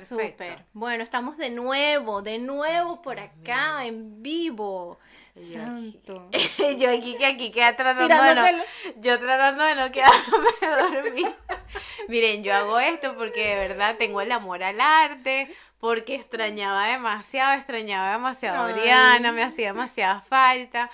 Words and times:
Súper. 0.00 0.64
Bueno, 0.72 1.04
estamos 1.04 1.36
de 1.36 1.50
nuevo, 1.50 2.22
de 2.22 2.38
nuevo 2.38 3.02
por 3.02 3.20
acá, 3.20 3.84
en 3.84 4.22
vivo. 4.22 4.98
Santo. 5.34 6.28
yo 6.78 6.90
aquí 6.90 7.16
que 7.16 7.26
aquí 7.26 7.50
queda 7.50 7.74
tratando 7.74 8.22
de 8.22 8.34
no, 8.34 8.64
yo 8.96 9.18
tratando 9.18 9.64
de 9.64 9.74
no 9.74 9.90
quedarme 9.90 10.92
dormir. 11.02 11.34
Miren, 12.08 12.42
yo 12.42 12.54
hago 12.54 12.78
esto 12.78 13.16
porque 13.16 13.54
de 13.54 13.68
verdad 13.68 13.96
tengo 13.96 14.20
el 14.20 14.30
amor 14.32 14.62
al 14.62 14.80
arte, 14.80 15.54
porque 15.78 16.16
extrañaba 16.16 16.86
demasiado, 16.86 17.54
extrañaba 17.54 18.12
demasiado 18.12 18.58
a 18.58 18.72
Oriana, 18.72 19.32
me 19.32 19.42
hacía 19.42 19.72
demasiada 19.72 20.20
falta. 20.20 20.90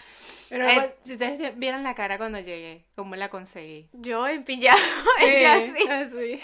Pero 0.48 0.68
eh, 0.68 0.94
si 1.02 1.12
ustedes 1.12 1.58
vieran 1.58 1.82
la 1.82 1.94
cara 1.94 2.18
cuando 2.18 2.40
llegué, 2.40 2.84
cómo 2.94 3.16
la 3.16 3.28
conseguí. 3.28 3.88
Yo 3.92 4.26
en 4.26 4.44
pijama, 4.44 4.78
ella 5.20 5.60
sí, 6.08 6.40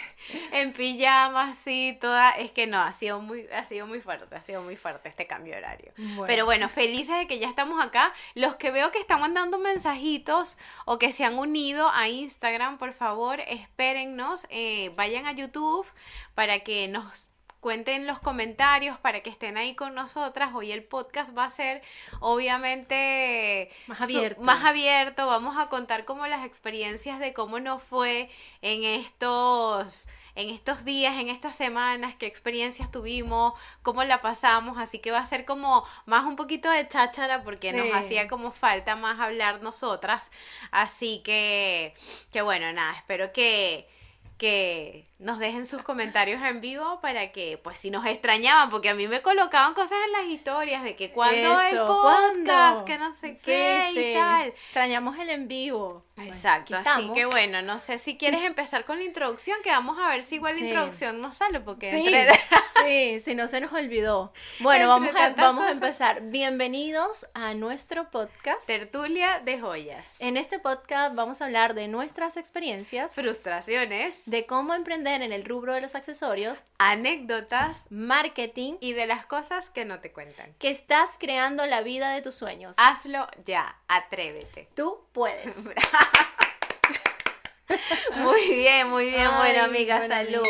En 0.52 0.72
pijama, 0.72 1.48
así, 1.48 1.96
toda. 2.00 2.32
Es 2.32 2.50
que 2.50 2.66
no, 2.66 2.80
ha 2.80 2.92
sido 2.92 3.20
muy, 3.20 3.46
ha 3.48 3.64
sido 3.64 3.86
muy 3.86 4.00
fuerte, 4.00 4.34
ha 4.34 4.42
sido 4.42 4.62
muy 4.62 4.76
fuerte 4.76 5.08
este 5.08 5.26
cambio 5.26 5.54
de 5.54 5.58
horario. 5.58 5.92
Pero 6.26 6.44
bueno, 6.44 6.68
felices 6.68 7.16
de 7.18 7.26
que 7.26 7.38
ya 7.38 7.48
estamos 7.48 7.84
acá. 7.84 8.12
Los 8.34 8.56
que 8.56 8.70
veo 8.70 8.90
que 8.90 9.00
están 9.00 9.20
mandando 9.20 9.58
mensajitos 9.58 10.58
o 10.84 10.98
que 10.98 11.12
se 11.12 11.24
han 11.24 11.38
unido 11.38 11.88
a 11.92 12.08
Instagram, 12.08 12.78
por 12.78 12.92
favor, 12.92 13.40
espérennos, 13.40 14.46
eh, 14.50 14.92
vayan 14.96 15.26
a 15.26 15.32
YouTube 15.32 15.86
para 16.34 16.60
que 16.60 16.88
nos 16.88 17.28
cuenten 17.64 18.06
los 18.06 18.18
comentarios 18.18 18.98
para 18.98 19.22
que 19.22 19.30
estén 19.30 19.56
ahí 19.56 19.74
con 19.74 19.94
nosotras. 19.94 20.50
Hoy 20.52 20.70
el 20.70 20.84
podcast 20.84 21.34
va 21.34 21.46
a 21.46 21.48
ser 21.48 21.80
obviamente 22.20 23.70
más 23.86 24.02
abierto. 24.02 24.42
más 24.42 24.62
abierto. 24.66 25.26
Vamos 25.26 25.56
a 25.56 25.70
contar 25.70 26.04
como 26.04 26.26
las 26.26 26.44
experiencias 26.44 27.18
de 27.20 27.32
cómo 27.32 27.60
nos 27.60 27.82
fue 27.82 28.28
en 28.60 28.84
estos 28.84 30.08
en 30.34 30.50
estos 30.50 30.84
días, 30.84 31.14
en 31.14 31.30
estas 31.30 31.56
semanas, 31.56 32.16
qué 32.16 32.26
experiencias 32.26 32.90
tuvimos, 32.90 33.54
cómo 33.82 34.04
la 34.04 34.20
pasamos, 34.20 34.76
así 34.76 34.98
que 34.98 35.10
va 35.10 35.20
a 35.20 35.26
ser 35.26 35.46
como 35.46 35.86
más 36.04 36.26
un 36.26 36.36
poquito 36.36 36.68
de 36.68 36.86
cháchara 36.86 37.44
porque 37.44 37.72
nos 37.72 37.94
hacía 37.94 38.28
como 38.28 38.50
falta 38.50 38.94
más 38.94 39.20
hablar 39.20 39.62
nosotras, 39.62 40.30
así 40.70 41.22
que, 41.24 41.94
que 42.30 42.42
bueno, 42.42 42.72
nada, 42.72 42.92
espero 42.94 43.32
que, 43.32 43.88
que 44.36 45.08
nos 45.18 45.38
dejen 45.38 45.64
sus 45.64 45.82
comentarios 45.82 46.42
en 46.42 46.60
vivo 46.60 47.00
para 47.00 47.32
que, 47.32 47.58
pues, 47.62 47.78
si 47.78 47.90
nos 47.90 48.04
extrañaban, 48.04 48.68
porque 48.68 48.90
a 48.90 48.94
mí 48.94 49.08
me 49.08 49.22
colocaban 49.22 49.72
cosas 49.72 49.98
en 50.04 50.12
las 50.12 50.24
historias 50.26 50.82
de 50.82 50.96
que 50.96 51.12
cuando 51.12 51.60
el 51.60 51.78
podcast, 51.78 52.84
que 52.84 52.98
no 52.98 53.12
sé 53.12 53.38
qué 53.42 53.90
y 53.94 54.14
tal. 54.14 54.48
Extrañamos 54.48 55.18
el 55.18 55.30
en 55.30 55.48
vivo. 55.48 56.04
Exacto, 56.16 56.76
así 56.76 57.10
que 57.12 57.24
bueno, 57.24 57.60
no 57.62 57.78
sé 57.78 57.98
si 57.98 58.16
quieres 58.16 58.42
empezar 58.44 58.84
con 58.84 58.98
la 58.98 59.04
introducción, 59.04 59.56
que 59.64 59.70
vamos 59.70 59.98
a 59.98 60.08
ver 60.08 60.22
si 60.22 60.36
igual 60.36 60.54
la 60.54 60.66
introducción 60.66 61.20
nos 61.20 61.36
sale, 61.36 61.60
porque 61.60 61.90
sí, 62.84 63.20
si 63.20 63.34
no 63.34 63.48
se 63.48 63.60
nos 63.60 63.72
olvidó. 63.72 64.32
Bueno, 64.60 64.88
vamos 64.88 65.10
a, 65.16 65.30
vamos 65.30 65.64
a 65.64 65.70
empezar. 65.70 66.20
Bienvenidos 66.22 67.26
a 67.34 67.54
nuestro 67.54 68.10
podcast. 68.10 68.66
Tertulia 68.66 69.40
de 69.44 69.58
Joyas. 69.58 70.16
En 70.18 70.36
este 70.36 70.58
podcast 70.58 71.14
vamos 71.14 71.40
a 71.40 71.46
hablar 71.46 71.74
de 71.74 71.88
nuestras 71.88 72.36
experiencias, 72.36 73.12
frustraciones, 73.12 74.23
de 74.26 74.46
cómo 74.46 74.74
emprender 74.74 75.22
en 75.22 75.32
el 75.32 75.44
rubro 75.44 75.74
de 75.74 75.80
los 75.80 75.94
accesorios, 75.94 76.64
anécdotas, 76.78 77.86
marketing 77.90 78.74
y 78.80 78.92
de 78.92 79.06
las 79.06 79.26
cosas 79.26 79.70
que 79.70 79.84
no 79.84 80.00
te 80.00 80.12
cuentan. 80.12 80.54
Que 80.58 80.70
estás 80.70 81.10
creando 81.18 81.66
la 81.66 81.82
vida 81.82 82.12
de 82.12 82.22
tus 82.22 82.34
sueños. 82.34 82.76
Hazlo 82.78 83.26
ya, 83.44 83.76
atrévete. 83.88 84.68
Tú 84.74 85.00
puedes. 85.12 85.56
muy 88.16 88.54
bien, 88.54 88.88
muy 88.88 89.10
bien, 89.10 89.30
bueno 89.36 89.64
amiga, 89.64 90.06
salud. 90.06 90.42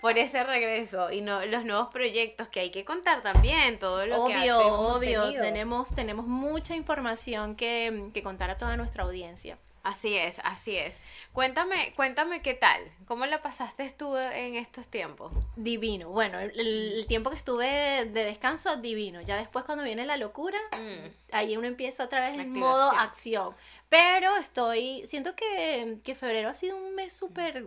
Por 0.00 0.18
ese 0.18 0.44
regreso 0.44 1.10
y 1.10 1.22
no, 1.22 1.44
los 1.46 1.64
nuevos 1.64 1.88
proyectos 1.88 2.48
que 2.48 2.60
hay 2.60 2.70
que 2.70 2.84
contar 2.84 3.22
también, 3.22 3.78
todo 3.78 4.06
lo 4.06 4.24
obvio, 4.24 4.34
que 4.34 4.52
Obvio, 4.52 5.24
obvio, 5.24 5.40
tenemos, 5.40 5.94
tenemos 5.94 6.26
mucha 6.26 6.76
información 6.76 7.56
que, 7.56 8.10
que 8.12 8.22
contar 8.22 8.50
a 8.50 8.58
toda 8.58 8.76
nuestra 8.76 9.04
audiencia. 9.04 9.58
Así 9.84 10.16
es, 10.16 10.40
así 10.44 10.78
es. 10.78 11.02
Cuéntame, 11.34 11.92
cuéntame 11.94 12.40
qué 12.40 12.54
tal. 12.54 12.80
¿Cómo 13.04 13.26
la 13.26 13.42
pasaste 13.42 13.90
tú 13.90 14.16
en 14.16 14.56
estos 14.56 14.88
tiempos? 14.88 15.36
Divino. 15.56 16.08
Bueno, 16.08 16.40
el, 16.40 17.04
tiempo 17.06 17.28
que 17.28 17.36
estuve 17.36 17.66
de 18.06 18.24
descanso, 18.24 18.76
divino. 18.76 19.20
Ya 19.20 19.36
después 19.36 19.66
cuando 19.66 19.84
viene 19.84 20.06
la 20.06 20.16
locura, 20.16 20.58
mm. 20.72 21.32
ahí 21.32 21.54
uno 21.58 21.66
empieza 21.66 22.02
otra 22.02 22.26
vez 22.26 22.38
en 22.38 22.52
modo 22.52 22.92
acción. 22.92 23.54
Pero 23.90 24.34
estoy, 24.38 25.06
siento 25.06 25.36
que, 25.36 25.98
que 26.02 26.14
febrero 26.14 26.48
ha 26.48 26.54
sido 26.54 26.78
un 26.78 26.94
mes 26.94 27.12
súper, 27.12 27.66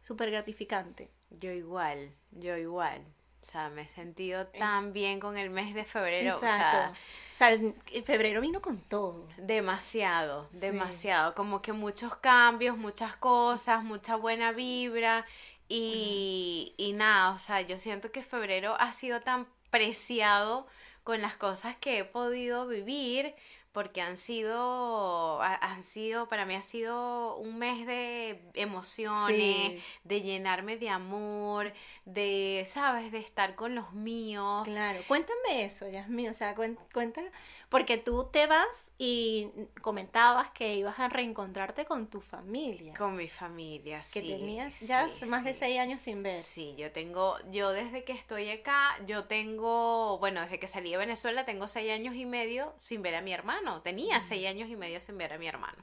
súper 0.00 0.30
gratificante. 0.30 1.10
Yo 1.30 1.50
igual, 1.50 2.14
yo 2.30 2.56
igual. 2.56 3.04
O 3.44 3.46
sea, 3.46 3.68
me 3.68 3.82
he 3.82 3.88
sentido 3.88 4.40
eh. 4.40 4.58
tan 4.58 4.94
bien 4.94 5.20
con 5.20 5.36
el 5.36 5.50
mes 5.50 5.74
de 5.74 5.84
febrero. 5.84 6.34
Exacto. 6.36 6.92
O 7.34 7.36
sea, 7.36 7.58
febrero 8.04 8.40
vino 8.40 8.62
con 8.62 8.78
todo. 8.78 9.28
Demasiado, 9.36 10.48
demasiado. 10.52 11.34
Como 11.34 11.60
que 11.60 11.74
muchos 11.74 12.14
cambios, 12.16 12.78
muchas 12.78 13.16
cosas, 13.16 13.84
mucha 13.84 14.16
buena 14.16 14.52
vibra. 14.52 15.26
Y, 15.68 16.74
y 16.78 16.94
nada, 16.94 17.32
o 17.32 17.38
sea, 17.38 17.60
yo 17.60 17.78
siento 17.78 18.10
que 18.10 18.22
febrero 18.22 18.76
ha 18.78 18.92
sido 18.94 19.20
tan 19.20 19.46
preciado 19.70 20.66
con 21.02 21.20
las 21.20 21.36
cosas 21.36 21.76
que 21.76 21.98
he 21.98 22.04
podido 22.04 22.66
vivir 22.66 23.34
porque 23.74 24.00
han 24.00 24.18
sido, 24.18 25.42
han 25.42 25.82
sido, 25.82 26.28
para 26.28 26.46
mí 26.46 26.54
ha 26.54 26.62
sido 26.62 27.36
un 27.36 27.58
mes 27.58 27.84
de 27.88 28.40
emociones, 28.54 29.82
de 30.04 30.22
llenarme 30.22 30.76
de 30.76 30.90
amor, 30.90 31.72
de, 32.04 32.64
sabes, 32.68 33.10
de 33.10 33.18
estar 33.18 33.56
con 33.56 33.74
los 33.74 33.92
míos. 33.92 34.62
Claro, 34.62 35.00
cuéntame 35.08 35.64
eso, 35.64 35.88
Yasmin, 35.88 36.28
o 36.28 36.34
sea, 36.34 36.54
cuéntame, 36.54 37.32
porque 37.74 37.98
tú 37.98 38.28
te 38.30 38.46
vas 38.46 38.86
y 38.98 39.50
comentabas 39.80 40.48
que 40.50 40.76
ibas 40.76 41.00
a 41.00 41.08
reencontrarte 41.08 41.84
con 41.86 42.06
tu 42.06 42.20
familia. 42.20 42.94
Con 42.94 43.16
mi 43.16 43.26
familia, 43.26 43.98
que 43.98 44.04
sí. 44.04 44.20
Que 44.20 44.36
tenías 44.36 44.78
ya 44.78 45.08
más 45.26 45.42
de 45.42 45.54
seis 45.54 45.80
años 45.80 46.00
sin 46.00 46.22
ver. 46.22 46.38
Sí, 46.38 46.76
yo 46.78 46.92
tengo, 46.92 47.36
yo 47.50 47.72
desde 47.72 48.04
que 48.04 48.12
estoy 48.12 48.48
acá, 48.48 48.96
yo 49.08 49.24
tengo, 49.24 50.18
bueno, 50.20 50.40
desde 50.40 50.60
que 50.60 50.68
salí 50.68 50.92
de 50.92 50.98
Venezuela 50.98 51.44
tengo 51.44 51.66
seis 51.66 51.90
años 51.90 52.14
y 52.14 52.26
medio 52.26 52.72
sin 52.78 53.02
ver 53.02 53.16
a 53.16 53.22
mi 53.22 53.32
hermano. 53.32 53.82
Tenía 53.82 54.20
seis 54.20 54.46
años 54.46 54.70
y 54.70 54.76
medio 54.76 55.00
sin 55.00 55.18
ver 55.18 55.32
a 55.32 55.38
mi 55.38 55.48
hermano. 55.48 55.78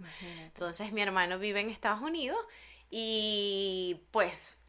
Entonces 0.45 0.93
mi 0.93 1.01
hermano 1.01 1.39
vive 1.39 1.59
en 1.59 1.69
Estados 1.69 1.99
Unidos 1.99 2.39
y 2.89 3.99
pues 4.11 4.60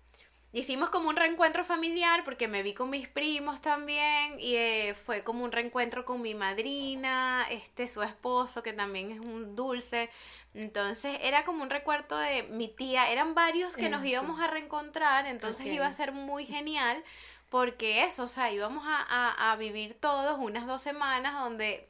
hicimos 0.53 0.91
como 0.91 1.09
un 1.09 1.17
reencuentro 1.17 1.65
familiar 1.65 2.25
porque 2.25 2.47
me 2.47 2.63
vi 2.63 2.75
con 2.75 2.91
mis 2.91 3.09
primos 3.09 3.61
también 3.61 4.39
y 4.39 4.55
eh, 4.57 4.95
fue 4.95 5.25
como 5.25 5.45
un 5.45 5.53
reencuentro 5.53 6.05
con 6.05 6.21
mi 6.21 6.35
madrina, 6.35 7.47
este 7.51 7.89
su 7.89 8.03
esposo 8.03 8.63
que 8.63 8.73
también 8.73 9.13
es 9.13 9.21
un 9.21 9.57
dulce. 9.57 10.11
Entonces 10.55 11.19
era 11.23 11.45
como 11.45 11.63
un 11.63 11.71
recuerdo 11.71 12.19
de 12.19 12.43
mi 12.43 12.69
tía, 12.69 13.11
eran 13.11 13.35
varios 13.35 13.75
que 13.75 13.89
nos 13.89 14.05
íbamos 14.05 14.39
a 14.39 14.49
reencontrar, 14.49 15.27
entonces 15.27 15.67
iba 15.67 15.87
a 15.87 15.93
ser 15.95 16.13
muy 16.13 16.45
genial 16.45 17.03
porque 17.49 18.05
eso, 18.05 18.25
o 18.25 18.27
sea, 18.27 18.51
íbamos 18.51 18.85
a, 18.87 19.57
vivir 19.59 19.95
todos 19.99 20.39
unas 20.39 20.67
dos 20.67 20.83
semanas 20.83 21.35
donde 21.35 21.89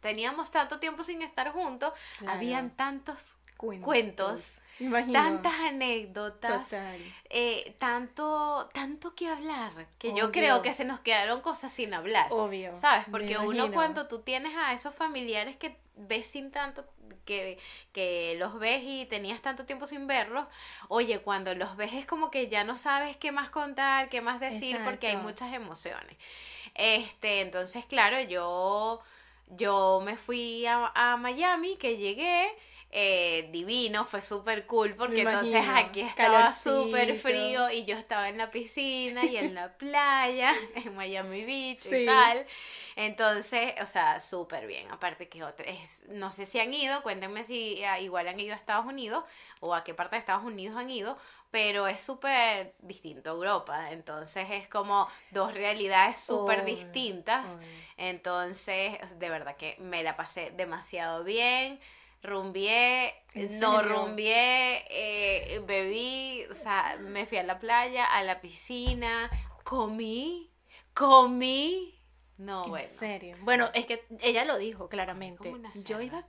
teníamos 0.00 0.52
tanto 0.52 0.78
tiempo 0.78 1.02
sin 1.02 1.22
estar 1.22 1.50
juntos, 1.50 1.92
habían 2.26 2.70
tantos 2.70 3.34
cuentos 3.58 4.56
tantas 5.12 5.54
anécdotas, 5.54 6.76
eh, 7.30 7.74
tanto, 7.78 8.68
tanto 8.72 9.14
que 9.14 9.28
hablar, 9.28 9.72
que 9.98 10.14
yo 10.14 10.30
creo 10.30 10.62
que 10.62 10.72
se 10.72 10.84
nos 10.84 11.00
quedaron 11.00 11.40
cosas 11.40 11.72
sin 11.72 11.94
hablar. 11.94 12.28
Obvio. 12.30 12.76
¿Sabes? 12.76 13.06
Porque 13.10 13.36
uno 13.38 13.72
cuando 13.72 14.06
tú 14.06 14.20
tienes 14.20 14.56
a 14.56 14.72
esos 14.72 14.94
familiares 14.94 15.56
que 15.56 15.76
ves 15.96 16.28
sin 16.28 16.52
tanto, 16.52 16.84
que, 17.24 17.58
que 17.92 18.36
los 18.38 18.58
ves 18.58 18.82
y 18.84 19.06
tenías 19.06 19.42
tanto 19.42 19.66
tiempo 19.66 19.86
sin 19.86 20.06
verlos, 20.06 20.46
oye, 20.88 21.20
cuando 21.20 21.54
los 21.54 21.76
ves 21.76 21.92
es 21.94 22.06
como 22.06 22.30
que 22.30 22.48
ya 22.48 22.62
no 22.62 22.78
sabes 22.78 23.16
qué 23.16 23.32
más 23.32 23.50
contar, 23.50 24.08
qué 24.08 24.20
más 24.20 24.38
decir, 24.38 24.78
porque 24.84 25.08
hay 25.08 25.16
muchas 25.16 25.52
emociones. 25.52 26.16
Este, 26.74 27.40
entonces, 27.40 27.84
claro, 27.86 28.20
yo, 28.20 29.00
yo 29.48 30.00
me 30.04 30.16
fui 30.16 30.64
a, 30.66 30.92
a 30.94 31.16
Miami, 31.16 31.76
que 31.76 31.96
llegué, 31.96 32.48
eh, 32.90 33.50
divino, 33.52 34.06
fue 34.06 34.22
súper 34.22 34.64
cool 34.66 34.94
porque 34.94 35.20
entonces 35.20 35.62
aquí 35.68 36.00
estaba 36.00 36.54
súper 36.54 37.18
frío 37.18 37.70
y 37.70 37.84
yo 37.84 37.96
estaba 37.96 38.30
en 38.30 38.38
la 38.38 38.50
piscina 38.50 39.26
y 39.26 39.36
en 39.36 39.54
la 39.54 39.72
playa, 39.78 40.54
en 40.74 40.94
Miami 40.96 41.44
Beach 41.44 41.86
y 41.86 42.06
tal. 42.06 42.46
Entonces, 42.96 43.74
o 43.82 43.86
sea, 43.86 44.20
súper 44.20 44.66
bien. 44.66 44.90
Aparte 44.90 45.28
que 45.28 45.44
otros, 45.44 45.68
no 46.08 46.32
sé 46.32 46.46
si 46.46 46.60
han 46.60 46.72
ido, 46.72 47.02
cuéntenme 47.02 47.44
si 47.44 47.84
ah, 47.84 48.00
igual 48.00 48.26
han 48.26 48.40
ido 48.40 48.54
a 48.54 48.56
Estados 48.56 48.86
Unidos 48.86 49.22
o 49.60 49.74
a 49.74 49.84
qué 49.84 49.92
parte 49.92 50.16
de 50.16 50.20
Estados 50.20 50.44
Unidos 50.44 50.76
han 50.76 50.90
ido, 50.90 51.18
pero 51.50 51.86
es 51.86 52.00
súper 52.00 52.74
distinto 52.80 53.30
Europa, 53.30 53.90
entonces 53.92 54.46
es 54.50 54.68
como 54.68 55.08
dos 55.30 55.54
realidades 55.54 56.18
súper 56.18 56.64
distintas, 56.64 57.58
entonces 57.96 58.98
de 59.18 59.30
verdad 59.30 59.56
que 59.56 59.76
me 59.78 60.02
la 60.02 60.16
pasé 60.16 60.50
demasiado 60.50 61.24
bien, 61.24 61.80
rumbié, 62.22 63.14
no 63.60 63.82
rumbié, 63.82 64.84
eh, 64.90 65.60
bebí, 65.66 66.44
o 66.50 66.54
sea, 66.54 66.96
me 67.00 67.26
fui 67.26 67.38
a 67.38 67.42
la 67.42 67.58
playa, 67.58 68.04
a 68.04 68.22
la 68.22 68.40
piscina, 68.40 69.30
comí, 69.64 70.50
comí. 70.94 71.94
No, 72.38 72.64
¿En 72.64 72.70
bueno. 72.70 72.88
serio? 72.98 73.36
Bueno, 73.42 73.68
es 73.74 73.86
que 73.86 74.04
ella 74.20 74.44
lo 74.44 74.58
dijo 74.58 74.88
claramente. 74.88 75.52
Yo 75.84 76.00
iba 76.00 76.18
a 76.18 76.26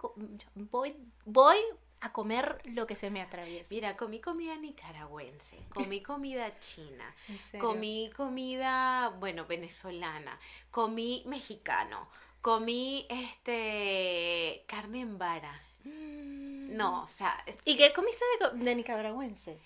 voy, 0.55 0.95
voy 1.25 1.57
a 2.01 2.11
comer 2.13 2.61
lo 2.65 2.87
que 2.87 2.95
se 2.95 3.11
me 3.11 3.21
atraviesa. 3.21 3.67
Mira, 3.71 3.97
comí 3.97 4.19
comida 4.19 4.55
nicaragüense, 4.57 5.57
comí 5.73 6.01
comida 6.01 6.55
china, 6.59 7.13
comí 7.59 8.09
comida, 8.15 9.09
bueno, 9.19 9.45
venezolana, 9.45 10.39
comí 10.71 11.23
mexicano, 11.27 12.09
comí 12.41 13.05
este 13.09 14.63
carne 14.67 15.01
en 15.01 15.17
vara. 15.17 15.61
No, 15.83 17.03
o 17.03 17.07
sea. 17.07 17.37
¿Y 17.65 17.77
qué 17.77 17.93
comiste 17.93 18.23
de 18.53 18.75
nicaragüense? 18.75 19.57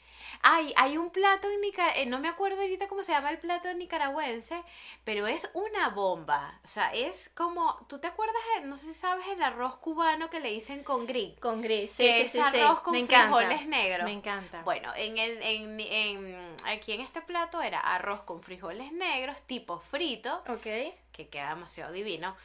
Ay, 0.42 0.74
hay 0.78 0.98
un 0.98 1.10
plato 1.10 1.50
en 1.50 1.62
Nicaragua, 1.62 2.02
eh, 2.02 2.06
no 2.06 2.20
me 2.20 2.28
acuerdo 2.28 2.62
ahorita 2.62 2.88
cómo 2.88 3.04
se 3.04 3.12
llama 3.12 3.30
el 3.30 3.38
plato 3.38 3.72
nicaragüense, 3.74 4.64
pero 5.04 5.28
es 5.28 5.50
una 5.54 5.90
bomba. 5.90 6.60
O 6.64 6.68
sea, 6.68 6.94
es 6.94 7.30
como, 7.36 7.78
¿tú 7.88 8.00
te 8.00 8.08
acuerdas? 8.08 8.36
no 8.64 8.78
sé 8.78 8.88
si 8.88 8.94
sabes 8.94 9.26
el 9.28 9.42
arroz 9.42 9.76
cubano 9.78 10.30
que 10.30 10.40
le 10.40 10.52
dicen 10.52 10.84
con 10.84 11.06
gris. 11.06 11.38
Con 11.40 11.62
gris, 11.62 11.92
sí, 11.92 12.04
sí, 12.04 12.22
es 12.22 12.36
arroz 12.36 12.82
con 12.82 12.94
frijoles 12.94 13.68
negros. 13.68 14.06
Me 14.06 14.12
encanta. 14.12 14.62
Bueno, 14.64 14.92
en 14.96 15.18
el, 15.18 15.42
en, 15.42 15.80
en, 15.80 16.56
aquí 16.66 16.94
en 16.94 17.02
este 17.02 17.22
plato 17.22 17.62
era 17.62 17.80
arroz 17.80 18.24
con 18.24 18.42
frijoles 18.42 18.92
negros, 18.92 19.42
tipo 19.44 19.80
frito. 19.80 20.44
Ok. 20.48 20.96
Que 21.12 21.28
queda 21.30 21.50
demasiado 21.50 21.92
divino. 21.92 22.36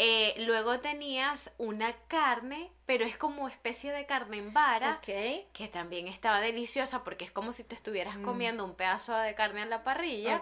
Eh, 0.00 0.34
luego 0.46 0.78
tenías 0.78 1.50
una 1.58 1.92
carne, 2.06 2.70
pero 2.86 3.04
es 3.04 3.16
como 3.16 3.48
especie 3.48 3.90
de 3.92 4.06
carne 4.06 4.38
en 4.38 4.52
vara, 4.52 5.00
que 5.02 5.70
también 5.72 6.06
estaba 6.06 6.40
deliciosa 6.40 7.02
porque 7.02 7.24
es 7.24 7.32
como 7.32 7.52
si 7.52 7.64
te 7.64 7.74
estuvieras 7.74 8.16
mm. 8.18 8.22
comiendo 8.22 8.64
un 8.64 8.74
pedazo 8.74 9.16
de 9.16 9.34
carne 9.34 9.62
en 9.62 9.70
la 9.70 9.82
parrilla. 9.82 10.40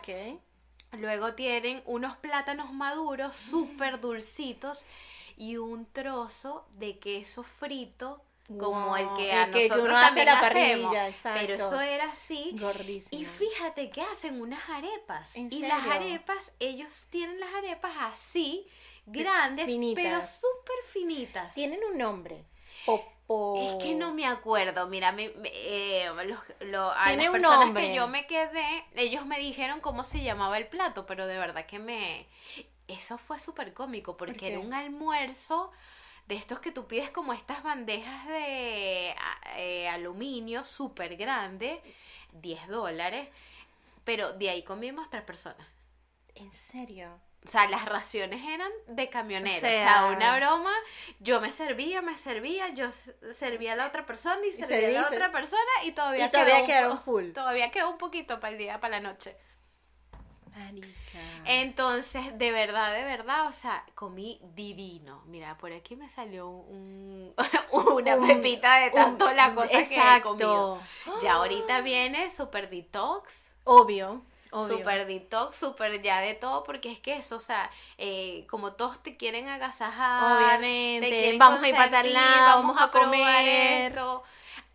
Luego 0.92 1.32
tienen 1.32 1.82
unos 1.86 2.16
plátanos 2.18 2.70
maduros 2.72 3.34
mm. 3.34 3.50
súper 3.50 3.98
dulcitos 3.98 4.84
y 5.38 5.56
un 5.56 5.86
trozo 5.90 6.66
de 6.72 6.98
queso 6.98 7.42
frito 7.42 8.22
como 8.46 8.96
el 8.96 9.08
que 9.16 9.32
a 9.32 9.46
nosotros 9.46 9.88
también 9.88 10.26
la 10.26 10.38
hacemos. 10.38 10.94
Pero 11.22 11.54
eso 11.54 11.80
era 11.80 12.10
así. 12.10 12.54
Gordísimo. 12.60 13.20
Y 13.20 13.24
fíjate 13.24 13.90
que 13.90 14.02
hacen 14.02 14.40
unas 14.40 14.68
arepas. 14.68 15.34
y 15.34 15.60
las 15.60 15.86
arepas, 15.86 16.52
ellos 16.60 17.06
tienen 17.08 17.40
las 17.40 17.54
arepas 17.54 17.92
así 17.98 18.68
grandes, 19.06 19.68
pero 19.94 20.22
súper 20.22 20.76
finitas. 20.88 21.54
Tienen 21.54 21.80
un 21.90 21.98
nombre. 21.98 22.44
Es 23.28 23.82
que 23.82 23.94
no 23.96 24.14
me 24.14 24.24
acuerdo, 24.24 24.86
mira, 24.86 25.10
me, 25.10 25.32
eh, 25.44 26.08
los, 26.26 26.38
las 26.60 27.30
personas 27.30 27.72
que 27.72 27.94
yo 27.94 28.06
me 28.06 28.26
quedé, 28.26 28.84
ellos 28.94 29.26
me 29.26 29.38
dijeron 29.40 29.80
cómo 29.80 30.04
se 30.04 30.22
llamaba 30.22 30.58
el 30.58 30.68
plato, 30.68 31.06
pero 31.06 31.26
de 31.26 31.36
verdad 31.36 31.66
que 31.66 31.80
me... 31.80 32.26
Eso 32.86 33.18
fue 33.18 33.40
súper 33.40 33.74
cómico, 33.74 34.16
porque 34.16 34.46
era 34.46 34.60
un 34.60 34.72
almuerzo 34.72 35.72
de 36.28 36.36
estos 36.36 36.60
que 36.60 36.70
tú 36.70 36.86
pides 36.86 37.10
como 37.10 37.32
estas 37.32 37.64
bandejas 37.64 38.28
de 38.28 39.16
eh, 39.56 39.88
aluminio 39.88 40.62
súper 40.62 41.16
grande, 41.16 41.80
10 42.34 42.68
dólares, 42.68 43.28
pero 44.04 44.34
de 44.34 44.50
ahí 44.50 44.62
comimos 44.62 45.10
tres 45.10 45.24
personas. 45.24 45.66
¿En 46.36 46.52
serio? 46.52 47.18
O 47.44 47.48
sea, 47.48 47.68
las 47.68 47.84
raciones 47.84 48.44
eran 48.44 48.72
de 48.88 49.08
camionero. 49.08 49.56
O 49.56 49.60
sea, 49.60 50.06
una 50.06 50.36
broma. 50.36 50.72
Yo 51.20 51.40
me 51.40 51.52
servía, 51.52 52.02
me 52.02 52.18
servía, 52.18 52.70
yo 52.70 52.90
servía 52.90 53.74
a 53.74 53.76
la 53.76 53.86
otra 53.86 54.04
persona 54.04 54.44
y 54.44 54.52
servía 54.52 54.88
a 54.88 55.02
la 55.02 55.08
otra 55.08 55.30
persona 55.30 55.62
y 55.84 55.92
todavía, 55.92 56.30
todavía 56.30 56.66
quedó 56.66 56.98
full. 56.98 57.30
Todavía 57.30 57.70
quedó 57.70 57.90
un 57.90 57.98
poquito 57.98 58.40
para 58.40 58.52
el 58.52 58.58
día, 58.58 58.80
para 58.80 59.00
la 59.00 59.08
noche. 59.08 59.36
Entonces, 61.44 62.36
de 62.38 62.50
verdad, 62.50 62.92
de 62.94 63.04
verdad, 63.04 63.46
o 63.46 63.52
sea, 63.52 63.84
comí 63.94 64.40
divino. 64.54 65.22
Mira, 65.26 65.56
por 65.58 65.72
aquí 65.72 65.94
me 65.94 66.08
salió 66.08 66.48
un, 66.48 67.34
una 67.72 68.18
pepita 68.18 68.80
de 68.80 68.90
tanto 68.90 69.32
la 69.32 69.54
cosa 69.54 69.84
que 69.84 70.16
he 70.16 70.20
comido. 70.20 70.80
Ya 71.22 71.34
ahorita 71.34 71.82
viene 71.82 72.30
Super 72.30 72.68
Detox. 72.68 73.48
Obvio. 73.64 74.24
Super 74.62 75.06
detox, 75.06 75.56
super 75.56 76.00
ya 76.02 76.20
de 76.20 76.34
todo, 76.34 76.64
porque 76.64 76.90
es 76.90 77.00
que 77.00 77.16
eso, 77.16 77.36
o 77.36 77.40
sea, 77.40 77.70
eh, 77.98 78.46
como 78.48 78.72
todos 78.72 79.02
te 79.02 79.16
quieren 79.16 79.48
agasajar, 79.48 80.38
obviamente, 80.38 81.36
vamos 81.38 81.62
a 81.62 81.68
ir 81.68 81.74
para 81.74 81.90
tal 81.90 82.12
lado, 82.12 82.62
vamos, 82.62 82.76
a, 82.80 82.90
comer 82.90 83.88
esto. 83.88 84.22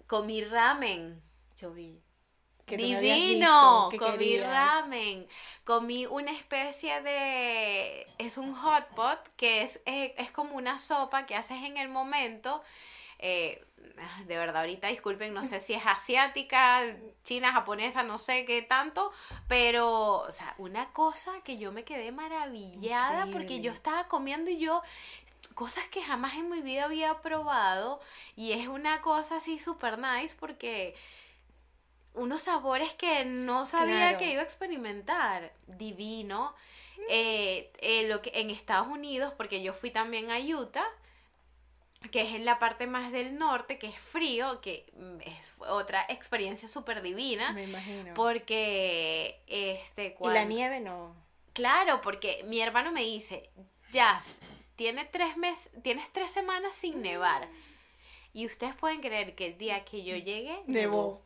Comí 0.08 0.44
ramen. 0.44 1.22
Yo 1.58 1.72
vi. 1.72 2.02
Divino, 2.78 3.90
comí 3.98 4.40
ramen, 4.40 5.28
comí 5.64 6.06
una 6.06 6.32
especie 6.32 7.02
de, 7.02 8.08
es 8.18 8.38
un 8.38 8.54
hot 8.56 8.88
pot 8.96 9.20
que 9.36 9.64
es, 9.64 9.82
es, 9.86 10.14
es 10.18 10.32
como 10.32 10.56
una 10.56 10.78
sopa 10.78 11.26
que 11.26 11.36
haces 11.36 11.64
en 11.64 11.78
el 11.78 11.90
momento, 11.90 12.64
eh, 13.22 13.64
de 14.26 14.38
verdad, 14.38 14.62
ahorita 14.62 14.88
disculpen, 14.88 15.34
no 15.34 15.44
sé 15.44 15.60
si 15.60 15.74
es 15.74 15.86
asiática, 15.86 16.82
china, 17.24 17.52
japonesa, 17.52 18.04
no 18.04 18.18
sé 18.18 18.46
qué 18.46 18.62
tanto, 18.62 19.12
pero, 19.48 20.20
o 20.20 20.32
sea, 20.32 20.56
una 20.58 20.92
cosa 20.92 21.32
que 21.44 21.58
yo 21.58 21.72
me 21.72 21.84
quedé 21.84 22.12
maravillada 22.12 23.28
porque 23.32 23.62
yo 23.62 23.72
estaba 23.72 24.08
comiendo 24.08 24.50
y 24.50 24.60
yo 24.60 24.82
cosas 25.54 25.88
que 25.88 26.02
jamás 26.02 26.36
en 26.36 26.50
mi 26.50 26.62
vida 26.62 26.86
había 26.86 27.22
probado 27.22 28.00
y 28.36 28.54
es 28.54 28.68
una 28.68 29.02
cosa 29.02 29.38
así 29.38 29.60
super 29.60 29.98
nice 30.00 30.36
porque 30.40 30.96
unos 32.14 32.44
sabores 32.44 32.94
que 32.94 33.26
no 33.26 33.66
sabía 33.66 34.18
que 34.18 34.32
iba 34.32 34.42
a 34.42 34.46
experimentar, 34.46 35.54
divino. 35.68 36.54
Eh, 37.10 37.72
eh, 37.80 38.08
lo 38.08 38.22
que 38.22 38.32
en 38.36 38.52
Estados 38.52 38.88
Unidos, 38.88 39.34
porque 39.36 39.64
yo 39.64 39.74
fui 39.74 39.90
también 39.90 40.30
a 40.30 40.38
Utah, 40.38 40.88
que 42.10 42.22
es 42.22 42.34
en 42.34 42.46
la 42.46 42.58
parte 42.58 42.88
más 42.88 43.12
del 43.12 43.38
norte, 43.38 43.78
que 43.78 43.88
es 43.88 43.98
frío, 43.98 44.60
que 44.62 44.92
mm, 44.98 45.22
es 45.22 45.54
otra 45.60 46.06
experiencia 46.10 46.68
súper 46.68 47.02
divina. 47.02 47.54
Me 47.54 47.66
imagino. 47.66 48.14
Porque, 48.16 49.42
este, 49.48 50.14
cuando... 50.16 50.40
Y 50.40 50.44
la 50.44 50.50
nieve 50.50 50.80
no. 50.80 51.16
Claro, 51.54 52.02
porque 52.02 52.44
mi 52.46 52.62
hermano 52.62 52.92
me 52.92 53.02
dice, 53.04 53.50
Jazz, 53.92 54.40
tiene 54.76 55.06
tres 55.06 55.38
meses, 55.38 55.72
tienes 55.84 56.12
tres 56.12 56.32
semanas 56.32 56.76
sin 56.76 57.02
nevar. 57.02 57.48
Y 58.34 58.46
ustedes 58.46 58.76
pueden 58.76 59.02
creer 59.02 59.36
que 59.36 59.48
el 59.48 59.58
día 59.58 59.84
que 59.84 60.04
yo 60.04 60.16
llegué, 60.16 60.64
nevó. 60.66 61.22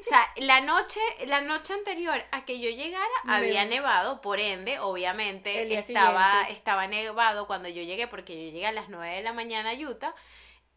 O 0.00 0.02
sea, 0.02 0.32
la 0.36 0.60
noche, 0.60 1.00
la 1.26 1.40
noche 1.40 1.72
anterior 1.72 2.22
a 2.32 2.44
que 2.44 2.60
yo 2.60 2.70
llegara 2.70 3.04
había 3.26 3.64
nevado, 3.64 4.20
por 4.20 4.40
ende, 4.40 4.78
obviamente 4.78 5.78
estaba, 5.78 6.44
estaba 6.48 6.86
nevado 6.86 7.46
cuando 7.46 7.68
yo 7.68 7.82
llegué, 7.82 8.06
porque 8.06 8.34
yo 8.34 8.52
llegué 8.52 8.66
a 8.66 8.72
las 8.72 8.88
9 8.88 9.16
de 9.16 9.22
la 9.22 9.32
mañana 9.32 9.70
a 9.70 9.74
Utah. 9.74 10.14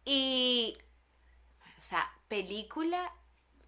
Y, 0.05 0.77
o 1.77 1.81
sea, 1.81 2.09
película 2.27 3.11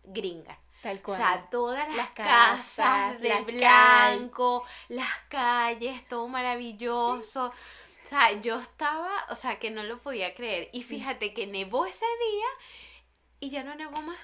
gringa. 0.03 0.59
Tal 0.81 1.01
cual. 1.01 1.19
O 1.19 1.24
sea, 1.24 1.50
todas 1.50 1.95
las, 1.95 2.12
casas, 2.12 3.19
de 3.19 3.41
blanco, 3.41 4.63
las 4.88 5.24
calles, 5.27 6.07
todo 6.07 6.27
maravilloso. 6.27 7.47
O 7.47 8.07
sea, 8.07 8.31
yo 8.39 8.59
estaba, 8.59 9.25
o 9.29 9.35
sea, 9.35 9.59
que 9.59 9.69
no 9.69 9.83
lo 9.83 10.00
podía 10.00 10.33
creer. 10.33 10.69
Y 10.71 10.83
fíjate 10.83 11.33
que 11.33 11.47
nevó 11.47 11.85
ese 11.85 12.05
día 12.05 12.47
y 13.41 13.50
ya 13.50 13.63
no 13.63 13.75
nevó 13.75 14.01
más. 14.01 14.17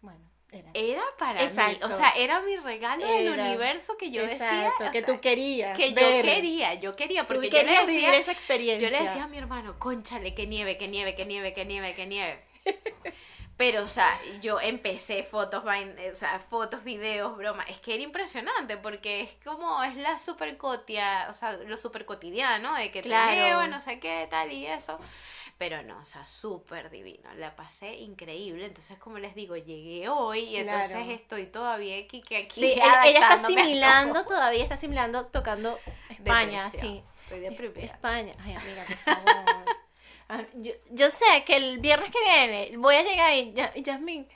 Bueno. 0.00 0.35
Era, 0.74 1.02
para 1.18 1.42
mí, 1.42 1.78
o 1.82 1.90
sea, 1.90 2.10
era 2.16 2.40
mi 2.40 2.56
regalo 2.56 3.06
del 3.06 3.38
universo 3.38 3.96
que 3.96 4.10
yo 4.10 4.22
decía. 4.26 4.72
que 4.92 5.02
tú 5.02 5.20
querías. 5.20 5.76
Que 5.76 5.90
yo 5.92 6.22
quería, 6.22 6.74
yo 6.74 6.96
quería, 6.96 7.26
porque 7.26 7.50
yo 7.50 7.62
le 7.62 7.86
decía, 7.86 8.16
esa 8.16 8.32
experiencia. 8.32 8.88
Yo 8.88 8.96
le 8.96 9.02
decía 9.02 9.24
a 9.24 9.28
mi 9.28 9.38
hermano, 9.38 9.78
conchale, 9.78 10.34
que 10.34 10.46
nieve, 10.46 10.78
que 10.78 10.88
nieve, 10.88 11.14
que 11.14 11.24
nieve, 11.24 11.52
que 11.52 11.64
nieve, 11.64 11.94
que 11.94 12.06
nieve. 12.06 12.44
Pero, 13.56 13.84
o 13.84 13.88
sea, 13.88 14.20
yo 14.42 14.60
empecé 14.60 15.22
fotos, 15.22 15.64
o 15.64 16.16
sea, 16.16 16.38
fotos, 16.38 16.84
videos, 16.84 17.36
broma. 17.38 17.62
Es 17.64 17.80
que 17.80 17.94
era 17.94 18.02
impresionante 18.02 18.76
porque 18.76 19.22
es 19.22 19.30
como, 19.44 19.82
es 19.82 19.96
la 19.96 20.18
super 20.18 20.58
cotia, 20.58 21.26
o 21.30 21.32
sea, 21.32 21.52
lo 21.52 21.78
super 21.78 22.04
cotidiano 22.04 22.74
de 22.74 22.90
que 22.90 23.00
claro. 23.00 23.30
te 23.30 23.36
nieva, 23.36 23.66
no 23.66 23.80
sé 23.80 23.98
qué, 23.98 24.26
tal 24.30 24.52
y 24.52 24.66
eso. 24.66 24.98
Pero 25.58 25.82
no, 25.82 25.98
o 25.98 26.04
sea, 26.04 26.24
súper 26.26 26.90
divino. 26.90 27.32
La 27.36 27.56
pasé 27.56 27.94
increíble. 27.94 28.66
Entonces, 28.66 28.98
como 28.98 29.18
les 29.18 29.34
digo, 29.34 29.56
llegué 29.56 30.08
hoy 30.08 30.40
y 30.40 30.56
entonces 30.56 31.08
estoy 31.08 31.46
todavía 31.46 31.98
aquí. 31.98 32.20
que 32.20 32.36
aquí 32.36 32.60
sí, 32.60 32.72
ella, 32.76 33.04
está 33.06 33.34
asimilando, 33.34 34.24
todavía 34.24 34.62
está 34.62 34.74
asimilando, 34.74 35.26
tocando 35.26 35.78
España, 36.10 36.68
sí. 36.70 37.02
Estoy 37.24 37.40
deprimida. 37.40 37.86
España. 37.92 38.34
Ay, 38.44 38.54
amiga, 38.54 38.84
por 38.86 38.96
favor. 39.14 39.64
Ah, 40.28 40.42
yo, 40.54 40.72
yo, 40.90 41.08
sé 41.08 41.24
que 41.46 41.56
el 41.56 41.78
viernes 41.78 42.10
que 42.10 42.18
viene 42.20 42.76
voy 42.76 42.96
a 42.96 43.02
llegar 43.02 43.32
y 43.32 43.52
ya, 43.52 43.72
Jasmine. 43.84 44.28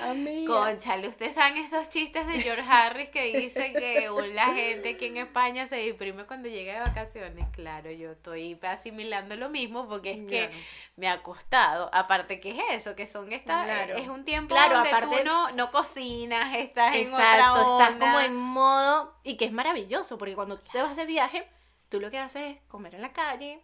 Amiga. 0.00 0.52
Conchale, 0.52 1.08
ustedes 1.08 1.34
saben 1.34 1.56
esos 1.58 1.88
chistes 1.88 2.26
de 2.26 2.40
George 2.40 2.64
Harris 2.68 3.08
que 3.10 3.36
dice 3.36 3.72
que 3.72 4.08
la 4.34 4.46
gente 4.54 4.90
aquí 4.90 5.06
en 5.06 5.16
España 5.16 5.66
se 5.66 5.76
deprime 5.76 6.24
cuando 6.24 6.48
llega 6.48 6.74
de 6.74 6.80
vacaciones. 6.80 7.46
Claro, 7.52 7.90
yo 7.90 8.12
estoy 8.12 8.58
asimilando 8.62 9.36
lo 9.36 9.48
mismo 9.48 9.88
porque 9.88 10.12
es 10.12 10.28
que 10.28 10.50
me 10.96 11.08
ha 11.08 11.22
costado. 11.22 11.90
Aparte 11.92 12.40
que 12.40 12.50
es 12.50 12.62
eso, 12.70 12.94
que 12.94 13.06
son 13.06 13.32
estas, 13.32 13.88
es 13.90 14.08
un 14.08 14.24
tiempo 14.24 14.54
donde 14.54 14.90
tú 15.00 15.24
no, 15.24 15.50
no 15.52 15.70
cocinas, 15.70 16.56
estás 16.56 16.94
en 16.94 17.12
otra 17.12 17.54
onda. 17.54 17.84
estás 17.84 17.98
como 17.98 18.20
en 18.20 18.36
modo 18.36 19.14
y 19.22 19.36
que 19.36 19.46
es 19.46 19.52
maravilloso 19.52 20.18
porque 20.18 20.34
cuando 20.34 20.58
te 20.58 20.82
vas 20.82 20.96
de 20.96 21.06
viaje, 21.06 21.48
tú 21.88 22.00
lo 22.00 22.10
que 22.10 22.18
haces 22.18 22.56
es 22.56 22.62
comer 22.68 22.94
en 22.94 23.02
la 23.02 23.12
calle, 23.12 23.62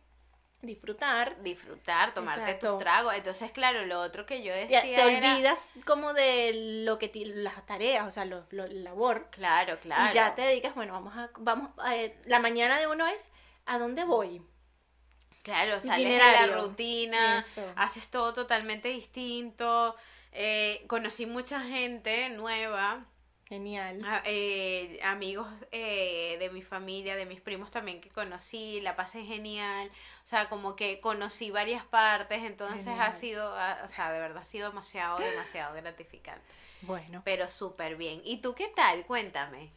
disfrutar. 0.62 1.40
Disfrutar, 1.42 2.14
tomarte 2.14 2.54
tus 2.54 2.78
tragos. 2.78 3.14
Entonces, 3.14 3.52
claro, 3.52 3.85
lo 3.85 4.00
otro 4.00 4.25
que 4.25 4.42
yo 4.42 4.54
decía. 4.54 4.83
te 4.83 5.02
olvidas 5.02 5.61
como 5.85 6.14
de 6.14 6.83
lo 6.85 6.99
que 6.99 7.11
las 7.35 7.66
tareas, 7.66 8.07
o 8.09 8.11
sea, 8.11 8.25
lo, 8.25 8.47
lo, 8.50 8.66
labor. 8.66 9.28
Claro, 9.31 9.78
claro. 9.81 10.11
Y 10.11 10.14
ya 10.14 10.35
te 10.35 10.42
dedicas, 10.42 10.75
bueno, 10.75 10.95
vamos 10.95 11.16
a. 11.16 11.31
vamos 11.38 11.71
eh, 11.92 12.16
La 12.25 12.38
mañana 12.38 12.78
de 12.78 12.87
uno 12.87 13.07
es 13.07 13.28
¿a 13.66 13.78
dónde 13.78 14.04
voy? 14.04 14.42
Claro, 15.42 15.81
sales 15.81 16.09
de 16.09 16.19
la 16.19 16.47
rutina, 16.47 17.45
haces 17.75 18.09
todo 18.09 18.33
totalmente 18.33 18.88
distinto. 18.88 19.97
Eh, 20.31 20.85
conocí 20.87 21.26
mucha 21.26 21.61
gente 21.61 22.31
nueva 22.31 23.04
Genial. 23.52 24.00
Ah, 24.06 24.23
eh, 24.25 24.99
amigos 25.04 25.47
eh, 25.73 26.38
de 26.40 26.49
mi 26.49 26.62
familia, 26.62 27.16
de 27.16 27.26
mis 27.26 27.42
primos 27.42 27.71
también 27.71 28.00
que 28.00 28.09
conocí, 28.09 28.80
la 28.80 28.97
pasé 28.97 29.26
genial. 29.26 29.90
O 30.25 30.26
sea, 30.26 30.49
como 30.49 30.75
que 30.75 31.00
conocí 31.00 31.50
varias 31.50 31.85
partes, 31.85 32.44
entonces 32.44 32.94
ha 32.99 33.12
sido, 33.12 33.52
o 33.85 33.88
sea, 33.88 34.11
de 34.11 34.21
verdad 34.21 34.38
ha 34.38 34.44
sido 34.44 34.71
demasiado, 34.71 35.18
demasiado 35.18 35.75
gratificante. 35.75 36.40
Bueno. 36.80 37.21
Pero 37.26 37.47
súper 37.47 37.97
bien. 37.97 38.23
¿Y 38.25 38.38
tú 38.38 38.54
qué 38.54 38.68
tal? 38.68 39.04
Cuéntame. 39.04 39.68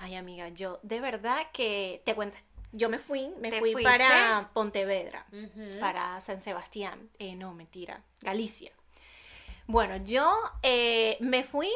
Ay, 0.00 0.16
amiga, 0.16 0.48
yo 0.48 0.80
de 0.82 0.98
verdad 0.98 1.46
que 1.52 2.02
te 2.04 2.16
cuento. 2.16 2.36
Yo 2.72 2.88
me 2.88 2.98
fui, 2.98 3.28
me 3.38 3.52
fui 3.52 3.84
para 3.84 4.50
Pontevedra, 4.52 5.26
para 5.78 6.20
San 6.20 6.42
Sebastián. 6.42 7.08
Eh, 7.20 7.36
no, 7.36 7.54
mentira, 7.54 8.02
Galicia. 8.20 8.72
Bueno, 9.68 9.98
yo 9.98 10.28
me 11.20 11.44
fui 11.44 11.70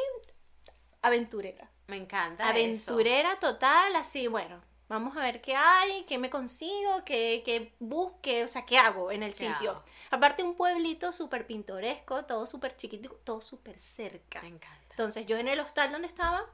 aventurera. 1.01 1.69
Me 1.87 1.97
encanta. 1.97 2.47
Aventurera 2.47 3.35
total, 3.39 3.95
así, 3.95 4.27
bueno, 4.27 4.59
vamos 4.89 5.15
a 5.17 5.21
ver 5.21 5.41
qué 5.41 5.55
hay, 5.55 6.03
qué 6.05 6.17
me 6.17 6.29
consigo, 6.29 7.03
qué, 7.05 7.41
qué 7.45 7.73
busque, 7.79 8.43
o 8.43 8.47
sea, 8.47 8.65
qué 8.65 8.77
hago 8.77 9.11
en 9.11 9.23
el 9.23 9.33
sitio. 9.33 9.83
Aparte 10.11 10.43
un 10.43 10.55
pueblito 10.55 11.11
súper 11.13 11.45
pintoresco, 11.45 12.25
todo 12.25 12.45
súper 12.45 12.75
chiquito, 12.75 13.09
todo 13.23 13.41
súper 13.41 13.79
cerca. 13.79 14.41
Me 14.41 14.49
encanta. 14.49 14.87
Entonces 14.91 15.25
yo 15.27 15.37
en 15.37 15.47
el 15.47 15.59
hostal 15.59 15.91
donde 15.91 16.07
estaba, 16.07 16.45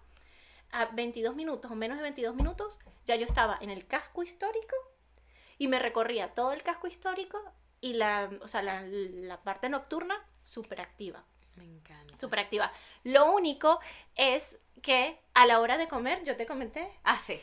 a 0.71 0.85
22 0.85 1.35
minutos 1.35 1.71
o 1.71 1.75
menos 1.75 1.97
de 1.97 2.03
22 2.03 2.35
minutos, 2.35 2.79
ya 3.05 3.15
yo 3.15 3.25
estaba 3.25 3.57
en 3.61 3.69
el 3.69 3.85
casco 3.85 4.23
histórico 4.23 4.75
y 5.57 5.67
me 5.67 5.79
recorría 5.79 6.33
todo 6.33 6.51
el 6.51 6.63
casco 6.63 6.87
histórico 6.87 7.39
y 7.79 7.93
la, 7.93 8.29
o 8.41 8.47
sea, 8.47 8.63
la, 8.63 8.81
la 8.81 9.43
parte 9.43 9.69
nocturna 9.69 10.15
súper 10.41 10.81
activa. 10.81 11.23
Me 11.55 11.65
encanta. 11.65 12.17
Súper 12.17 12.39
activa. 12.39 12.71
Lo 13.03 13.31
único 13.31 13.79
es 14.15 14.57
que 14.81 15.19
a 15.33 15.45
la 15.45 15.59
hora 15.59 15.77
de 15.77 15.87
comer, 15.87 16.23
yo 16.23 16.35
te 16.35 16.45
comenté. 16.45 16.89
Ah, 17.03 17.19
sí. 17.19 17.39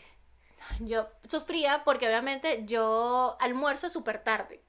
Yo 0.80 1.08
sufría 1.28 1.84
porque 1.84 2.06
obviamente 2.06 2.64
yo 2.66 3.36
almuerzo 3.40 3.88
súper 3.88 4.22
tarde. 4.22 4.62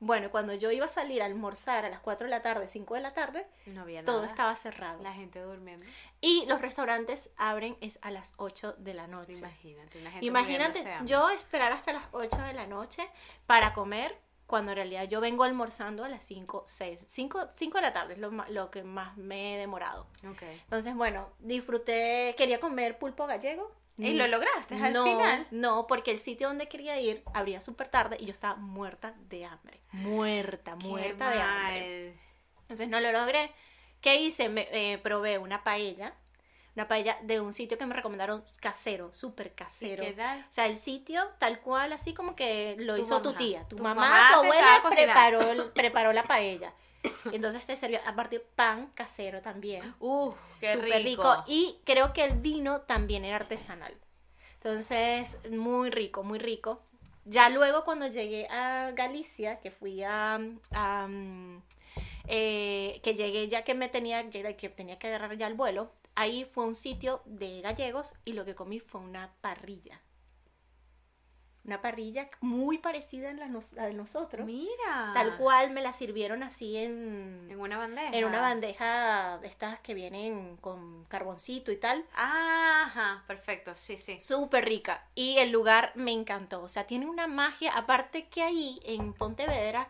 Bueno, 0.00 0.30
cuando 0.30 0.54
yo 0.54 0.70
iba 0.70 0.86
a 0.86 0.88
salir 0.88 1.22
a 1.22 1.26
almorzar 1.26 1.84
a 1.84 1.88
las 1.88 1.98
4 2.00 2.26
de 2.26 2.30
la 2.30 2.40
tarde, 2.40 2.68
5 2.68 2.94
de 2.94 3.00
la 3.00 3.14
tarde, 3.14 3.48
no 3.66 3.82
había 3.82 4.04
todo 4.04 4.24
estaba 4.24 4.54
cerrado. 4.54 5.02
La 5.02 5.12
gente 5.12 5.40
durmiendo. 5.40 5.84
Y 6.20 6.46
los 6.46 6.60
restaurantes 6.60 7.30
abren 7.36 7.76
es 7.80 7.98
a 8.02 8.12
las 8.12 8.32
8 8.36 8.74
de 8.78 8.94
la 8.94 9.08
noche. 9.08 9.32
Imagínate, 9.32 10.00
gente 10.00 10.24
Imagínate 10.24 10.84
yo 11.04 11.28
esperar 11.30 11.72
hasta 11.72 11.94
las 11.94 12.04
8 12.12 12.36
de 12.42 12.52
la 12.54 12.68
noche 12.68 13.08
para 13.46 13.72
comer 13.72 14.16
cuando 14.48 14.72
en 14.72 14.76
realidad 14.76 15.04
yo 15.04 15.20
vengo 15.20 15.44
almorzando 15.44 16.04
a 16.04 16.08
las 16.08 16.24
5, 16.24 16.64
6, 16.66 16.98
5, 17.06 17.50
5 17.54 17.78
de 17.78 17.82
la 17.82 17.92
tarde, 17.92 18.14
es 18.14 18.18
lo, 18.18 18.30
lo 18.30 18.70
que 18.70 18.82
más 18.82 19.14
me 19.18 19.54
he 19.54 19.58
demorado. 19.58 20.08
Okay. 20.32 20.58
Entonces, 20.64 20.94
bueno, 20.94 21.28
disfruté, 21.38 22.34
quería 22.36 22.58
comer 22.58 22.98
pulpo 22.98 23.26
gallego. 23.26 23.70
¿Y 23.98 24.14
lo 24.14 24.26
lograste 24.26 24.76
al 24.76 24.94
final? 24.94 25.46
No, 25.50 25.86
porque 25.86 26.12
el 26.12 26.18
sitio 26.18 26.48
donde 26.48 26.66
quería 26.66 26.98
ir 26.98 27.22
abría 27.34 27.60
súper 27.60 27.88
tarde 27.88 28.16
y 28.18 28.24
yo 28.24 28.32
estaba 28.32 28.54
muerta 28.54 29.14
de 29.28 29.44
hambre. 29.44 29.80
Muerta, 29.92 30.76
muerta 30.76 31.30
de 31.30 31.40
hambre. 31.40 32.14
Entonces 32.62 32.88
no 32.88 33.00
lo 33.00 33.12
logré. 33.12 33.52
¿Qué 34.00 34.22
hice? 34.22 34.48
Me, 34.48 34.68
eh, 34.70 34.96
probé 34.98 35.36
una 35.36 35.62
paella 35.62 36.14
una 36.78 36.86
paella 36.86 37.18
de 37.22 37.40
un 37.40 37.52
sitio 37.52 37.76
que 37.76 37.86
me 37.86 37.94
recomendaron 37.94 38.44
casero, 38.60 39.12
súper 39.12 39.52
casero. 39.52 40.04
¿Qué 40.04 40.12
tal? 40.12 40.38
O 40.38 40.52
sea, 40.52 40.66
el 40.66 40.78
sitio 40.78 41.20
tal 41.38 41.58
cual, 41.58 41.92
así 41.92 42.14
como 42.14 42.36
que 42.36 42.76
lo 42.78 42.96
hizo 42.96 43.20
tu 43.20 43.32
tía. 43.32 43.64
Tu, 43.68 43.78
mamá, 43.78 44.30
tu 44.32 44.38
abuela 44.38 44.82
preparó, 44.88 45.72
preparó 45.74 46.12
la 46.12 46.22
paella. 46.22 46.72
Entonces 47.32 47.66
te 47.66 47.74
sirvió, 47.74 47.98
aparte 48.06 48.38
pan 48.38 48.92
casero 48.94 49.42
también. 49.42 49.92
Uh, 49.98 50.32
qué 50.60 50.76
rico. 50.76 51.42
Y 51.48 51.80
creo 51.84 52.12
que 52.12 52.22
el 52.22 52.38
vino 52.38 52.82
también 52.82 53.24
era 53.24 53.36
artesanal. 53.36 53.94
Entonces, 54.54 55.38
muy 55.50 55.90
rico, 55.90 56.22
muy 56.22 56.38
rico. 56.38 56.82
Ya 57.24 57.48
luego 57.48 57.84
cuando 57.84 58.06
llegué 58.06 58.46
a 58.50 58.92
Galicia, 58.92 59.58
que 59.58 59.72
fui 59.72 60.04
a, 60.04 60.38
eh, 62.28 63.00
que 63.02 63.14
llegué 63.14 63.48
ya 63.48 63.64
que 63.64 63.74
me 63.74 63.88
tenía, 63.88 64.28
que 64.30 64.68
tenía 64.68 64.98
que 64.98 65.08
agarrar 65.08 65.36
ya 65.36 65.46
el 65.46 65.54
vuelo, 65.54 65.90
Ahí 66.18 66.44
fue 66.52 66.64
un 66.64 66.74
sitio 66.74 67.22
de 67.26 67.60
gallegos 67.60 68.14
y 68.24 68.32
lo 68.32 68.44
que 68.44 68.56
comí 68.56 68.80
fue 68.80 69.00
una 69.00 69.32
parrilla. 69.40 70.02
Una 71.62 71.80
parrilla 71.80 72.28
muy 72.40 72.78
parecida 72.78 73.30
a 73.30 73.34
la, 73.34 73.46
de 73.46 73.94
nosotros. 73.94 74.44
Mira. 74.44 75.12
Tal 75.14 75.36
cual 75.36 75.70
me 75.70 75.80
la 75.80 75.92
sirvieron 75.92 76.42
así 76.42 76.76
en... 76.76 77.46
En 77.48 77.60
una 77.60 77.78
bandeja. 77.78 78.16
En 78.16 78.24
una 78.24 78.40
bandeja 78.40 79.38
de 79.38 79.46
estas 79.46 79.78
que 79.78 79.94
vienen 79.94 80.56
con 80.56 81.04
carboncito 81.04 81.70
y 81.70 81.76
tal. 81.76 82.04
Ajá, 82.16 83.22
perfecto, 83.28 83.76
sí, 83.76 83.96
sí. 83.96 84.20
Súper 84.20 84.64
rica. 84.64 85.06
Y 85.14 85.38
el 85.38 85.52
lugar 85.52 85.92
me 85.94 86.10
encantó. 86.10 86.64
O 86.64 86.68
sea, 86.68 86.88
tiene 86.88 87.06
una 87.06 87.28
magia. 87.28 87.70
Aparte 87.76 88.26
que 88.26 88.42
ahí 88.42 88.80
en 88.82 89.12
Pontevedra, 89.12 89.88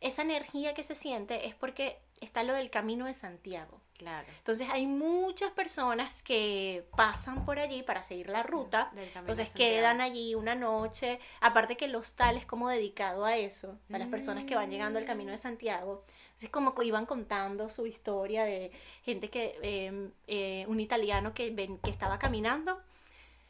esa 0.00 0.22
energía 0.22 0.74
que 0.74 0.82
se 0.82 0.94
siente 0.94 1.46
es 1.46 1.54
porque 1.54 1.98
está 2.20 2.42
lo 2.42 2.54
del 2.54 2.70
Camino 2.70 3.06
de 3.06 3.14
Santiago. 3.14 3.80
Claro. 3.96 4.26
Entonces 4.38 4.66
hay 4.70 4.86
muchas 4.86 5.50
personas 5.50 6.22
que 6.22 6.86
pasan 6.96 7.44
por 7.44 7.58
allí 7.58 7.82
para 7.82 8.02
seguir 8.02 8.30
la 8.30 8.42
ruta. 8.42 8.90
Entonces 9.14 9.50
quedan 9.50 10.00
allí 10.00 10.34
una 10.34 10.54
noche. 10.54 11.20
Aparte 11.40 11.76
que 11.76 11.84
el 11.84 11.94
hostal 11.94 12.38
es 12.38 12.46
como 12.46 12.70
dedicado 12.70 13.26
a 13.26 13.36
eso, 13.36 13.78
a 13.92 13.98
las 13.98 14.08
personas 14.08 14.44
que 14.44 14.54
van 14.54 14.70
llegando 14.70 14.98
al 14.98 15.04
Camino 15.04 15.32
de 15.32 15.36
mm. 15.36 15.40
Santiago. 15.40 16.04
Entonces 16.28 16.48
como 16.48 16.74
que 16.74 16.86
iban 16.86 17.04
contando 17.04 17.68
su 17.68 17.86
historia 17.86 18.44
de 18.44 18.72
gente 19.02 19.28
que, 19.28 19.58
em, 19.60 20.10
eh, 20.26 20.64
un 20.68 20.80
italiano 20.80 21.34
que, 21.34 21.50
ven, 21.50 21.76
que 21.76 21.90
estaba 21.90 22.18
caminando. 22.18 22.80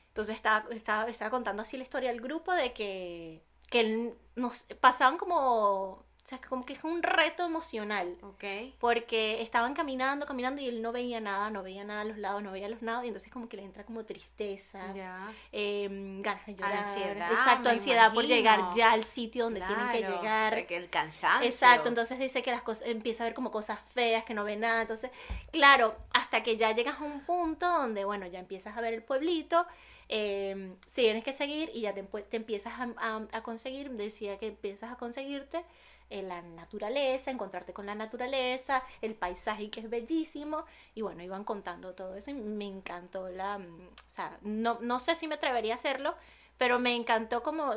Entonces 0.08 0.34
estaba, 0.34 0.66
estaba, 0.74 1.08
estaba 1.08 1.30
contando 1.30 1.62
así 1.62 1.76
la 1.76 1.84
historia 1.84 2.10
del 2.10 2.20
grupo 2.20 2.52
de 2.52 2.72
que, 2.72 3.40
que 3.68 4.16
nos 4.34 4.64
pasaban 4.80 5.16
como 5.16 6.04
sea, 6.30 6.40
como 6.48 6.64
que 6.64 6.74
es 6.74 6.84
un 6.84 7.02
reto 7.02 7.44
emocional. 7.44 8.16
Ok. 8.22 8.44
Porque 8.78 9.42
estaban 9.42 9.74
caminando, 9.74 10.26
caminando 10.26 10.60
y 10.60 10.68
él 10.68 10.80
no 10.80 10.92
veía 10.92 11.20
nada, 11.20 11.50
no 11.50 11.62
veía 11.62 11.84
nada 11.84 12.02
a 12.02 12.04
los 12.04 12.18
lados, 12.18 12.42
no 12.42 12.52
veía 12.52 12.66
a 12.66 12.68
los 12.70 12.82
lados. 12.82 13.04
Y 13.04 13.08
entonces 13.08 13.32
como 13.32 13.48
que 13.48 13.56
le 13.56 13.64
entra 13.64 13.84
como 13.84 14.04
tristeza, 14.04 14.94
ya. 14.94 15.32
Em, 15.50 16.22
ganas 16.22 16.46
de 16.46 16.54
llorar. 16.54 16.76
Ansiedad. 16.78 17.30
Exacto, 17.30 17.68
ansiedad 17.68 18.14
por 18.14 18.26
llegar 18.26 18.70
ya 18.74 18.92
al 18.92 19.04
sitio 19.04 19.44
donde 19.44 19.60
tienen 19.60 19.88
que 19.90 19.98
llegar. 19.98 20.66
Que 20.66 20.76
el 20.76 20.88
cansancio. 20.88 21.48
Exacto, 21.48 21.88
entonces 21.88 22.18
dice 22.18 22.42
que 22.42 22.50
las 22.50 22.62
cosas, 22.62 22.88
empieza 22.88 23.24
a 23.24 23.26
ver 23.26 23.34
como 23.34 23.50
cosas 23.50 23.78
feas, 23.92 24.24
que 24.24 24.34
no 24.34 24.44
ve 24.44 24.56
nada. 24.56 24.82
Entonces, 24.82 25.10
claro, 25.50 25.96
hasta 26.12 26.42
que 26.42 26.56
ya 26.56 26.72
llegas 26.72 27.00
a 27.00 27.04
un 27.04 27.20
punto 27.20 27.66
donde, 27.66 28.04
bueno, 28.04 28.26
ya 28.26 28.38
empiezas 28.38 28.76
a 28.76 28.80
ver 28.80 28.94
el 28.94 29.02
pueblito. 29.02 29.66
Eh, 30.12 30.74
tienes 30.92 31.22
que 31.22 31.32
seguir 31.32 31.70
y 31.72 31.82
ya 31.82 31.94
te, 31.94 32.02
te 32.02 32.36
empiezas 32.36 32.74
a, 32.78 33.26
a 33.32 33.42
conseguir, 33.42 33.90
decía 33.90 34.38
que 34.38 34.48
empiezas 34.48 34.92
a 34.92 34.96
conseguirte 34.96 35.64
en 36.10 36.28
la 36.28 36.42
naturaleza, 36.42 37.30
encontrarte 37.30 37.72
con 37.72 37.86
la 37.86 37.94
naturaleza, 37.94 38.84
el 39.00 39.14
paisaje 39.14 39.70
que 39.70 39.80
es 39.80 39.88
bellísimo, 39.88 40.64
y 40.94 41.02
bueno, 41.02 41.22
iban 41.22 41.44
contando 41.44 41.94
todo 41.94 42.16
eso 42.16 42.30
y 42.30 42.34
me 42.34 42.66
encantó 42.66 43.28
la, 43.28 43.58
mm, 43.58 43.88
o 43.88 44.10
sea, 44.10 44.38
no, 44.42 44.78
no 44.80 44.98
sé 44.98 45.14
si 45.14 45.28
me 45.28 45.36
atrevería 45.36 45.74
a 45.74 45.76
hacerlo, 45.76 46.16
pero 46.58 46.78
me 46.78 46.94
encantó 46.94 47.42
como, 47.42 47.74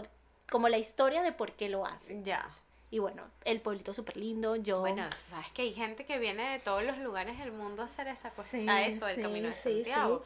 como 0.50 0.68
la 0.68 0.78
historia 0.78 1.22
de 1.22 1.32
por 1.32 1.54
qué 1.54 1.70
lo 1.70 1.86
hacen. 1.86 2.26
Ya. 2.26 2.50
Y 2.92 3.00
bueno, 3.00 3.24
el 3.46 3.62
pueblito 3.62 3.94
súper 3.94 4.18
lindo, 4.18 4.56
yo... 4.56 4.82
Bueno, 4.82 5.10
sabes 5.16 5.52
que 5.52 5.64
hay 5.64 5.74
gente 5.74 6.06
que 6.06 6.20
viene 6.20 6.52
de 6.52 6.60
todos 6.60 6.84
los 6.84 6.98
lugares 7.00 7.40
del 7.40 7.52
mundo 7.52 7.82
a 7.82 7.86
hacer 7.86 8.08
esa 8.08 8.30
cosa, 8.30 8.58
a 8.68 8.84
eso, 8.84 9.08
el 9.08 9.20
Camino 9.22 9.48
de 9.48 9.56
Santiago. 9.56 10.24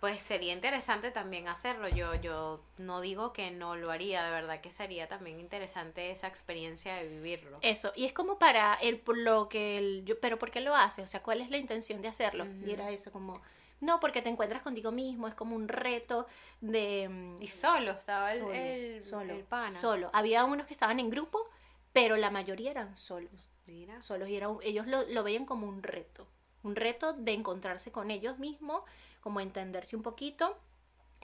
Pues 0.00 0.22
sería 0.22 0.54
interesante 0.54 1.10
también 1.10 1.46
hacerlo. 1.46 1.86
Yo, 1.88 2.14
yo 2.14 2.64
no 2.78 3.02
digo 3.02 3.34
que 3.34 3.50
no 3.50 3.76
lo 3.76 3.90
haría, 3.90 4.24
de 4.24 4.30
verdad 4.30 4.62
que 4.62 4.70
sería 4.70 5.06
también 5.08 5.38
interesante 5.38 6.10
esa 6.10 6.26
experiencia 6.26 6.94
de 6.94 7.06
vivirlo. 7.06 7.58
Eso, 7.60 7.92
y 7.94 8.06
es 8.06 8.14
como 8.14 8.38
para 8.38 8.74
el, 8.76 8.98
por 8.98 9.18
lo 9.18 9.50
que 9.50 9.76
el, 9.76 10.04
yo, 10.06 10.18
pero 10.18 10.38
¿por 10.38 10.50
qué 10.50 10.62
lo 10.62 10.74
hace? 10.74 11.02
O 11.02 11.06
sea, 11.06 11.22
¿cuál 11.22 11.42
es 11.42 11.50
la 11.50 11.58
intención 11.58 12.00
de 12.00 12.08
hacerlo? 12.08 12.46
Y 12.66 12.70
era 12.70 12.90
eso, 12.90 13.12
como, 13.12 13.42
no, 13.80 14.00
porque 14.00 14.22
te 14.22 14.30
encuentras 14.30 14.62
contigo 14.62 14.90
mismo, 14.90 15.28
es 15.28 15.34
como 15.34 15.54
un 15.54 15.68
reto 15.68 16.26
de... 16.62 17.36
Y 17.38 17.48
solo 17.48 17.90
estaba 17.90 18.32
el, 18.32 19.02
solo, 19.02 19.34
el, 19.34 19.44
pana. 19.44 19.78
Solo, 19.78 20.08
había 20.14 20.44
unos 20.44 20.66
que 20.66 20.72
estaban 20.72 20.98
en 20.98 21.10
grupo, 21.10 21.46
pero 21.92 22.16
la 22.16 22.30
mayoría 22.30 22.70
eran 22.70 22.96
solos. 22.96 23.50
Mira. 23.66 24.00
Solos, 24.00 24.30
y 24.30 24.36
era, 24.36 24.48
ellos 24.62 24.86
lo, 24.86 25.02
lo 25.08 25.22
veían 25.22 25.44
como 25.44 25.68
un 25.68 25.82
reto, 25.82 26.26
un 26.62 26.74
reto 26.74 27.12
de 27.12 27.32
encontrarse 27.32 27.92
con 27.92 28.10
ellos 28.10 28.38
mismos 28.38 28.82
como 29.20 29.40
entenderse 29.40 29.96
un 29.96 30.02
poquito, 30.02 30.58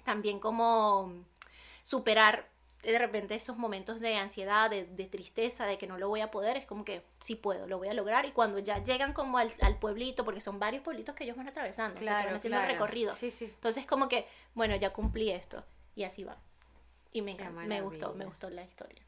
también 0.05 0.39
como 0.39 1.13
superar 1.83 2.49
de 2.83 2.99
repente 2.99 3.35
esos 3.35 3.57
momentos 3.57 4.01
de 4.01 4.17
ansiedad, 4.17 4.71
de, 4.71 4.85
tristeza, 5.07 5.67
de 5.67 5.79
que 5.79 5.87
no 5.87 5.99
lo 5.99 6.09
voy 6.09 6.21
a 6.21 6.31
poder, 6.31 6.57
es 6.57 6.67
como 6.67 6.85
que 6.85 7.03
sí 7.21 7.35
puedo, 7.35 7.67
lo 7.67 7.79
voy 7.79 7.89
a 7.89 7.95
lograr. 7.95 8.27
Y 8.27 8.33
cuando 8.33 8.59
ya 8.59 8.83
llegan 8.83 9.13
como 9.13 9.39
al, 9.39 9.51
pueblito, 9.81 10.25
porque 10.25 10.41
son 10.41 10.59
varios 10.59 10.83
pueblitos 10.83 11.15
que 11.15 11.25
ellos 11.25 11.37
van 11.37 11.49
atravesando, 11.49 12.01
claro, 12.01 12.29
van 12.29 12.37
haciendo 12.37 12.61
el 12.61 12.67
recorrido. 12.67 13.15
Sí, 13.15 13.31
sí. 13.31 13.47
Entonces 13.47 13.87
como 13.87 14.09
que, 14.09 14.29
bueno, 14.55 14.77
ya 14.77 14.93
cumplí 14.93 15.31
esto. 15.31 15.65
Y 15.95 16.05
así 16.05 16.25
va. 16.25 16.37
Y 17.13 17.23
me, 17.23 17.37
me 17.67 17.81
gustó, 17.81 18.13
me 18.15 18.27
gustó 18.27 18.51
la 18.51 18.63
historia. 18.63 19.06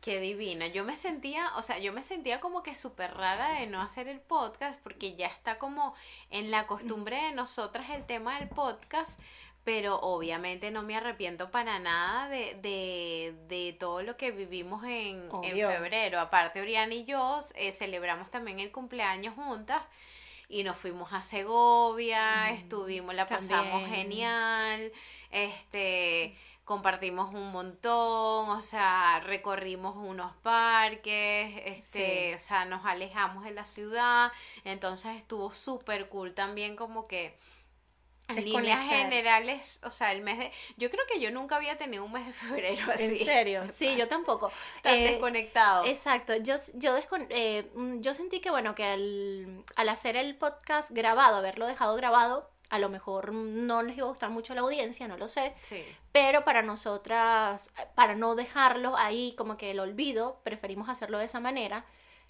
Qué 0.00 0.20
divina. 0.20 0.68
Yo 0.68 0.84
me 0.84 0.94
sentía, 0.94 1.50
o 1.56 1.62
sea, 1.62 1.78
yo 1.78 1.92
me 1.92 2.02
sentía 2.02 2.40
como 2.40 2.62
que 2.62 2.74
súper 2.74 3.14
rara 3.14 3.58
de 3.58 3.66
no 3.66 3.80
hacer 3.80 4.08
el 4.08 4.20
podcast 4.20 4.80
porque 4.80 5.16
ya 5.16 5.26
está 5.26 5.58
como 5.58 5.94
en 6.30 6.50
la 6.50 6.66
costumbre 6.66 7.16
de 7.16 7.32
nosotras 7.32 7.90
el 7.90 8.04
tema 8.06 8.38
del 8.38 8.48
podcast, 8.48 9.18
pero 9.64 9.98
obviamente 10.00 10.70
no 10.70 10.82
me 10.84 10.94
arrepiento 10.94 11.50
para 11.50 11.80
nada 11.80 12.28
de, 12.28 12.56
de, 12.62 13.34
de 13.48 13.72
todo 13.72 14.02
lo 14.02 14.16
que 14.16 14.30
vivimos 14.30 14.86
en, 14.86 15.28
febrero. 15.42 16.20
Aparte, 16.20 16.60
Oriana 16.60 16.94
y 16.94 17.04
yo 17.04 17.40
eh, 17.56 17.72
celebramos 17.72 18.30
también 18.30 18.60
el 18.60 18.70
cumpleaños 18.70 19.34
juntas 19.34 19.82
y 20.48 20.62
nos 20.62 20.78
fuimos 20.78 21.12
a 21.12 21.22
Segovia, 21.22 22.46
mm, 22.50 22.54
estuvimos, 22.54 23.14
la 23.14 23.26
pasamos 23.26 23.88
genial, 23.88 24.92
este 25.30 26.36
compartimos 26.66 27.32
un 27.32 27.52
montón, 27.52 28.50
o 28.50 28.60
sea, 28.60 29.20
recorrimos 29.20 29.94
unos 29.96 30.34
parques, 30.42 31.62
este, 31.64 32.34
o 32.34 32.38
sea, 32.40 32.64
nos 32.64 32.84
alejamos 32.84 33.44
de 33.44 33.52
la 33.52 33.64
ciudad, 33.64 34.32
entonces 34.64 35.16
estuvo 35.16 35.54
súper 35.54 36.08
cool 36.08 36.34
también 36.34 36.74
como 36.74 37.06
que 37.06 37.38
en 38.28 38.44
líneas 38.44 38.88
generales, 38.88 39.78
o 39.84 39.92
sea, 39.92 40.10
el 40.10 40.22
mes 40.22 40.38
de... 40.38 40.50
Yo 40.76 40.90
creo 40.90 41.06
que 41.06 41.20
yo 41.20 41.30
nunca 41.30 41.54
había 41.54 41.78
tenido 41.78 42.04
un 42.04 42.10
mes 42.10 42.26
de 42.26 42.32
febrero 42.32 42.84
así. 42.92 43.04
¿En 43.04 43.24
serio? 43.24 43.62
Sí, 43.72 43.94
yo 43.96 44.08
tampoco. 44.08 44.50
Tan 44.82 44.94
eh, 44.94 45.10
desconectado. 45.10 45.86
Exacto. 45.86 46.34
Yo, 46.36 46.56
yo, 46.74 46.96
eh, 47.30 47.70
mm, 47.74 48.00
yo 48.00 48.12
sentí 48.12 48.40
que, 48.40 48.50
bueno, 48.50 48.74
que 48.74 48.84
al, 48.84 49.64
al 49.76 49.88
hacer 49.88 50.16
el 50.16 50.34
podcast 50.34 50.90
grabado, 50.90 51.36
haberlo 51.36 51.68
dejado 51.68 51.94
grabado, 51.94 52.50
a 52.70 52.78
lo 52.78 52.88
mejor 52.88 53.32
no 53.32 53.82
les 53.82 53.96
iba 53.96 54.06
a 54.06 54.10
gustar 54.10 54.30
mucho 54.30 54.52
a 54.52 54.56
la 54.56 54.62
audiencia, 54.62 55.08
no 55.08 55.16
lo 55.16 55.28
sé. 55.28 55.54
Pero 56.12 56.44
para 56.44 56.62
nosotras, 56.62 57.70
para 57.94 58.14
no 58.14 58.34
dejarlo 58.34 58.96
ahí 58.96 59.34
como 59.36 59.56
que 59.56 59.70
el 59.70 59.80
olvido, 59.80 60.40
preferimos 60.42 60.88
hacerlo 60.88 61.18
de 61.18 61.26
esa 61.26 61.40
manera. 61.40 61.84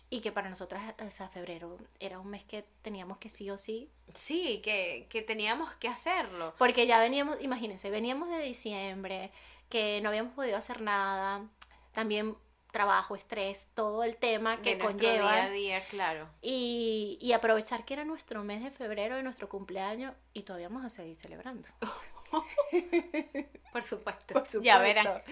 Y 0.08 0.20
que 0.20 0.30
para 0.30 0.48
nosotras, 0.48 0.94
o 1.04 1.10
sea, 1.10 1.28
febrero 1.28 1.78
era 1.98 2.20
un 2.20 2.28
mes 2.28 2.44
que 2.44 2.64
teníamos 2.82 3.18
que 3.18 3.28
sí 3.28 3.50
o 3.50 3.58
sí. 3.58 3.90
Sí, 4.14 4.60
que, 4.62 5.08
que 5.10 5.20
teníamos 5.20 5.74
que 5.74 5.88
hacerlo. 5.88 6.54
Porque 6.58 6.86
ya 6.86 7.00
veníamos, 7.00 7.40
imagínense, 7.40 7.90
veníamos 7.90 8.28
de 8.28 8.38
diciembre, 8.38 9.32
que 9.68 10.00
no 10.02 10.10
habíamos 10.10 10.32
podido 10.34 10.56
hacer 10.56 10.80
nada. 10.80 11.44
También 11.92 12.36
trabajo, 12.76 13.16
estrés, 13.16 13.70
todo 13.72 14.04
el 14.04 14.16
tema 14.16 14.60
que 14.60 14.78
conlleva. 14.78 15.32
Día 15.32 15.44
a 15.44 15.50
día, 15.50 15.88
claro. 15.88 16.28
Y, 16.42 17.16
y, 17.22 17.32
aprovechar 17.32 17.86
que 17.86 17.94
era 17.94 18.04
nuestro 18.04 18.44
mes 18.44 18.62
de 18.62 18.70
febrero 18.70 19.16
de 19.16 19.22
nuestro 19.22 19.48
cumpleaños 19.48 20.12
y 20.34 20.42
todavía 20.42 20.68
vamos 20.68 20.84
a 20.84 20.90
seguir 20.90 21.18
celebrando. 21.18 21.66
Por 23.72 23.82
supuesto. 23.82 24.44
Ya 24.60 24.78
verán. 24.78 25.22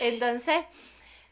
Entonces, 0.00 0.64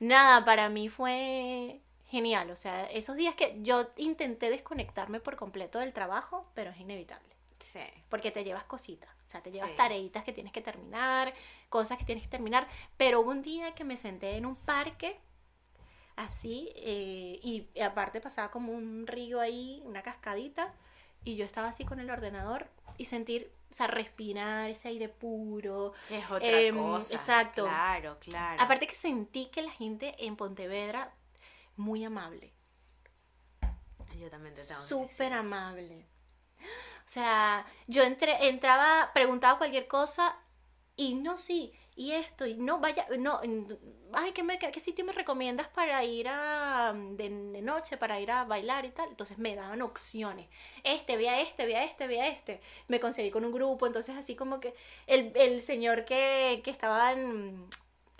nada, 0.00 0.44
para 0.44 0.68
mí 0.68 0.90
fue 0.90 1.80
genial. 2.08 2.50
O 2.50 2.56
sea, 2.56 2.84
esos 2.90 3.16
días 3.16 3.34
que 3.34 3.56
yo 3.62 3.88
intenté 3.96 4.50
desconectarme 4.50 5.18
por 5.18 5.36
completo 5.36 5.78
del 5.78 5.94
trabajo, 5.94 6.46
pero 6.52 6.72
es 6.72 6.78
inevitable. 6.78 7.34
Sí. 7.58 7.80
Porque 8.10 8.30
te 8.30 8.44
llevas 8.44 8.64
cositas. 8.64 9.10
O 9.26 9.30
sea, 9.30 9.42
te 9.42 9.50
llevas 9.50 9.74
tareitas 9.76 10.24
que 10.24 10.34
tienes 10.34 10.52
que 10.52 10.60
terminar, 10.60 11.32
cosas 11.70 11.96
que 11.96 12.04
tienes 12.04 12.24
que 12.24 12.28
terminar. 12.28 12.68
Pero 12.98 13.20
hubo 13.20 13.30
un 13.30 13.40
día 13.40 13.74
que 13.74 13.84
me 13.84 13.96
senté 13.96 14.36
en 14.36 14.44
un 14.44 14.56
parque 14.56 15.18
así, 16.16 16.70
eh, 16.76 17.40
y 17.42 17.68
aparte 17.80 18.20
pasaba 18.20 18.50
como 18.50 18.72
un 18.72 19.06
río 19.06 19.40
ahí, 19.40 19.82
una 19.84 20.02
cascadita, 20.02 20.72
y 21.24 21.36
yo 21.36 21.44
estaba 21.44 21.68
así 21.68 21.84
con 21.84 22.00
el 22.00 22.10
ordenador 22.10 22.68
y 22.98 23.06
sentir, 23.06 23.50
o 23.70 23.74
sea, 23.74 23.86
respirar 23.86 24.70
ese 24.70 24.88
aire 24.88 25.08
puro. 25.08 25.94
es 26.10 26.30
otra 26.30 26.60
em, 26.60 26.76
cosa. 26.76 27.14
Exacto. 27.14 27.64
Claro, 27.64 28.18
claro. 28.20 28.62
Aparte 28.62 28.86
que 28.86 28.94
sentí 28.94 29.46
que 29.46 29.62
la 29.62 29.70
gente 29.70 30.14
en 30.18 30.36
Pontevedra, 30.36 31.12
muy 31.76 32.04
amable. 32.04 32.52
Yo 34.18 34.30
también 34.30 34.54
te 34.54 34.62
tengo 34.62 34.80
Súper 34.80 35.32
amable. 35.32 36.06
O 36.60 37.08
sea, 37.08 37.66
yo 37.86 38.02
entré, 38.02 38.48
entraba, 38.48 39.10
preguntaba 39.12 39.58
cualquier 39.58 39.86
cosa 39.86 40.38
y 40.96 41.14
no, 41.14 41.36
sí, 41.36 41.72
y 41.96 42.10
esto, 42.12 42.44
y 42.44 42.54
no, 42.54 42.80
vaya, 42.80 43.06
no, 43.18 43.40
ay, 44.12 44.32
¿qué, 44.32 44.42
me, 44.42 44.58
qué 44.58 44.80
sitio 44.80 45.04
me 45.04 45.12
recomiendas 45.12 45.68
para 45.68 46.02
ir 46.02 46.26
a, 46.28 46.92
de, 46.92 47.30
noche, 47.30 47.96
para 47.96 48.20
ir 48.20 48.32
a 48.32 48.44
bailar 48.44 48.84
y 48.84 48.90
tal? 48.90 49.10
Entonces 49.10 49.38
me 49.38 49.54
daban 49.54 49.80
opciones, 49.80 50.48
este, 50.82 51.16
vea 51.16 51.40
este, 51.40 51.66
vea 51.66 51.84
este, 51.84 52.08
vea 52.08 52.28
este. 52.28 52.60
Me 52.88 52.98
conseguí 52.98 53.30
con 53.30 53.44
un 53.44 53.52
grupo, 53.52 53.86
entonces 53.86 54.16
así 54.16 54.34
como 54.34 54.58
que 54.58 54.74
el, 55.06 55.32
el 55.36 55.62
señor 55.62 56.04
que, 56.04 56.62
que 56.64 56.70
estaba 56.72 57.12
en, 57.12 57.68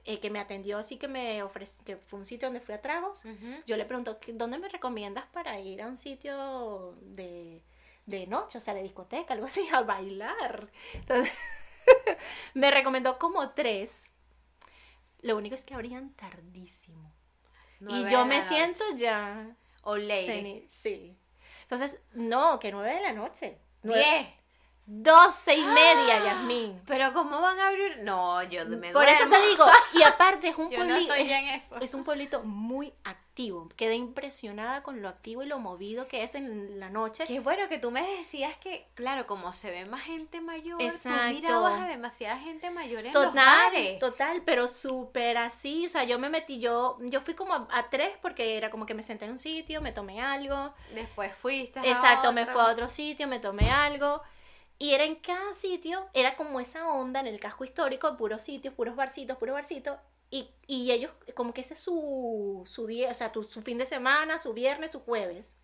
eh, 0.04 0.20
que 0.20 0.30
me 0.30 0.38
atendió 0.38 0.78
así 0.78 0.96
que 0.96 1.08
me 1.08 1.42
ofreció, 1.42 1.84
que 1.84 1.96
fue 1.96 2.20
un 2.20 2.26
sitio 2.26 2.46
donde 2.46 2.60
fui 2.60 2.74
a 2.74 2.80
tragos, 2.80 3.22
yo 3.66 3.76
le 3.76 3.84
pregunto, 3.86 4.18
¿dónde 4.34 4.58
me 4.58 4.68
recomiendas 4.68 5.26
para 5.32 5.58
ir 5.58 5.82
a 5.82 5.88
un 5.88 5.96
sitio 5.96 6.94
de, 7.00 7.60
de 8.06 8.26
noche, 8.28 8.58
o 8.58 8.60
sea, 8.60 8.74
de 8.74 8.84
discoteca, 8.84 9.34
algo 9.34 9.46
así, 9.46 9.66
a 9.72 9.82
bailar? 9.82 10.70
Entonces... 10.92 11.63
me 12.54 12.70
recomendó 12.70 13.18
como 13.18 13.50
tres. 13.50 14.10
Lo 15.20 15.36
único 15.36 15.54
es 15.54 15.64
que 15.64 15.74
abrían 15.74 16.12
tardísimo. 16.14 17.14
y 17.88 18.08
yo 18.08 18.26
me 18.26 18.42
siento 18.42 18.84
ya. 18.96 19.56
O 19.82 19.96
lady. 19.96 20.66
Sí. 20.68 21.16
Entonces, 21.62 21.98
no, 22.12 22.58
que 22.58 22.72
nueve 22.72 22.94
de 22.94 23.00
la 23.00 23.12
noche. 23.12 23.58
Diez. 23.82 24.28
Doce 24.86 25.54
y 25.54 25.64
media, 25.64 26.16
¡Ah! 26.16 26.24
Yasmín. 26.24 26.82
Pero 26.86 27.14
¿cómo 27.14 27.40
van 27.40 27.58
a 27.58 27.68
abrir? 27.68 28.00
No, 28.02 28.42
yo 28.42 28.66
me 28.66 28.92
Por 28.92 29.08
eso 29.08 29.26
te 29.28 29.48
digo, 29.48 29.64
y 29.94 30.02
aparte 30.02 30.48
es 30.48 30.56
un 30.58 30.68
pueblito. 30.68 31.14
Es 31.80 31.94
un 31.94 32.04
pueblito 32.04 32.42
muy 32.42 32.92
activo. 33.04 33.23
Quedé 33.76 33.96
impresionada 33.96 34.84
con 34.84 35.02
lo 35.02 35.08
activo 35.08 35.42
y 35.42 35.46
lo 35.46 35.58
movido 35.58 36.06
que 36.06 36.22
es 36.22 36.36
en 36.36 36.78
la 36.78 36.88
noche. 36.88 37.24
Qué 37.26 37.40
bueno 37.40 37.68
que 37.68 37.78
tú 37.78 37.90
me 37.90 38.02
decías 38.16 38.56
que, 38.58 38.86
claro, 38.94 39.26
como 39.26 39.52
se 39.52 39.72
ve 39.72 39.84
más 39.86 40.02
gente 40.02 40.40
mayor, 40.40 40.80
Exacto. 40.80 41.30
tú 41.30 41.34
mirabas 41.34 41.82
a 41.82 41.86
demasiada 41.88 42.38
gente 42.38 42.70
mayor 42.70 43.04
en 43.04 43.10
total, 43.10 43.72
los 43.74 43.98
Total, 43.98 44.42
pero 44.44 44.68
súper 44.68 45.36
así. 45.36 45.86
O 45.86 45.88
sea, 45.88 46.04
yo 46.04 46.18
me 46.20 46.28
metí, 46.28 46.60
yo, 46.60 46.96
yo 47.00 47.22
fui 47.22 47.34
como 47.34 47.54
a, 47.54 47.90
tres 47.90 48.10
porque 48.22 48.56
era 48.56 48.70
como 48.70 48.86
que 48.86 48.94
me 48.94 49.02
senté 49.02 49.24
en 49.24 49.32
un 49.32 49.38
sitio, 49.38 49.80
me 49.80 49.90
tomé 49.90 50.20
algo. 50.20 50.72
Después 50.94 51.34
fuiste. 51.34 51.80
Exacto, 51.80 52.32
me 52.32 52.46
fui 52.46 52.60
a 52.60 52.66
otro 52.66 52.88
sitio, 52.88 53.26
me 53.26 53.40
tomé 53.40 53.68
algo. 53.68 54.22
Y 54.78 54.92
era 54.92 55.04
en 55.04 55.16
cada 55.16 55.54
sitio, 55.54 56.06
era 56.14 56.36
como 56.36 56.60
esa 56.60 56.88
onda 56.88 57.20
en 57.20 57.26
el 57.26 57.40
casco 57.40 57.64
histórico, 57.64 58.16
puros 58.16 58.42
sitios, 58.42 58.74
puros 58.74 58.94
barcitos, 58.94 59.38
puros 59.38 59.54
barcitos. 59.54 59.98
Y, 60.34 60.50
y 60.66 60.90
ellos, 60.90 61.12
como 61.36 61.54
que 61.54 61.60
ese 61.60 61.74
es 61.74 61.80
su, 61.80 62.64
su 62.66 62.88
día, 62.88 63.12
o 63.12 63.14
sea, 63.14 63.32
su 63.32 63.62
fin 63.62 63.78
de 63.78 63.86
semana, 63.86 64.36
su 64.36 64.52
viernes, 64.52 64.90
su 64.90 64.98
jueves. 64.98 65.54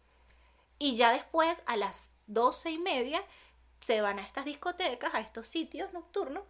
Y 0.78 0.94
ya 0.94 1.12
después, 1.12 1.64
a 1.66 1.76
las 1.76 2.12
doce 2.28 2.70
y 2.70 2.78
media, 2.78 3.20
se 3.80 4.00
van 4.00 4.20
a 4.20 4.22
estas 4.22 4.44
discotecas, 4.44 5.12
a 5.12 5.18
estos 5.18 5.48
sitios 5.48 5.92
nocturnos. 5.92 6.44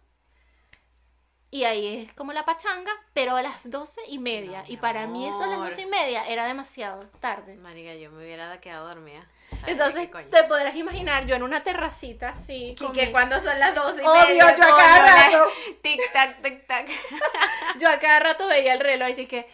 Y 1.53 1.65
ahí 1.65 2.03
es 2.03 2.13
como 2.13 2.31
la 2.31 2.45
pachanga, 2.45 2.91
pero 3.13 3.35
a 3.35 3.41
las 3.41 3.69
doce 3.69 3.99
y 4.07 4.19
media. 4.19 4.63
y 4.67 4.77
para 4.77 5.05
mí 5.05 5.27
eso 5.27 5.43
a 5.43 5.47
las 5.47 5.59
doce 5.59 5.81
y 5.81 5.85
media 5.85 6.25
era 6.27 6.45
demasiado 6.45 7.01
tarde. 7.19 7.55
Marica, 7.55 7.93
yo 7.95 8.09
me 8.09 8.23
hubiera 8.23 8.59
quedado 8.61 8.87
dormida. 8.87 9.27
Entonces 9.67 10.09
te 10.29 10.43
podrás 10.45 10.75
imaginar 10.75 11.25
yo 11.25 11.35
en 11.35 11.43
una 11.43 11.61
terracita 11.61 12.29
así. 12.29 12.75
Y 12.79 12.91
que 12.93 13.11
cuando 13.11 13.37
son 13.41 13.59
las 13.59 13.75
12 13.75 14.01
y 14.01 14.05
Obvio, 14.05 14.37
yo 14.37 14.47
a 14.47 14.55
cada 14.55 15.15
rato. 15.15 15.51
Tic 15.81 15.99
tac, 16.13 16.41
tic 16.41 16.65
tac. 16.65 16.89
yo 17.79 17.89
a 17.89 17.99
cada 17.99 18.19
rato 18.21 18.47
veía 18.47 18.73
el 18.73 18.79
reloj 18.79 19.09
y 19.09 19.13
dije, 19.13 19.47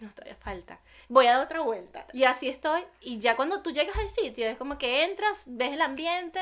no, 0.00 0.10
todavía 0.10 0.36
falta. 0.36 0.80
Voy 1.08 1.26
a 1.28 1.32
dar 1.32 1.44
otra 1.44 1.60
vuelta. 1.60 2.06
Y 2.12 2.24
así 2.24 2.48
estoy. 2.48 2.84
Y 3.00 3.18
ya 3.20 3.36
cuando 3.36 3.62
tú 3.62 3.72
llegas 3.72 3.96
al 3.96 4.10
sitio, 4.10 4.46
es 4.46 4.58
como 4.58 4.76
que 4.76 5.04
entras, 5.04 5.44
ves 5.46 5.72
el 5.72 5.80
ambiente 5.80 6.40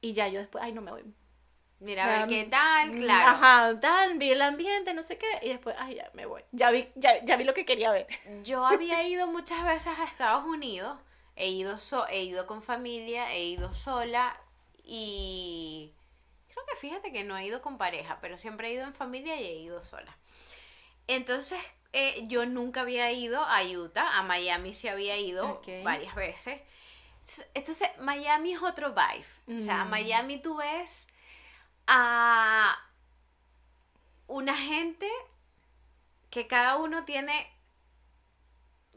y 0.00 0.14
ya 0.14 0.28
yo 0.28 0.40
después, 0.40 0.64
ay, 0.64 0.72
no 0.72 0.80
me 0.80 0.90
voy. 0.90 1.04
Mira, 1.80 2.04
a 2.04 2.18
ver 2.18 2.28
qué 2.28 2.44
tal, 2.44 2.90
mm, 2.90 2.94
claro. 2.94 3.30
Ajá, 3.30 3.80
tal, 3.80 4.18
vi 4.18 4.30
el 4.30 4.42
ambiente, 4.42 4.94
no 4.94 5.02
sé 5.02 5.18
qué, 5.18 5.26
y 5.42 5.48
después, 5.48 5.76
ay, 5.78 5.96
ya 5.96 6.10
me 6.14 6.26
voy. 6.26 6.42
Ya 6.52 6.70
vi, 6.70 6.88
ya, 6.94 7.24
ya 7.24 7.36
vi 7.36 7.44
lo 7.44 7.52
que 7.52 7.66
quería 7.66 7.90
ver. 7.90 8.06
Yo 8.44 8.64
había 8.64 9.06
ido 9.06 9.26
muchas 9.26 9.64
veces 9.64 9.98
a 9.98 10.04
Estados 10.04 10.44
Unidos, 10.44 10.98
he 11.36 11.48
ido, 11.48 11.78
so 11.78 12.06
he 12.08 12.22
ido 12.22 12.46
con 12.46 12.62
familia, 12.62 13.32
he 13.32 13.44
ido 13.44 13.72
sola 13.72 14.38
y 14.82 15.92
creo 16.52 16.64
que 16.66 16.76
fíjate 16.76 17.12
que 17.12 17.24
no 17.24 17.36
he 17.36 17.46
ido 17.46 17.60
con 17.60 17.76
pareja, 17.76 18.18
pero 18.20 18.38
siempre 18.38 18.68
he 18.68 18.72
ido 18.72 18.84
en 18.84 18.94
familia 18.94 19.40
y 19.40 19.44
he 19.44 19.54
ido 19.56 19.82
sola. 19.82 20.16
Entonces, 21.06 21.60
eh, 21.92 22.24
yo 22.26 22.46
nunca 22.46 22.80
había 22.80 23.12
ido 23.12 23.42
a 23.44 23.62
Utah, 23.62 24.18
a 24.18 24.22
Miami 24.22 24.74
sí 24.74 24.88
había 24.88 25.16
ido 25.16 25.60
varias 25.82 26.14
veces. 26.14 26.60
Entonces, 27.54 27.88
Miami 28.00 28.52
es 28.52 28.62
otro 28.62 28.94
vibe. 28.94 29.56
O 29.56 29.64
sea, 29.64 29.84
mm. 29.84 29.90
Miami 29.90 30.38
tú 30.38 30.56
ves 30.56 31.06
a 31.86 32.76
una 34.26 34.56
gente 34.56 35.08
que 36.30 36.46
cada 36.46 36.76
uno 36.76 37.04
tiene, 37.04 37.32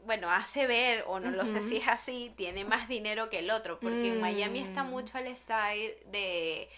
bueno, 0.04 0.30
hace 0.30 0.66
ver, 0.66 1.04
o 1.06 1.20
no 1.20 1.30
lo 1.30 1.46
sé 1.46 1.60
si 1.60 1.76
es 1.76 1.88
así, 1.88 2.32
tiene 2.36 2.64
más 2.64 2.88
dinero 2.88 3.30
que 3.30 3.40
el 3.40 3.50
otro, 3.50 3.78
porque 3.78 4.08
en 4.08 4.20
Miami 4.20 4.60
está 4.60 4.82
mm. 4.82 4.90
mucho 4.90 5.18
el 5.18 5.36
style 5.36 5.96
de 6.06 6.68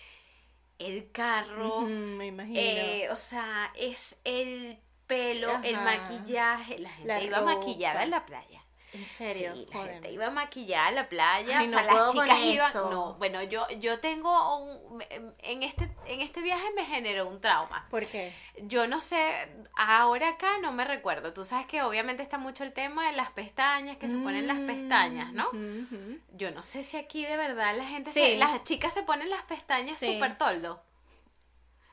el 0.78 1.10
carro, 1.12 1.82
me 1.82 2.26
imagino. 2.26 2.58
Eh, 2.58 3.08
o 3.10 3.16
sea, 3.16 3.72
es 3.76 4.16
el 4.24 4.78
pelo, 5.06 5.60
el 5.62 5.76
maquillaje, 5.76 6.78
la 6.78 6.90
gente 6.90 7.24
iba 7.24 7.40
maquillada 7.40 8.02
en 8.02 8.10
la 8.10 8.26
playa. 8.26 8.64
¿En 8.92 9.04
serio? 9.06 9.54
Sí, 9.54 9.66
la 9.72 9.84
gente 9.84 10.10
iba 10.10 10.30
maquillada 10.30 10.88
a 10.88 10.92
la 10.92 11.08
playa, 11.08 11.62
o 11.62 11.66
sea, 11.66 11.84
las 11.84 12.12
chicas 12.12 12.38
iban, 12.40 12.72
no, 12.90 13.14
bueno, 13.14 13.42
yo 13.44 13.66
yo 13.78 14.00
tengo 14.00 14.58
un, 14.58 15.04
en 15.38 15.62
este 15.62 15.90
en 16.06 16.20
este 16.20 16.40
viaje 16.40 16.64
me 16.74 16.84
generó 16.84 17.28
un 17.28 17.40
trauma. 17.40 17.86
¿Por 17.88 18.04
qué? 18.06 18.32
Yo 18.62 18.88
no 18.88 19.00
sé, 19.00 19.32
ahora 19.76 20.30
acá 20.30 20.58
no 20.58 20.72
me 20.72 20.84
recuerdo. 20.84 21.32
Tú 21.32 21.44
sabes 21.44 21.66
que 21.66 21.82
obviamente 21.82 22.22
está 22.22 22.36
mucho 22.36 22.64
el 22.64 22.72
tema 22.72 23.06
de 23.06 23.12
las 23.12 23.30
pestañas, 23.30 23.96
que 23.96 24.08
se 24.08 24.16
ponen 24.16 24.48
las 24.48 24.58
pestañas, 24.58 25.32
¿no? 25.32 25.50
Mm, 25.52 26.16
yo 26.32 26.50
no 26.50 26.62
sé 26.62 26.82
si 26.82 26.96
aquí 26.96 27.24
de 27.24 27.36
verdad 27.36 27.76
la 27.76 27.84
gente 27.84 28.10
sí. 28.10 28.36
las 28.36 28.64
chicas 28.64 28.92
se 28.92 29.02
ponen 29.04 29.30
las 29.30 29.42
pestañas 29.44 29.98
súper 29.98 30.36
toldo. 30.36 30.82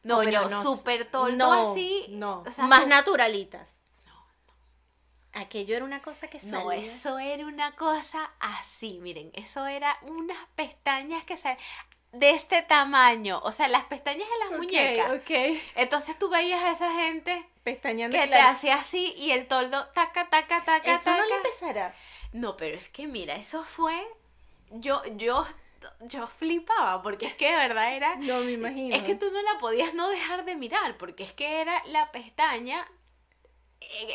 No, 0.03 0.19
pero 0.19 0.49
súper 0.63 1.09
toldo 1.11 1.51
así. 1.51 2.05
No, 2.09 2.43
más 2.63 2.87
naturalitas. 2.87 3.75
Aquello 5.37 5.75
era 5.75 5.85
una 5.85 6.01
cosa 6.01 6.27
que 6.29 6.39
salía. 6.39 6.59
No, 6.59 6.71
eso 6.71 7.19
era 7.19 7.45
una 7.45 7.75
cosa 7.75 8.31
así, 8.39 8.97
miren, 9.01 9.31
eso 9.35 9.67
era 9.67 9.97
unas 10.01 10.37
pestañas 10.55 11.23
que 11.25 11.37
salían 11.37 11.59
de 12.11 12.31
este 12.31 12.63
tamaño, 12.63 13.39
o 13.43 13.51
sea, 13.51 13.67
las 13.67 13.83
pestañas 13.83 14.27
en 14.33 14.49
las 14.49 14.59
muñecas. 14.59 15.11
Ok. 15.11 15.59
Entonces 15.75 16.17
tú 16.17 16.29
veías 16.29 16.63
a 16.63 16.71
esa 16.71 16.91
gente 16.93 17.47
pestañando 17.63 18.17
que 18.17 18.27
te 18.27 18.39
hacía 18.39 18.75
así 18.75 19.13
y 19.17 19.31
el 19.31 19.45
toldo 19.47 19.85
taca 19.89 20.27
taca 20.29 20.63
taca 20.63 20.95
eso 20.95 21.11
no 21.11 21.25
le 21.25 21.35
empezará. 21.35 21.93
No, 22.33 22.57
pero 22.57 22.75
es 22.75 22.89
que 22.89 23.07
mira, 23.07 23.35
eso 23.35 23.63
fue 23.63 24.07
yo 24.71 25.03
yo 25.17 25.45
yo 26.01 26.25
flipaba 26.27 27.03
porque 27.03 27.27
es 27.27 27.35
que 27.35 27.51
de 27.51 27.57
verdad 27.57 27.95
era 27.95 28.15
No 28.15 28.39
me 28.39 28.53
imagino. 28.53 28.95
Es 28.95 29.03
que 29.03 29.15
tú 29.15 29.29
no 29.31 29.41
la 29.41 29.59
podías 29.59 29.93
no 29.93 30.09
dejar 30.09 30.45
de 30.45 30.55
mirar 30.55 30.97
porque 30.97 31.23
es 31.23 31.33
que 31.33 31.61
era 31.61 31.83
la 31.85 32.11
pestaña 32.11 32.87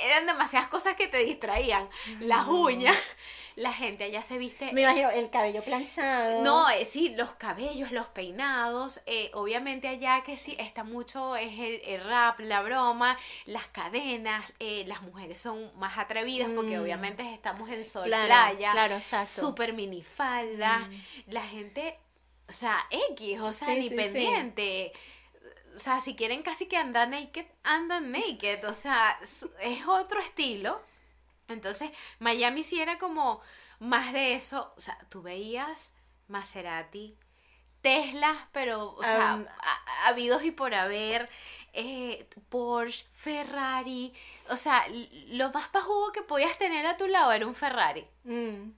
eran 0.04 0.26
demasiadas 0.26 0.68
cosas 0.68 0.96
que 0.96 1.08
te 1.08 1.18
distraían. 1.24 1.88
Las 2.20 2.46
uñas, 2.48 2.96
la 3.56 3.72
gente 3.72 4.04
allá 4.04 4.22
se 4.22 4.38
viste. 4.38 4.72
Me 4.72 4.82
imagino 4.82 5.10
el 5.10 5.30
cabello 5.30 5.62
planchado. 5.62 6.42
No, 6.42 6.68
eh, 6.70 6.86
sí, 6.86 7.10
los 7.10 7.32
cabellos, 7.32 7.92
los 7.92 8.06
peinados. 8.06 9.00
Eh, 9.06 9.30
obviamente 9.34 9.88
allá 9.88 10.22
que 10.22 10.36
sí 10.36 10.56
está 10.58 10.84
mucho, 10.84 11.36
es 11.36 11.80
el, 11.86 12.04
rap, 12.04 12.40
la 12.40 12.62
broma, 12.62 13.18
las 13.46 13.66
cadenas. 13.68 14.52
Eh, 14.58 14.84
las 14.86 15.02
mujeres 15.02 15.40
son 15.40 15.70
más 15.78 15.98
atrevidas 15.98 16.50
porque 16.54 16.78
mm. 16.78 16.82
obviamente 16.82 17.34
estamos 17.34 17.68
en 17.70 17.84
sol 17.84 18.04
playa. 18.04 18.72
Claro, 18.72 18.96
exacto. 18.96 19.40
Super 19.40 19.72
minifalda. 19.72 20.78
Mm. 20.78 21.02
La 21.28 21.42
gente, 21.42 21.98
o 22.48 22.52
sea, 22.52 22.78
X, 23.10 23.40
o 23.40 23.52
sea, 23.52 23.74
ni 23.74 23.90
pendiente 23.90 24.92
o 25.74 25.78
sea, 25.78 26.00
si 26.00 26.14
quieren 26.14 26.42
casi 26.42 26.66
que 26.66 26.76
andar 26.76 27.08
naked, 27.08 27.46
andan 27.62 28.12
naked, 28.12 28.68
o 28.68 28.74
sea, 28.74 29.18
es 29.22 29.86
otro 29.86 30.20
estilo. 30.20 30.80
Entonces, 31.48 31.90
Miami 32.18 32.64
sí 32.64 32.80
era 32.80 32.98
como 32.98 33.40
más 33.78 34.12
de 34.12 34.34
eso, 34.34 34.72
o 34.76 34.80
sea, 34.80 34.98
tú 35.08 35.22
veías 35.22 35.92
Maserati, 36.28 37.16
Tesla, 37.80 38.48
pero, 38.52 38.94
o 38.94 39.02
sea, 39.02 39.34
um, 39.34 39.46
habidos 40.06 40.44
y 40.44 40.52
por 40.52 40.72
haber, 40.72 41.28
eh, 41.72 42.28
Porsche, 42.48 43.06
Ferrari, 43.12 44.14
o 44.50 44.56
sea, 44.56 44.86
lo 45.28 45.50
más 45.50 45.68
pajugo 45.68 46.12
que 46.12 46.22
podías 46.22 46.56
tener 46.58 46.86
a 46.86 46.96
tu 46.96 47.08
lado 47.08 47.32
era 47.32 47.46
un 47.46 47.56
Ferrari. 47.56 48.06
Mm. 48.24 48.70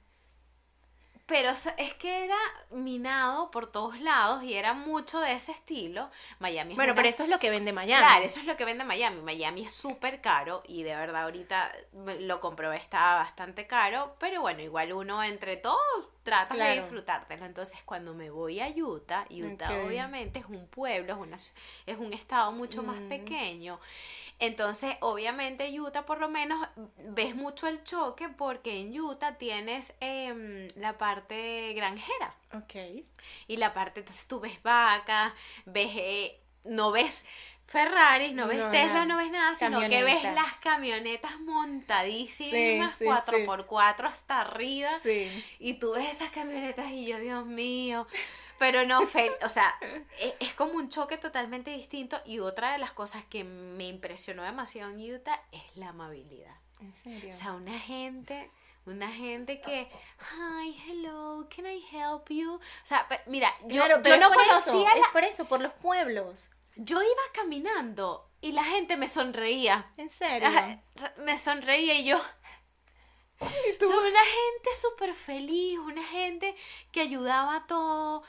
Pero 1.27 1.51
es 1.51 1.95
que 1.95 2.25
era 2.25 2.37
minado 2.71 3.51
por 3.51 3.73
todos 3.73 3.99
lados 4.01 4.43
y 4.43 4.55
era 4.55 4.75
mucho 4.75 5.21
de 5.21 5.33
ese 5.33 5.53
estilo. 5.53 6.11
Miami 6.39 6.75
Bueno, 6.75 6.95
pero 6.95 7.09
eso 7.09 7.23
es 7.23 7.31
lo 7.31 7.39
que 7.39 7.49
vende 7.49 7.73
Miami. 7.73 8.05
Claro, 8.05 8.25
eso 8.27 8.41
es 8.41 8.47
lo 8.47 8.57
que 8.59 8.67
vende 8.67 8.85
Miami. 8.85 9.23
Miami 9.23 9.65
es 9.65 9.73
súper 9.73 10.21
caro 10.21 10.63
y 10.67 10.83
de 10.83 10.95
verdad 10.95 11.23
ahorita 11.23 11.73
lo 12.21 12.41
comprobé, 12.41 12.77
estaba 12.77 13.17
bastante 13.17 13.67
caro. 13.67 14.17
Pero 14.19 14.43
bueno, 14.43 14.61
igual 14.61 14.93
uno 14.93 15.23
entre 15.23 15.57
todos 15.57 16.11
trata 16.25 16.55
de 16.57 16.81
disfrutártelo. 16.81 17.45
Entonces, 17.47 17.81
cuando 17.85 18.13
me 18.15 18.31
voy 18.31 18.61
a 18.61 18.69
Utah, 18.69 19.25
Utah 19.31 19.85
obviamente 19.85 20.41
es 20.41 20.47
un 20.47 20.67
pueblo, 20.67 21.13
es, 21.13 21.19
una, 21.19 21.37
es 21.37 21.99
un 21.99 22.13
estado 22.13 22.53
mucho 22.53 22.83
más 22.83 23.01
mm. 23.01 23.09
pequeño. 23.09 23.79
Entonces, 24.38 24.97
obviamente 25.01 25.70
Utah 25.79 26.05
por 26.05 26.18
lo 26.18 26.29
menos 26.29 26.66
ves 26.99 27.35
mucho 27.37 27.68
el 27.68 27.83
choque 27.85 28.29
porque 28.29 28.81
en 28.81 28.99
Utah 28.99 29.38
tienes 29.38 29.94
em, 30.01 30.68
la 30.77 30.99
parte 30.99 31.73
granjera. 31.75 32.35
Ok. 32.53 33.05
Y 33.47 33.57
la 33.57 33.73
parte, 33.73 34.01
entonces 34.01 34.27
tú 34.27 34.40
ves 34.40 34.62
vacas, 34.62 35.33
ves, 35.66 35.90
eh, 35.94 36.40
no 36.64 36.90
ves 36.90 37.25
Ferraris, 37.66 38.35
no 38.35 38.47
ves 38.47 38.70
Tesla, 38.70 39.07
no 39.07 39.16
ves 39.16 39.31
nada, 39.31 39.55
sino 39.55 39.81
que 39.88 40.05
ves 40.05 40.23
las 40.23 40.55
camionetas 40.61 41.40
montadísimas, 41.40 42.99
4x4 42.99 44.05
hasta 44.05 44.40
arriba. 44.42 44.90
Sí. 45.03 45.31
Y 45.59 45.75
tú 45.75 45.92
ves 45.92 46.12
esas 46.12 46.31
camionetas 46.31 46.90
y 46.90 47.07
yo, 47.07 47.18
Dios 47.18 47.47
mío. 47.47 48.07
Pero 48.59 48.85
no, 48.87 49.01
o 49.43 49.49
sea, 49.49 49.79
e, 50.19 50.37
es, 50.40 50.55
como 50.55 50.75
un 50.75 50.88
choque 50.88 51.19
totalmente 51.19 51.71
distinto. 51.71 52.21
Y 52.25 52.38
otra 52.38 52.73
de 52.73 52.79
las 52.79 52.93
cosas 52.93 53.25
que 53.25 53.45
me 53.45 53.87
impresionó 53.87 54.43
demasiado 54.43 54.90
en 54.90 55.14
Utah 55.14 55.40
es 55.53 55.62
la 55.77 55.88
amabilidad. 55.88 56.57
¿En 56.81 56.93
serio? 57.03 57.31
O 57.31 57.33
sea, 57.33 57.53
una 57.53 57.79
gente, 57.79 58.51
una 58.87 59.11
gente 59.11 59.61
que, 59.61 59.88
hi, 60.21 60.83
hello, 60.87 61.49
can 61.55 61.67
I 61.67 61.85
help 61.93 62.29
you? 62.29 62.55
O 62.55 62.61
sea, 62.83 63.07
mira, 63.27 63.53
yo, 63.67 63.87
yo 64.03 64.17
no 64.19 64.31
conocía. 64.33 64.93
Es 64.93 65.09
por 65.12 65.25
eso, 65.25 65.45
por 65.47 65.61
los 65.61 65.73
pueblos. 65.75 66.51
Yo 66.77 67.01
iba 67.01 67.23
caminando 67.33 68.29
y 68.40 68.53
la 68.53 68.64
gente 68.64 68.97
me 68.97 69.09
sonreía. 69.09 69.87
¿En 69.97 70.11
serio? 70.11 70.49
Me 71.19 71.38
sonreía 71.38 71.95
y 71.95 72.05
yo, 72.05 72.21
una 73.40 74.20
gente 74.20 74.75
súper 74.81 75.14
feliz, 75.14 75.79
una 75.79 76.05
gente 76.05 76.55
que 76.92 77.01
ayudaba 77.01 77.57
a 77.57 77.66
todo. 77.66 78.23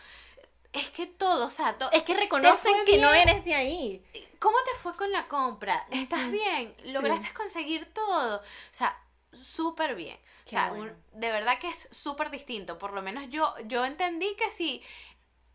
Es 0.74 0.90
que 0.90 1.08
todo, 1.08 1.46
o 1.46 1.50
sea, 1.50 1.78
es 1.94 2.04
que 2.04 2.14
reconocen 2.14 2.74
que 2.86 2.98
no 2.98 3.14
eres 3.14 3.46
de 3.46 3.56
ahí. 3.56 4.04
¿Cómo 4.40 4.58
te 4.66 4.78
fue 4.82 4.96
con 4.98 5.10
la 5.12 5.28
compra? 5.28 5.88
¿Estás 5.90 6.30
bien? 6.30 6.76
¿Lograste 6.86 7.34
conseguir 7.34 7.86
todo? 7.94 8.40
O 8.40 8.74
sea, 8.74 9.02
súper 9.32 9.96
bien. 9.96 10.20
o 10.46 10.50
sea, 10.50 10.74
de 11.14 11.32
verdad 11.32 11.60
que 11.60 11.70
es 11.70 11.88
súper 11.92 12.30
distinto. 12.30 12.78
Por 12.78 12.92
lo 12.92 13.02
menos 13.02 13.30
yo, 13.30 13.54
yo 13.66 13.86
entendí 13.86 14.36
que 14.36 14.50
si 14.50 14.84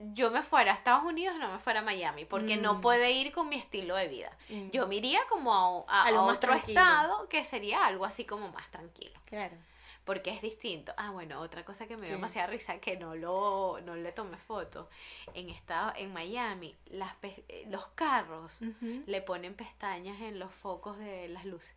yo 0.00 0.30
me 0.30 0.42
fuera 0.42 0.72
a 0.72 0.74
Estados 0.74 1.04
Unidos, 1.04 1.36
no 1.38 1.52
me 1.52 1.58
fuera 1.58 1.80
a 1.80 1.82
Miami, 1.82 2.24
porque 2.24 2.56
no 2.56 2.74
mm. 2.74 2.80
puede 2.80 3.10
ir 3.12 3.32
con 3.32 3.48
mi 3.48 3.56
estilo 3.56 3.94
de 3.96 4.08
vida. 4.08 4.36
Mm. 4.48 4.70
Yo 4.70 4.86
me 4.88 4.96
iría 4.96 5.20
como 5.28 5.84
a, 5.88 6.08
a, 6.08 6.22
otro 6.22 6.54
estado 6.54 7.28
que 7.28 7.44
sería 7.44 7.86
algo 7.86 8.06
así 8.06 8.24
como 8.24 8.48
más 8.48 8.70
tranquilo. 8.70 9.18
Claro. 9.26 9.56
Porque 10.04 10.30
es 10.30 10.40
distinto. 10.40 10.94
Ah, 10.96 11.10
bueno, 11.10 11.40
otra 11.40 11.64
cosa 11.64 11.86
que 11.86 11.96
me 11.96 12.06
dio 12.06 12.16
demasiada 12.16 12.46
risa, 12.46 12.78
que 12.78 12.96
no 12.96 13.14
lo 13.14 13.78
no 13.84 13.94
le 13.94 14.10
tomé 14.12 14.38
foto. 14.38 14.88
En 15.34 15.50
estado, 15.50 15.92
en 15.94 16.12
Miami, 16.12 16.74
las 16.86 17.12
eh, 17.22 17.66
los 17.68 17.88
carros 17.88 18.60
le 18.80 19.20
ponen 19.20 19.54
pestañas 19.54 20.20
en 20.22 20.38
los 20.38 20.52
focos 20.52 20.98
de 20.98 21.28
las 21.28 21.44
luces. 21.44 21.74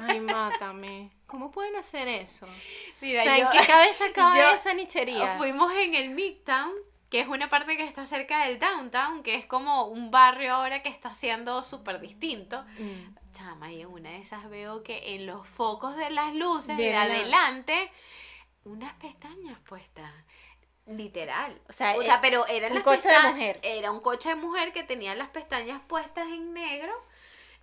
Ay, 0.00 0.20
mátame. 0.20 1.12
¿Cómo 1.28 1.52
pueden 1.52 1.76
hacer 1.76 2.08
eso? 2.08 2.48
Mira, 3.00 3.22
¿en 3.24 3.48
qué 3.50 3.64
cabeza 3.64 4.06
cabe 4.14 4.52
esa 4.52 4.74
nichería? 4.74 5.38
Fuimos 5.38 5.72
en 5.76 5.94
el 5.94 6.10
Midtown 6.10 6.72
que 7.16 7.22
es 7.22 7.28
una 7.28 7.48
parte 7.48 7.78
que 7.78 7.84
está 7.84 8.04
cerca 8.04 8.44
del 8.44 8.58
downtown, 8.58 9.22
que 9.22 9.36
es 9.36 9.46
como 9.46 9.86
un 9.86 10.10
barrio 10.10 10.52
ahora 10.52 10.82
que 10.82 10.90
está 10.90 11.14
siendo 11.14 11.62
súper 11.62 11.98
distinto. 11.98 12.62
Mm. 12.76 13.32
Chama, 13.32 13.72
y 13.72 13.80
en 13.80 13.88
una 13.88 14.10
de 14.10 14.18
esas 14.18 14.50
veo 14.50 14.82
que 14.82 15.14
en 15.14 15.24
los 15.24 15.48
focos 15.48 15.96
de 15.96 16.10
las 16.10 16.34
luces 16.34 16.76
de, 16.76 16.94
adelante, 16.94 17.90
unas 18.64 18.92
pestañas 18.96 19.58
puestas. 19.60 20.12
Literal. 20.84 21.58
O 21.70 21.72
sea, 21.72 21.96
o 21.96 22.02
sea 22.02 22.20
pero 22.20 22.46
era 22.48 22.68
un 22.68 22.82
coche 22.82 23.08
de 23.08 23.18
mujer. 23.30 23.60
Era 23.62 23.90
un 23.92 24.00
coche 24.00 24.28
de 24.28 24.34
mujer 24.34 24.74
que 24.74 24.82
tenía 24.82 25.14
las 25.14 25.30
pestañas 25.30 25.80
puestas 25.86 26.26
en 26.26 26.52
negro. 26.52 26.92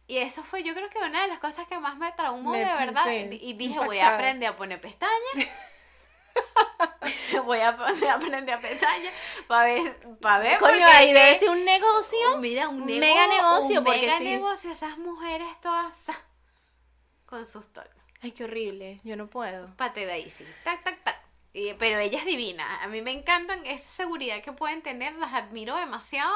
Y 0.07 0.17
eso 0.17 0.43
fue, 0.43 0.63
yo 0.63 0.73
creo 0.73 0.89
que 0.89 0.97
una 0.97 1.21
de 1.21 1.27
las 1.27 1.37
cosas 1.37 1.67
que 1.67 1.77
más 1.77 1.95
me 1.97 2.11
traumó 2.13 2.53
de 2.53 2.65
verdad. 2.65 3.05
y 3.29 3.53
dije, 3.53 3.77
voy 3.77 3.99
a 3.99 4.15
aprender 4.15 4.49
a 4.49 4.55
poner 4.55 4.81
pestañas. 4.81 5.13
voy 7.45 7.59
a 7.59 7.69
aprender 7.69 8.51
a 8.51 8.59
pestañas 8.59 9.13
para 9.47 9.65
ver, 9.65 9.97
para 10.21 10.39
ver. 10.39 10.59
Coño, 10.59 10.85
ahí 10.87 11.13
debe 11.13 11.39
ser 11.39 11.49
un 11.49 11.63
negocio. 11.63 12.37
mira, 12.39 12.69
un, 12.69 12.85
mega 12.85 13.27
negocio. 13.27 13.79
Un 13.79 13.83
mega 13.83 14.19
negocio, 14.19 14.71
esas 14.71 14.97
mujeres 14.97 15.47
todas 15.61 16.05
con 17.25 17.45
sus 17.45 17.71
tonos. 17.71 17.89
Ay, 18.21 18.31
qué 18.31 18.45
horrible, 18.45 19.01
yo 19.03 19.15
no 19.15 19.27
puedo. 19.27 19.75
Pate 19.75 20.05
de 20.05 20.11
ahí, 20.13 20.29
sí. 20.29 20.45
Tac, 20.63 20.83
tac, 20.83 21.03
tac 21.03 21.23
pero 21.77 21.99
ella 21.99 22.19
es 22.19 22.25
divina. 22.25 22.81
A 22.81 22.87
mí 22.87 23.01
me 23.01 23.11
encantan 23.11 23.65
esa 23.65 23.87
seguridad 23.87 24.41
que 24.41 24.51
pueden 24.53 24.81
tener, 24.81 25.13
las 25.15 25.33
admiro 25.33 25.75
demasiado 25.77 26.33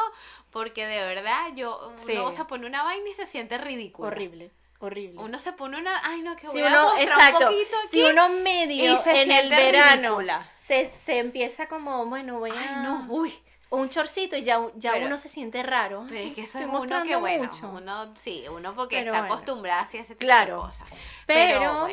porque 0.52 0.86
de 0.86 1.04
verdad 1.06 1.54
yo 1.56 1.94
uno 2.08 2.32
se 2.32 2.46
pone 2.46 2.68
una 2.68 2.84
vaina 2.84 3.10
y 3.10 3.14
se 3.14 3.26
siente 3.26 3.58
ridículo. 3.58 4.10
Horrible. 4.10 4.52
Horrible. 4.80 5.20
Uno 5.22 5.40
se 5.40 5.54
pone 5.54 5.78
una, 5.78 6.02
ay 6.04 6.22
no, 6.22 6.36
que 6.36 6.48
voy 6.48 6.62
a 6.62 6.84
mostrar 6.84 7.34
un 7.34 7.42
poquito 7.42 7.78
aquí. 7.88 8.02
Si 8.02 8.04
uno 8.04 8.30
medio 8.30 8.94
y 8.94 8.98
se 8.98 9.24
en 9.24 9.32
el 9.32 9.50
verano 9.50 10.20
se, 10.56 10.88
se, 10.88 11.18
empieza 11.18 11.68
como, 11.68 12.06
bueno, 12.06 12.40
voy 12.40 12.52
a 12.52 12.54
ay, 12.54 12.84
no, 12.84 13.08
uy, 13.10 13.34
un 13.70 13.90
chorcito 13.90 14.38
y 14.38 14.44
ya, 14.44 14.62
ya 14.76 14.96
uno 14.98 15.18
se 15.18 15.30
siente 15.30 15.64
raro. 15.64 16.06
Pero 16.08 16.22
es 16.22 16.34
que 16.34 16.42
eso 16.42 16.60
es 16.60 16.68
uno 16.68 17.04
que 17.04 17.16
bueno, 17.16 17.50
uno 17.64 18.16
sí, 18.16 18.46
uno 18.50 18.76
porque 18.76 19.00
está 19.00 19.26
acostumbrado 19.26 19.82
a 19.82 19.86
ese 19.86 20.16
tipo 20.16 20.32
de 20.32 20.50
cosas. 20.50 20.88
Pero, 21.26 21.82
bueno. 21.82 21.88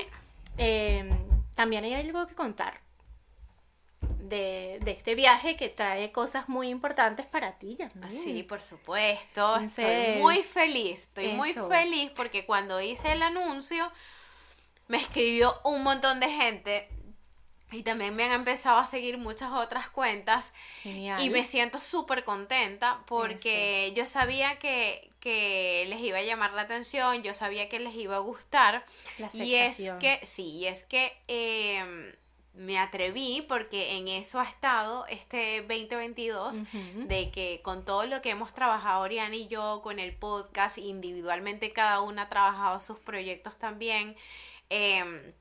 eh, 0.58 1.10
también 1.54 1.84
hay 1.84 1.94
algo 1.94 2.26
que 2.26 2.34
contar 2.34 2.83
de, 4.28 4.80
este 4.86 5.14
viaje 5.14 5.56
que 5.56 5.68
trae 5.68 6.10
cosas 6.12 6.48
muy 6.48 6.68
importantes 6.68 7.26
para 7.26 7.58
ti, 7.58 7.76
ya 7.78 7.90
Sí, 8.10 8.42
por 8.42 8.60
supuesto. 8.62 9.56
estoy 9.58 10.20
muy 10.20 10.42
feliz. 10.42 11.02
Estoy 11.02 11.28
muy 11.28 11.52
feliz 11.52 12.10
porque 12.14 12.46
cuando 12.46 12.80
hice 12.80 13.12
el 13.12 13.22
anuncio 13.22 13.90
me 14.88 14.98
escribió 14.98 15.60
un 15.64 15.82
montón 15.82 16.20
de 16.20 16.30
gente 16.30 16.88
y 17.70 17.82
también 17.82 18.14
me 18.14 18.24
han 18.24 18.32
empezado 18.32 18.78
a 18.78 18.86
seguir 18.86 19.18
muchas 19.18 19.52
otras 19.52 19.88
cuentas. 19.88 20.52
Y 20.84 21.30
me 21.30 21.44
siento 21.44 21.80
súper 21.80 22.24
contenta 22.24 23.02
porque 23.06 23.92
yo 23.96 24.06
sabía 24.06 24.58
que, 24.58 25.10
que, 25.20 25.84
les 25.88 26.00
iba 26.00 26.18
a 26.18 26.22
llamar 26.22 26.52
la 26.52 26.62
atención, 26.62 27.22
yo 27.22 27.34
sabía 27.34 27.68
que 27.68 27.80
les 27.80 27.94
iba 27.94 28.16
a 28.16 28.20
gustar. 28.20 28.84
y 29.32 29.54
es 29.54 29.76
que, 29.98 30.20
sí, 30.24 30.58
y 30.58 30.66
es 30.66 30.84
que 30.84 31.16
em, 31.26 32.12
me 32.54 32.78
atreví 32.78 33.44
porque 33.48 33.96
en 33.96 34.08
eso 34.08 34.38
ha 34.38 34.44
estado 34.44 35.06
este 35.06 35.60
2022 35.62 36.62
de 37.08 37.30
que 37.30 37.60
con 37.62 37.84
todo 37.84 38.06
lo 38.06 38.22
que 38.22 38.30
hemos 38.30 38.54
trabajado 38.54 39.02
Oriana 39.02 39.34
y 39.34 39.48
yo 39.48 39.80
con 39.82 39.98
el 39.98 40.14
podcast 40.14 40.78
individualmente 40.78 41.72
cada 41.72 42.00
una 42.00 42.22
ha 42.22 42.28
trabajado 42.28 42.78
sus 42.78 42.98
proyectos 42.98 43.58
también 43.58 44.16
em, 44.70 45.32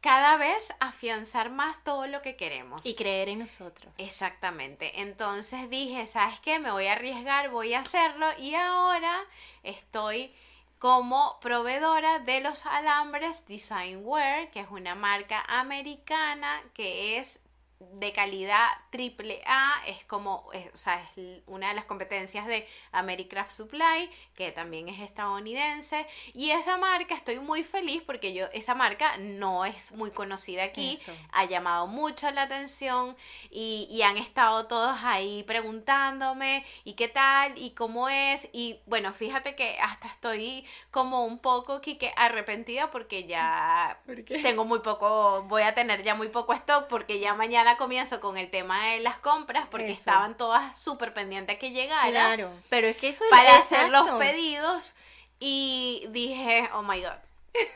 cada 0.00 0.36
vez 0.38 0.72
afianzar 0.80 1.50
más 1.50 1.84
todo 1.84 2.06
lo 2.06 2.22
que 2.22 2.36
queremos. 2.36 2.86
Y 2.86 2.94
creer 2.94 3.28
en 3.28 3.40
nosotros. 3.40 3.92
Exactamente. 3.98 5.00
Entonces 5.00 5.68
dije 5.68 6.06
sabes 6.06 6.40
qué 6.40 6.58
me 6.58 6.70
voy 6.70 6.86
a 6.86 6.92
arriesgar 6.92 7.50
voy 7.50 7.74
a 7.74 7.80
hacerlo 7.80 8.26
y 8.38 8.54
ahora 8.54 9.22
estoy 9.62 10.32
como 10.78 11.38
proveedora 11.40 12.18
de 12.18 12.40
los 12.40 12.66
alambres 12.66 13.46
Designwear, 13.46 14.50
que 14.50 14.60
es 14.60 14.68
una 14.70 14.94
marca 14.94 15.42
americana 15.48 16.62
que 16.74 17.18
es 17.18 17.40
de 17.78 18.12
calidad 18.12 18.66
triple 18.90 19.42
A, 19.46 19.74
es 19.86 20.04
como, 20.04 20.46
o 20.46 20.76
sea, 20.76 21.02
es 21.16 21.42
una 21.46 21.68
de 21.68 21.74
las 21.74 21.84
competencias 21.84 22.46
de 22.46 22.66
Americraft 22.92 23.50
Supply, 23.50 24.10
que 24.34 24.52
también 24.52 24.88
es 24.88 25.00
estadounidense, 25.00 26.06
y 26.32 26.50
esa 26.50 26.78
marca 26.78 27.14
estoy 27.14 27.38
muy 27.38 27.64
feliz 27.64 28.02
porque 28.04 28.32
yo, 28.32 28.46
esa 28.52 28.74
marca 28.74 29.16
no 29.18 29.64
es 29.64 29.92
muy 29.92 30.10
conocida 30.10 30.64
aquí, 30.64 30.98
ha 31.32 31.44
llamado 31.44 31.86
mucho 31.86 32.30
la 32.30 32.42
atención 32.42 33.16
y, 33.50 33.88
y, 33.90 34.02
han 34.02 34.16
estado 34.16 34.66
todos 34.66 34.98
ahí 35.02 35.42
preguntándome, 35.44 36.64
y 36.84 36.94
qué 36.94 37.08
tal, 37.08 37.52
y 37.56 37.70
cómo 37.70 38.08
es, 38.08 38.48
y 38.52 38.80
bueno, 38.86 39.12
fíjate 39.12 39.54
que 39.54 39.78
hasta 39.80 40.08
estoy 40.08 40.66
como 40.90 41.24
un 41.24 41.38
poco 41.38 41.80
que 41.80 42.12
arrepentida 42.16 42.90
porque 42.90 43.26
ya 43.26 44.00
tengo 44.42 44.64
muy 44.64 44.80
poco, 44.80 45.42
voy 45.44 45.62
a 45.62 45.74
tener 45.74 46.02
ya 46.02 46.14
muy 46.14 46.28
poco 46.28 46.52
stock 46.52 46.86
porque 46.88 47.20
ya 47.20 47.34
mañana 47.34 47.65
comienzo 47.74 48.20
con 48.20 48.36
el 48.36 48.50
tema 48.50 48.86
de 48.86 49.00
las 49.00 49.18
compras 49.18 49.66
porque 49.70 49.90
estaban 49.90 50.36
todas 50.36 50.80
súper 50.80 51.12
pendientes 51.12 51.58
que 51.58 51.72
llegara. 51.72 52.08
Claro, 52.08 52.52
pero 52.68 52.86
es 52.86 52.96
que 52.96 53.08
eso 53.08 53.24
Para 53.30 53.56
hacer 53.56 53.90
los 53.90 54.08
pedidos 54.12 54.94
y 55.40 56.06
dije, 56.10 56.70
oh 56.72 56.82
my 56.82 57.00
god. 57.00 57.18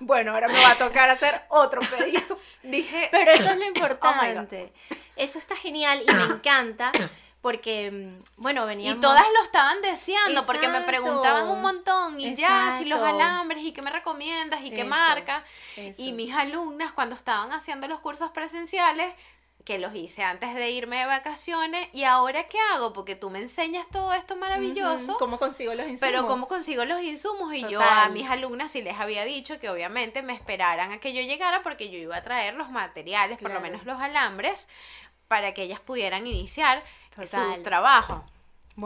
Bueno, 0.00 0.32
ahora 0.32 0.48
me 0.48 0.60
va 0.60 0.72
a 0.72 0.74
tocar 0.74 1.08
hacer 1.08 1.42
otro 1.50 1.80
pedido. 1.80 2.36
dije, 2.64 3.08
pero 3.12 3.30
eso 3.30 3.50
es 3.50 3.56
lo 3.58 3.64
oh 3.64 3.68
importante. 3.68 4.72
eso 5.14 5.38
está 5.38 5.54
genial 5.54 6.02
y 6.06 6.12
me 6.12 6.24
encanta 6.34 6.90
porque, 7.44 7.90
mm, 7.90 8.42
bueno, 8.42 8.64
veníamos... 8.64 8.96
Y 8.96 9.00
todas 9.02 9.22
lo 9.22 9.44
estaban 9.44 9.82
deseando, 9.82 10.46
porque 10.46 10.66
me 10.66 10.80
preguntaban 10.80 11.46
un 11.50 11.60
montón, 11.60 12.18
y 12.18 12.34
ya, 12.34 12.74
si 12.78 12.86
los 12.86 12.98
alambres, 13.00 13.62
y 13.62 13.72
qué 13.72 13.82
me 13.82 13.90
recomiendas, 13.90 14.64
y 14.64 14.70
qué 14.70 14.82
marca. 14.82 15.44
Y 15.98 16.14
mis 16.14 16.32
alumnas, 16.32 16.92
cuando 16.92 17.14
estaban 17.14 17.52
haciendo 17.52 17.86
los 17.86 18.00
cursos 18.00 18.30
presenciales, 18.30 19.12
que 19.64 19.78
los 19.78 19.94
hice 19.94 20.22
antes 20.22 20.54
de 20.54 20.70
irme 20.70 20.98
de 20.98 21.06
vacaciones 21.06 21.88
y 21.92 22.04
ahora 22.04 22.44
qué 22.44 22.58
hago 22.72 22.92
porque 22.92 23.16
tú 23.16 23.30
me 23.30 23.38
enseñas 23.38 23.86
todo 23.88 24.12
esto 24.12 24.36
maravilloso 24.36 25.16
cómo 25.18 25.38
consigo 25.38 25.74
los 25.74 25.88
insumos 25.88 26.00
pero 26.00 26.26
cómo 26.26 26.48
consigo 26.48 26.84
los 26.84 27.00
insumos 27.00 27.54
y 27.54 27.66
yo 27.68 27.80
a 27.80 28.08
mis 28.10 28.28
alumnas 28.28 28.70
sí 28.70 28.82
les 28.82 29.00
había 29.00 29.24
dicho 29.24 29.58
que 29.58 29.70
obviamente 29.70 30.22
me 30.22 30.34
esperaran 30.34 30.92
a 30.92 30.98
que 30.98 31.14
yo 31.14 31.22
llegara 31.22 31.62
porque 31.62 31.90
yo 31.90 31.98
iba 31.98 32.16
a 32.16 32.22
traer 32.22 32.54
los 32.54 32.70
materiales 32.70 33.38
por 33.38 33.52
lo 33.52 33.60
menos 33.60 33.84
los 33.84 33.98
alambres 34.00 34.68
para 35.28 35.54
que 35.54 35.62
ellas 35.62 35.80
pudieran 35.80 36.26
iniciar 36.26 36.82
su 37.24 37.62
trabajo 37.62 38.24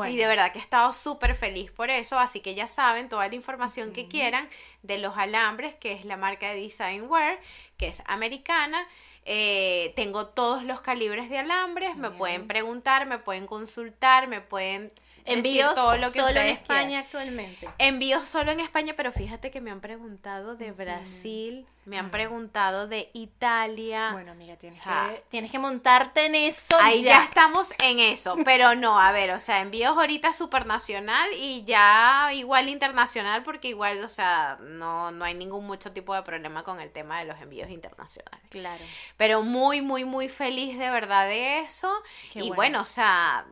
Y 0.06 0.16
de 0.16 0.26
verdad 0.26 0.52
que 0.52 0.58
he 0.58 0.62
estado 0.62 0.92
súper 0.92 1.34
feliz 1.34 1.70
por 1.70 1.88
eso, 1.88 2.18
así 2.18 2.40
que 2.40 2.54
ya 2.54 2.68
saben 2.68 3.08
toda 3.08 3.26
la 3.26 3.34
información 3.34 3.92
que 3.92 4.06
quieran 4.06 4.46
de 4.82 4.98
los 4.98 5.16
alambres, 5.16 5.74
que 5.76 5.92
es 5.92 6.04
la 6.04 6.18
marca 6.18 6.50
de 6.52 6.60
Designwear, 6.60 7.40
que 7.78 7.88
es 7.88 8.02
americana. 8.06 8.86
Eh, 9.30 9.92
tengo 9.94 10.26
todos 10.28 10.64
los 10.64 10.80
calibres 10.80 11.28
de 11.28 11.36
alambres, 11.36 11.96
me 11.96 12.10
pueden 12.10 12.46
preguntar, 12.46 13.06
me 13.06 13.18
pueden 13.18 13.46
consultar, 13.46 14.26
me 14.26 14.40
pueden 14.40 14.90
Envíos 15.28 15.74
todo 15.74 15.96
lo 15.96 16.10
que 16.12 16.20
solo 16.20 16.40
en 16.40 16.46
España 16.48 17.00
actualmente. 17.00 17.68
Envíos 17.78 18.26
solo 18.26 18.52
en 18.52 18.60
España, 18.60 18.94
pero 18.96 19.12
fíjate 19.12 19.50
que 19.50 19.60
me 19.60 19.70
han 19.70 19.80
preguntado 19.80 20.56
de 20.56 20.72
Brasil, 20.72 21.66
me 21.84 21.98
han 21.98 22.10
preguntado 22.10 22.86
de 22.86 23.10
Italia. 23.14 24.10
Bueno, 24.12 24.32
amiga, 24.32 24.56
tienes, 24.56 24.80
que, 24.80 25.24
tienes 25.28 25.50
que 25.50 25.58
montarte 25.58 26.26
en 26.26 26.34
eso. 26.34 26.76
Ahí 26.80 27.02
ya. 27.02 27.24
estamos 27.24 27.72
en 27.82 27.98
eso, 27.98 28.36
pero 28.44 28.74
no, 28.74 28.98
a 29.00 29.12
ver, 29.12 29.30
o 29.30 29.38
sea, 29.38 29.60
envíos 29.60 29.96
ahorita 29.96 30.32
supernacional 30.32 31.30
y 31.34 31.64
ya 31.64 32.30
igual 32.34 32.68
internacional, 32.68 33.42
porque 33.42 33.68
igual, 33.68 34.04
o 34.04 34.08
sea, 34.08 34.58
no, 34.60 35.10
no 35.12 35.24
hay 35.24 35.34
ningún 35.34 35.66
mucho 35.66 35.92
tipo 35.92 36.14
de 36.14 36.22
problema 36.22 36.62
con 36.62 36.80
el 36.80 36.90
tema 36.90 37.20
de 37.20 37.26
los 37.26 37.40
envíos 37.40 37.70
internacionales. 37.70 38.40
Claro. 38.50 38.84
Pero 39.16 39.42
muy, 39.42 39.80
muy, 39.80 40.04
muy 40.04 40.28
feliz 40.28 40.78
de 40.78 40.90
verdad 40.90 41.26
de 41.26 41.60
eso. 41.60 41.90
y 42.34 42.50
bueno, 42.50 42.82
o 42.82 42.86
sea, 42.86 43.46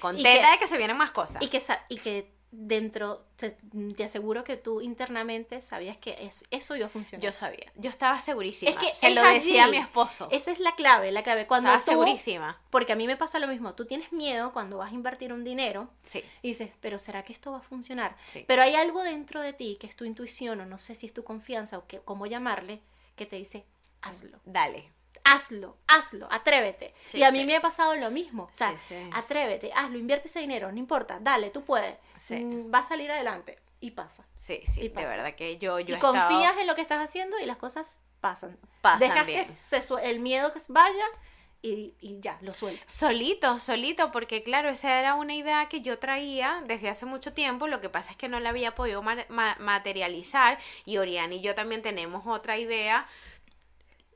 contenta 0.00 0.50
de 0.50 0.58
que 0.58 0.68
se 0.68 0.76
vienen 0.76 0.96
más 0.96 1.10
cosas. 1.10 1.42
Y 1.42 1.48
que, 1.48 1.62
y 1.88 1.98
que 1.98 2.32
dentro, 2.52 3.24
te, 3.36 3.56
aseguro 4.04 4.44
que 4.44 4.58
tú 4.58 4.82
internamente 4.82 5.62
sabías 5.62 5.96
que 5.96 6.16
es, 6.20 6.44
eso 6.50 6.76
iba 6.76 6.86
a 6.86 6.90
funcionar. 6.90 7.24
Yo 7.24 7.32
sabía, 7.32 7.72
yo 7.76 7.88
estaba 7.88 8.20
segurísima. 8.20 8.70
Es 8.70 8.76
que 8.76 8.94
se 8.94 9.10
lo 9.10 9.22
decía 9.22 9.64
a 9.64 9.68
mi 9.68 9.78
esposo. 9.78 10.28
Esa 10.30 10.52
es 10.52 10.60
la 10.60 10.74
clave, 10.74 11.10
la 11.12 11.22
clave. 11.22 11.46
Cuando 11.46 11.72
estaba 11.72 11.96
segurísima. 11.96 12.60
Porque 12.70 12.92
a 12.92 12.96
mí 12.96 13.06
me 13.06 13.16
pasa 13.16 13.38
lo 13.38 13.48
mismo, 13.48 13.74
tú 13.74 13.86
tienes 13.86 14.12
miedo 14.12 14.52
cuando 14.52 14.78
vas 14.78 14.92
a 14.92 14.94
invertir 14.94 15.32
un 15.32 15.44
dinero 15.44 15.88
sí. 16.02 16.22
y 16.42 16.48
dices, 16.48 16.70
pero 16.80 16.98
¿será 16.98 17.24
que 17.24 17.32
esto 17.32 17.52
va 17.52 17.58
a 17.58 17.62
funcionar? 17.62 18.16
Sí. 18.26 18.44
Pero 18.46 18.62
hay 18.62 18.74
algo 18.74 19.02
dentro 19.02 19.40
de 19.40 19.54
ti 19.54 19.78
que 19.80 19.86
es 19.86 19.96
tu 19.96 20.04
intuición 20.04 20.60
o 20.60 20.66
no 20.66 20.78
sé 20.78 20.94
si 20.94 21.06
es 21.06 21.14
tu 21.14 21.24
confianza 21.24 21.78
o 21.78 21.86
que, 21.86 22.00
cómo 22.00 22.26
llamarle, 22.26 22.82
que 23.16 23.24
te 23.24 23.36
dice, 23.36 23.64
hazlo. 24.02 24.38
Dale 24.44 24.92
hazlo, 25.24 25.76
hazlo, 25.86 26.28
atrévete. 26.30 26.94
y 27.12 27.22
a 27.22 27.30
mí 27.30 27.44
me 27.44 27.56
ha 27.56 27.60
pasado 27.60 27.94
lo 27.96 28.10
mismo. 28.10 28.44
O 28.44 28.54
sea, 28.54 28.74
atrévete, 29.12 29.72
hazlo, 29.74 29.98
invierte 29.98 30.28
ese 30.28 30.40
dinero, 30.40 30.70
no 30.72 30.78
importa, 30.78 31.18
dale, 31.20 31.50
tú 31.50 31.62
puedes. 31.62 31.96
Mm, 32.30 32.72
va 32.72 32.78
a 32.78 32.82
salir 32.82 33.10
adelante. 33.10 33.58
Y 33.80 33.90
pasa. 33.90 34.24
Sí, 34.36 34.62
sí, 34.72 34.88
de 34.88 35.04
verdad 35.04 35.34
que 35.34 35.58
yo, 35.58 35.80
yo 35.80 35.96
Y 35.96 35.98
confías 35.98 36.56
en 36.56 36.68
lo 36.68 36.76
que 36.76 36.82
estás 36.82 37.02
haciendo 37.02 37.38
y 37.40 37.46
las 37.46 37.56
cosas 37.56 37.98
pasan. 38.20 38.56
Pasan 38.80 39.00
Dejas 39.00 39.26
que 39.26 40.08
el 40.08 40.20
miedo 40.20 40.52
que 40.52 40.60
vaya 40.68 41.04
y, 41.64 41.94
ya, 42.20 42.38
lo 42.42 42.54
suelto. 42.54 42.82
Solito, 42.86 43.60
solito, 43.60 44.10
porque 44.10 44.42
claro, 44.42 44.68
esa 44.68 44.98
era 44.98 45.14
una 45.14 45.34
idea 45.34 45.68
que 45.68 45.80
yo 45.80 45.98
traía 45.98 46.60
desde 46.66 46.88
hace 46.88 47.06
mucho 47.06 47.32
tiempo, 47.32 47.68
lo 47.68 47.80
que 47.80 47.88
pasa 47.88 48.10
es 48.10 48.16
que 48.16 48.28
no 48.28 48.40
la 48.40 48.48
había 48.48 48.74
podido 48.74 49.00
materializar 49.02 50.58
y 50.84 50.98
Oriana 50.98 51.34
y 51.34 51.40
yo 51.40 51.54
también 51.54 51.82
tenemos 51.82 52.26
otra 52.26 52.58
idea 52.58 53.06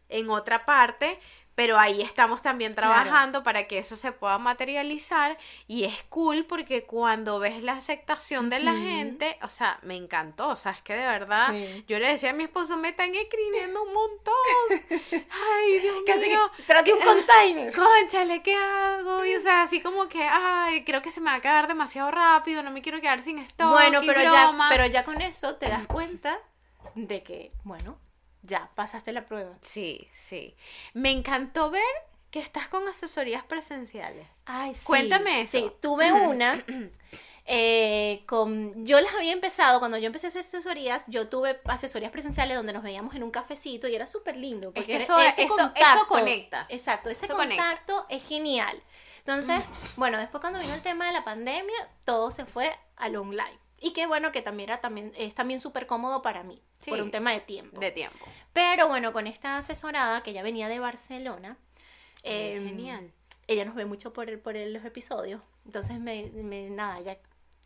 en 0.08 0.30
otra 0.30 0.64
parte, 0.64 1.18
pero 1.56 1.78
ahí 1.78 2.02
estamos 2.02 2.42
también 2.42 2.74
trabajando 2.74 3.42
para 3.42 3.66
que 3.66 3.78
eso 3.78 3.96
se 3.96 4.12
pueda 4.12 4.38
materializar. 4.38 5.38
Y 5.66 5.84
es 5.84 6.04
cool 6.10 6.44
porque 6.44 6.84
cuando 6.84 7.38
ves 7.38 7.64
la 7.64 7.72
aceptación 7.72 8.50
de 8.50 8.60
la 8.60 8.72
gente, 8.72 9.38
o 9.42 9.48
sea, 9.48 9.78
me 9.82 9.96
encantó, 9.96 10.48
o 10.48 10.56
sea, 10.56 10.72
es 10.72 10.82
que 10.82 10.92
de 10.92 11.06
verdad, 11.06 11.54
yo 11.88 11.98
le 11.98 12.08
decía 12.08 12.30
a 12.30 12.32
mi 12.34 12.44
esposo, 12.44 12.76
me 12.76 12.90
están 12.90 13.14
escribiendo 13.14 13.82
un 13.82 13.92
montón, 13.94 14.34
ay, 15.10 15.78
Dios 15.80 15.96
mío, 16.04 16.50
trate 16.66 16.92
un 16.92 17.00
container, 17.00 17.74
conchale, 17.74 18.42
¿qué 18.42 18.54
hago? 18.54 19.24
Y 19.24 19.34
o 19.34 19.40
sea, 19.40 19.62
así 19.62 19.80
como 19.80 20.08
que, 20.08 20.22
ay, 20.22 20.84
creo 20.84 21.00
que 21.00 21.10
se 21.10 21.22
me 21.22 21.30
va 21.30 21.36
a 21.36 21.40
quedar 21.40 21.68
demasiado 21.68 22.10
rápido, 22.10 22.62
no 22.62 22.70
me 22.70 22.82
quiero 22.82 23.00
quedar 23.00 23.22
sin 23.22 23.38
esto. 23.38 23.66
Bueno, 23.70 24.00
pero 24.04 24.22
ya, 24.22 24.54
pero 24.68 24.86
ya 24.86 25.04
con 25.04 25.22
eso 25.22 25.56
te 25.56 25.70
das 25.70 25.86
cuenta 25.86 26.38
de 26.94 27.22
que, 27.22 27.52
bueno, 27.64 27.98
ya 28.46 28.70
pasaste 28.74 29.12
la 29.12 29.26
prueba. 29.26 29.56
Sí, 29.60 30.08
sí. 30.14 30.54
Me 30.94 31.10
encantó 31.10 31.70
ver 31.70 31.82
que 32.30 32.40
estás 32.40 32.68
con 32.68 32.86
asesorías 32.88 33.44
presenciales. 33.44 34.26
Ay, 34.44 34.74
sí. 34.74 34.84
Cuéntame 34.84 35.42
eso. 35.42 35.58
Sí, 35.58 35.72
tuve 35.80 36.12
una. 36.12 36.64
Eh, 37.48 38.24
con, 38.26 38.84
yo 38.84 39.00
las 39.00 39.14
había 39.14 39.32
empezado, 39.32 39.78
cuando 39.78 39.98
yo 39.98 40.06
empecé 40.06 40.26
a 40.26 40.30
hacer 40.30 40.40
asesorías, 40.40 41.04
yo 41.06 41.28
tuve 41.28 41.60
asesorías 41.66 42.10
presenciales 42.10 42.56
donde 42.56 42.72
nos 42.72 42.82
veíamos 42.82 43.14
en 43.14 43.22
un 43.22 43.30
cafecito 43.30 43.86
y 43.86 43.94
era 43.94 44.08
súper 44.08 44.36
lindo. 44.36 44.72
Porque 44.74 44.96
eso, 44.96 45.16
eso, 45.20 45.72
conecta. 46.08 46.66
Exacto, 46.68 47.08
ese 47.08 47.28
contacto 47.28 48.04
es 48.08 48.26
genial. 48.26 48.82
Entonces, 49.18 49.60
bueno, 49.96 50.18
después 50.18 50.40
cuando 50.40 50.58
vino 50.58 50.74
el 50.74 50.82
tema 50.82 51.06
de 51.06 51.12
la 51.12 51.22
pandemia, 51.22 51.76
todo 52.04 52.32
se 52.32 52.46
fue 52.46 52.76
al 52.96 53.14
online. 53.14 53.58
Y 53.86 53.92
qué 53.92 54.08
bueno 54.08 54.32
que 54.32 54.42
también, 54.42 54.68
era, 54.68 54.80
también 54.80 55.12
es 55.16 55.32
también 55.36 55.60
súper 55.60 55.86
cómodo 55.86 56.20
para 56.20 56.42
mí, 56.42 56.60
por 56.88 57.00
un 57.00 57.12
tema 57.12 57.30
de 57.30 57.38
tiempo. 57.38 57.78
De 57.78 57.92
tiempo. 57.92 58.26
Pero 58.52 58.88
bueno, 58.88 59.12
con 59.12 59.28
esta 59.28 59.58
asesorada 59.58 60.24
que 60.24 60.32
ya 60.32 60.42
venía 60.42 60.66
de 60.66 60.80
Barcelona. 60.80 61.56
Em, 62.24 62.66
genial. 62.66 63.12
Ella 63.46 63.64
nos 63.64 63.76
ve 63.76 63.84
mucho 63.84 64.12
por, 64.12 64.28
el, 64.28 64.40
por 64.40 64.56
los 64.56 64.84
episodios. 64.84 65.40
Entonces, 65.64 66.00
me, 66.00 66.32
me, 66.34 66.68
nada, 66.68 67.00
ya 67.00 67.16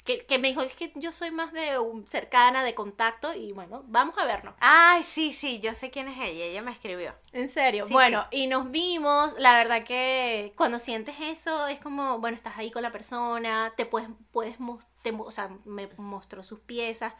que, 0.04 0.38
me 0.38 0.48
dijo, 0.48 0.62
es 0.62 0.74
que 0.74 0.92
yo 0.94 1.12
soy 1.12 1.30
más 1.30 1.52
de 1.52 1.78
cercana, 2.06 2.64
de 2.64 2.74
contacto, 2.74 3.34
y 3.34 3.52
bueno, 3.52 3.84
vamos 3.86 4.16
a 4.18 4.24
vernos. 4.24 4.54
Ay, 4.60 5.02
sí, 5.02 5.32
sí, 5.32 5.60
yo 5.60 5.74
sé 5.74 5.90
quién 5.90 6.08
es 6.08 6.18
ella, 6.18 6.44
ella 6.44 6.62
me 6.62 6.72
escribió. 6.72 7.14
En 7.32 7.48
serio, 7.48 7.86
bueno, 7.90 8.26
y 8.30 8.46
nos 8.46 8.70
vimos, 8.70 9.34
la 9.38 9.54
verdad 9.54 9.84
que 9.84 10.52
cuando 10.56 10.78
sientes 10.78 11.16
eso, 11.20 11.66
es 11.66 11.78
como, 11.80 12.18
bueno, 12.18 12.36
estás 12.36 12.56
ahí 12.56 12.70
con 12.70 12.82
la 12.82 12.92
persona, 12.92 13.72
te 13.76 13.86
puedes, 13.86 14.08
puedes, 14.32 14.56
o 14.58 15.30
sea, 15.30 15.50
me 15.64 15.88
mostró 15.96 16.42
sus 16.42 16.60
piezas, 16.60 17.14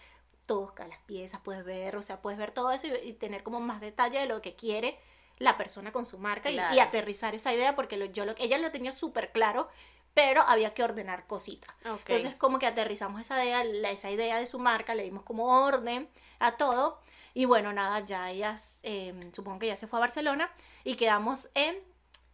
toca 0.47 0.89
las 0.89 0.99
piezas, 1.03 1.41
puedes 1.45 1.65
ver, 1.65 1.97
o 1.97 2.03
sea, 2.03 2.21
puedes 2.21 2.39
ver 2.39 2.51
todo 2.51 2.73
eso 2.73 2.89
y, 2.89 3.13
tener 3.13 3.43
como 3.43 3.61
más 3.61 3.81
detalle 3.81 4.19
de 4.19 4.27
lo 4.27 4.43
que 4.43 4.57
quiere 4.57 4.99
la 5.39 5.57
persona 5.57 5.93
con 5.93 6.05
su 6.05 6.19
marca 6.19 6.51
y, 6.51 6.59
aterrizar 6.59 7.35
esa 7.35 7.53
idea 7.55 7.77
porque 7.77 7.97
lo, 7.97 8.07
yo 8.07 8.25
lo, 8.25 8.35
ella 8.37 8.59
lo 8.59 8.71
tenía 8.73 8.93
súper 8.93 9.33
claro 9.33 9.69
pero 10.15 10.43
había 10.43 10.75
que 10.75 10.83
ordenar 10.83 11.27
cositas. 11.27 11.75
Entonces, 11.85 12.35
como 12.35 12.59
que 12.59 12.67
aterrizamos 12.67 13.21
esa 13.21 13.43
idea, 13.45 13.63
esa 13.91 14.11
idea 14.11 14.39
de 14.39 14.47
su 14.47 14.59
marca, 14.59 14.95
le 14.95 15.05
dimos 15.05 15.23
como 15.23 15.65
orden 15.65 16.09
a 16.39 16.57
todo. 16.57 16.99
Y 17.33 17.45
bueno, 17.45 17.73
nada, 17.73 18.01
ya 18.01 18.31
ellas, 18.31 18.81
em, 18.83 19.33
supongo 19.33 19.61
que 19.61 19.69
ya 19.69 19.77
se 19.77 19.87
fue 19.87 19.99
a 19.99 20.01
Barcelona 20.01 20.51
y 20.83 20.97
quedamos 20.97 21.51
en 21.55 21.79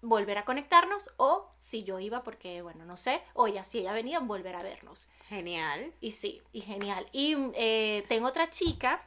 volver 0.01 0.39
a 0.39 0.45
conectarnos 0.45 1.11
o 1.17 1.51
si 1.57 1.85
yo 1.85 1.99
iba 1.99 2.23
porque, 2.23 2.63
bueno, 2.63 2.85
no 2.87 2.97
sé, 2.97 3.23
o 3.35 3.49
ya 3.49 3.65
si 3.65 3.79
ella 3.79 3.93
venía, 3.93 4.21
volver 4.21 4.57
a 4.57 4.63
vernos. 4.63 5.09
Genial. 5.29 5.93
Y 6.01 6.13
sí, 6.13 6.43
y 6.53 6.63
genial. 6.63 7.07
Y 7.13 7.37
eh, 7.55 8.05
tengo 8.09 8.29
otra 8.29 8.49
chica 8.49 9.05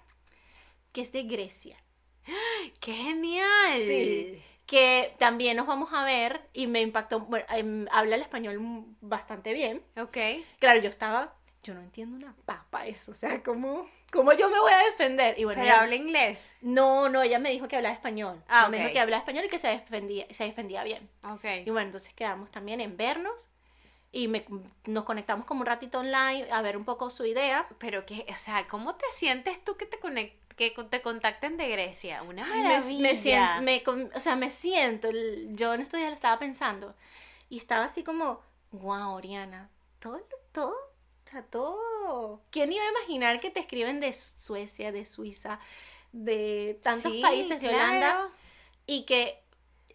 que 0.92 1.02
es 1.02 1.12
de 1.12 1.24
Grecia. 1.24 1.82
¡Qué 2.80 2.94
genial! 2.94 3.80
Sí 3.80 4.44
que 4.70 5.16
también 5.18 5.58
nos 5.58 5.66
vamos 5.66 5.90
a 5.94 6.04
ver 6.04 6.48
y 6.54 6.68
me 6.68 6.82
impactó, 6.82 7.22
bueno, 7.22 7.44
em, 7.50 7.88
habla 7.90 8.18
el 8.18 8.22
español 8.22 8.86
bastante 9.02 9.52
bien. 9.52 9.82
Ok. 9.98 10.18
Claro, 10.60 10.80
yo 10.80 10.90
estaba, 10.90 11.34
yo 11.64 11.74
no 11.74 11.82
entiendo 11.82 12.16
una 12.16 12.36
papa 12.46 12.86
eso, 12.86 13.12
o 13.12 13.16
sea, 13.16 13.42
¿cómo, 13.42 13.90
cómo 14.12 14.32
yo 14.34 14.48
me 14.48 14.60
voy 14.60 14.72
a 14.72 14.86
defender? 14.86 15.40
Y 15.40 15.46
bueno, 15.46 15.60
¿Pero 15.60 15.74
habla 15.74 15.96
inglés? 15.96 16.54
No, 16.62 17.10
no, 17.10 17.24
ella 17.24 17.40
me 17.40 17.50
dijo 17.50 17.68
que 17.68 17.78
hablaba 17.78 17.96
español. 17.96 18.44
Ah, 18.48 18.70
Me 18.70 18.78
dijo 18.78 18.92
que 18.92 19.00
hablaba 19.00 19.22
español 19.22 19.46
y 19.46 19.50
que 19.50 19.58
se 19.58 19.70
defendía, 19.70 20.28
se 20.30 20.44
defendía 20.44 20.84
bien. 20.84 21.10
Ok. 21.24 21.46
Y 21.66 21.72
bueno, 21.72 21.88
entonces 21.88 22.14
quedamos 22.14 22.52
también 22.52 22.80
en 22.80 22.96
vernos 22.96 23.50
y 24.12 24.28
me, 24.28 24.46
nos 24.86 25.04
conectamos 25.04 25.48
como 25.48 25.62
un 25.62 25.66
ratito 25.66 26.00
online 26.00 26.46
a 26.52 26.62
ver 26.62 26.78
un 26.78 26.86
poco 26.86 27.10
su 27.10 27.26
idea. 27.26 27.68
Pero 27.80 28.06
que, 28.06 28.24
o 28.30 28.38
sea, 28.38 28.68
¿cómo 28.68 28.96
te 28.96 29.06
sientes 29.14 29.64
tú 29.64 29.78
que 29.78 29.88
te 29.88 29.98
conectas? 29.98 30.39
Que 30.60 30.72
te 30.72 31.02
contacten 31.02 31.56
de 31.56 31.70
Grecia. 31.70 32.22
Una 32.22 32.46
maravilla. 32.46 33.00
Me, 33.00 33.16
siento, 33.16 33.62
me, 33.62 33.82
o 34.14 34.20
sea, 34.20 34.36
me 34.36 34.52
siento, 34.52 35.10
yo 35.52 35.74
en 35.74 35.80
estos 35.80 35.98
días 35.98 36.10
lo 36.10 36.16
estaba 36.16 36.38
pensando 36.38 36.94
y 37.48 37.56
estaba 37.56 37.86
así 37.86 38.04
como, 38.04 38.42
wow, 38.72 39.14
Oriana, 39.14 39.70
todo, 40.00 40.22
todo, 40.52 40.76
o 40.76 41.30
sea, 41.30 41.44
todo. 41.44 42.42
¿Quién 42.52 42.74
iba 42.74 42.84
a 42.84 42.90
imaginar 42.90 43.40
que 43.40 43.52
te 43.52 43.62
escriben 43.62 44.02
de 44.02 44.12
Suecia, 44.12 44.92
de 44.92 45.06
Suiza, 45.06 45.62
de 46.12 46.78
tantos 46.84 47.14
países, 47.22 47.62
de 47.62 47.70
Holanda, 47.70 48.30
y 48.86 49.06
que 49.06 49.42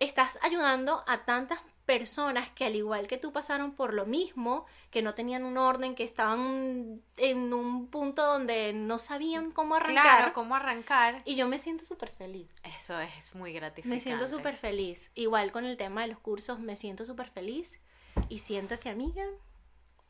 estás 0.01 0.39
ayudando 0.41 1.05
a 1.07 1.27
tantas 1.27 1.61
personas 1.85 2.49
que 2.51 2.65
al 2.65 2.77
igual 2.77 3.07
que 3.07 3.19
tú 3.19 3.33
pasaron 3.33 3.73
por 3.73 3.93
lo 3.93 4.07
mismo, 4.07 4.67
que 4.91 5.03
no 5.03 5.15
tenían 5.15 5.45
un 5.45 5.59
orden, 5.59 5.95
que 5.95 6.05
estaban 6.05 7.03
en 7.17 7.53
un 7.53 7.89
punto 7.89 8.25
donde 8.25 8.73
no 8.73 8.99
sabían 8.99 9.51
cómo 9.51 9.75
arrancar. 9.75 10.03
Claro, 10.03 10.33
cómo 10.33 10.55
arrancar. 10.55 11.23
Y 11.25 11.37
yo 11.37 11.47
me 11.47 11.59
siento 11.59 11.85
súper 11.85 12.11
feliz. 12.11 12.49
Eso 12.63 12.99
es 13.01 13.35
muy 13.35 13.53
gratificante. 13.53 13.97
Me 13.97 14.01
siento 14.01 14.29
súper 14.29 14.57
feliz. 14.57 15.11
Igual 15.15 15.53
con 15.53 15.65
el 15.65 15.77
tema 15.77 16.03
de 16.03 16.09
los 16.09 16.19
cursos, 16.19 16.59
me 16.59 16.77
siento 16.77 17.05
súper 17.05 17.29
feliz. 17.31 17.81
Y 18.29 18.39
siento 18.39 18.79
que, 18.81 18.89
amiga, 18.89 19.25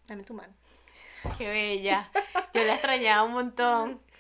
dame 0.07 0.23
tu 0.23 0.35
mano. 0.35 0.55
Qué 1.39 1.49
bella. 1.49 2.11
Yo 2.53 2.65
la 2.65 2.75
extrañaba 2.75 3.25
un 3.25 3.33
montón. 3.33 4.01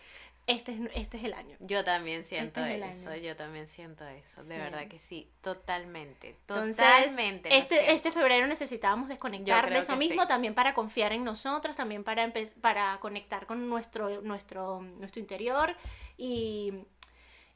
Este 0.46 0.72
es, 0.72 0.80
este 0.94 1.16
es 1.16 1.24
el 1.24 1.32
año. 1.32 1.56
Yo 1.60 1.84
también 1.84 2.20
este 2.20 2.36
siento 2.36 2.62
eso, 2.62 3.14
yo 3.16 3.34
también 3.34 3.66
siento 3.66 4.06
eso, 4.06 4.44
de 4.44 4.58
verdad 4.58 4.86
que 4.88 4.98
sí, 4.98 5.30
totalmente, 5.40 6.36
totalmente. 6.44 7.56
este, 7.56 7.92
este 7.92 8.12
febrero 8.12 8.46
necesitábamos 8.46 9.08
desconectar 9.08 9.72
de 9.72 9.78
eso 9.78 9.96
mismo 9.96 10.26
también 10.26 10.54
para 10.54 10.74
confiar 10.74 11.12
en 11.12 11.24
nosotros, 11.24 11.74
también 11.76 12.04
para, 12.04 12.30
para 12.60 12.98
conectar 13.00 13.46
con 13.46 13.70
nuestro, 13.70 14.20
nuestro, 14.20 14.82
nuestro 14.82 15.20
interior 15.20 15.74
y, 16.18 16.74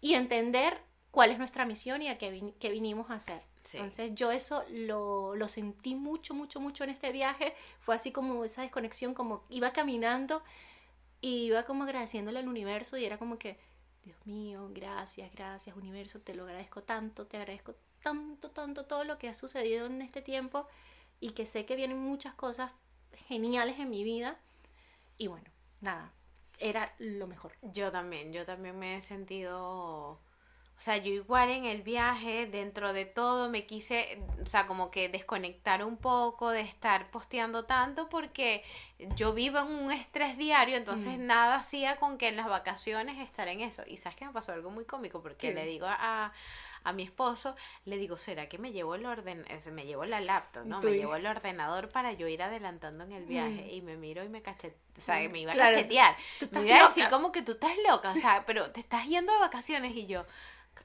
y 0.00 0.14
entender 0.14 0.80
cuál 1.10 1.30
es 1.30 1.38
nuestra 1.38 1.66
misión 1.66 2.00
y 2.00 2.08
a 2.08 2.16
qué, 2.16 2.30
vinimos 2.70 3.10
a 3.10 3.14
hacer. 3.14 3.42
Entonces 3.74 4.14
yo 4.14 4.32
eso 4.32 4.64
lo, 4.70 5.34
lo 5.34 5.46
sentí 5.46 5.94
mucho, 5.94 6.32
mucho, 6.32 6.58
mucho 6.58 6.84
en 6.84 6.90
este 6.90 7.12
viaje. 7.12 7.54
Fue 7.80 7.94
así 7.94 8.12
como 8.12 8.44
esa 8.44 8.62
desconexión, 8.62 9.12
como 9.12 9.44
iba 9.50 9.74
caminando 9.74 10.42
y 11.20 11.44
iba 11.44 11.64
como 11.64 11.84
agradeciéndole 11.84 12.38
al 12.38 12.48
universo 12.48 12.96
y 12.96 13.04
era 13.04 13.18
como 13.18 13.38
que, 13.38 13.58
Dios 14.04 14.16
mío, 14.26 14.70
gracias, 14.72 15.32
gracias 15.32 15.76
universo, 15.76 16.20
te 16.20 16.34
lo 16.34 16.44
agradezco 16.44 16.82
tanto, 16.82 17.26
te 17.26 17.36
agradezco 17.36 17.74
tanto, 18.02 18.50
tanto 18.50 18.86
todo 18.86 19.04
lo 19.04 19.18
que 19.18 19.28
ha 19.28 19.34
sucedido 19.34 19.86
en 19.86 20.02
este 20.02 20.22
tiempo 20.22 20.66
y 21.20 21.30
que 21.30 21.46
sé 21.46 21.66
que 21.66 21.76
vienen 21.76 21.98
muchas 21.98 22.34
cosas 22.34 22.72
geniales 23.26 23.78
en 23.78 23.90
mi 23.90 24.04
vida. 24.04 24.38
Y 25.16 25.26
bueno, 25.26 25.50
nada, 25.80 26.12
era 26.58 26.94
lo 26.98 27.26
mejor. 27.26 27.52
Yo 27.62 27.90
también, 27.90 28.32
yo 28.32 28.44
también 28.44 28.78
me 28.78 28.96
he 28.96 29.00
sentido 29.00 30.20
o 30.78 30.80
sea, 30.80 30.96
yo 30.96 31.12
igual 31.12 31.50
en 31.50 31.64
el 31.64 31.82
viaje, 31.82 32.46
dentro 32.46 32.92
de 32.92 33.04
todo, 33.04 33.48
me 33.48 33.66
quise, 33.66 34.22
o 34.40 34.46
sea, 34.46 34.68
como 34.68 34.92
que 34.92 35.08
desconectar 35.08 35.84
un 35.84 35.96
poco 35.96 36.50
de 36.50 36.60
estar 36.60 37.10
posteando 37.10 37.64
tanto 37.64 38.08
porque 38.08 38.62
yo 39.16 39.34
vivo 39.34 39.58
en 39.58 39.66
un 39.66 39.90
estrés 39.90 40.38
diario, 40.38 40.76
entonces 40.76 41.18
mm. 41.18 41.26
nada 41.26 41.56
hacía 41.56 41.96
con 41.96 42.16
que 42.16 42.28
en 42.28 42.36
las 42.36 42.46
vacaciones 42.46 43.18
estar 43.18 43.48
en 43.48 43.60
eso. 43.60 43.82
Y 43.88 43.96
sabes 43.96 44.16
que 44.16 44.24
me 44.24 44.32
pasó 44.32 44.52
algo 44.52 44.70
muy 44.70 44.84
cómico 44.84 45.20
porque 45.20 45.52
le 45.52 45.66
digo 45.66 45.86
a, 45.88 46.32
a 46.84 46.92
mi 46.92 47.02
esposo, 47.02 47.56
le 47.84 47.96
digo, 47.96 48.16
¿será 48.16 48.48
que 48.48 48.58
me 48.58 48.70
llevo 48.70 48.94
el 48.94 49.04
orden, 49.04 49.44
me 49.72 49.84
llevo 49.84 50.04
la 50.04 50.20
laptop, 50.20 50.64
¿no? 50.64 50.80
Me 50.80 50.92
llevo 50.92 51.16
el 51.16 51.26
ordenador 51.26 51.88
para 51.88 52.12
yo 52.12 52.28
ir 52.28 52.40
adelantando 52.40 53.02
en 53.02 53.12
el 53.12 53.24
viaje 53.24 53.66
mm. 53.66 53.74
y 53.74 53.82
me 53.82 53.96
miro 53.96 54.22
y 54.22 54.28
me 54.28 54.42
cachetear, 54.42 54.80
o 54.96 55.00
sea, 55.00 55.28
mm, 55.28 55.32
me 55.32 55.40
iba 55.40 55.52
a 55.54 55.56
cachetear. 55.56 56.16
Me 56.52 56.66
iba 56.66 56.84
a 56.84 56.88
decir 56.88 57.08
como 57.10 57.32
que 57.32 57.42
tú 57.42 57.52
estás 57.52 57.72
loca, 57.88 58.12
o 58.12 58.16
sea, 58.16 58.44
pero 58.46 58.70
te 58.70 58.78
estás 58.78 59.06
yendo 59.06 59.32
de 59.32 59.40
vacaciones 59.40 59.96
y 59.96 60.06
yo 60.06 60.24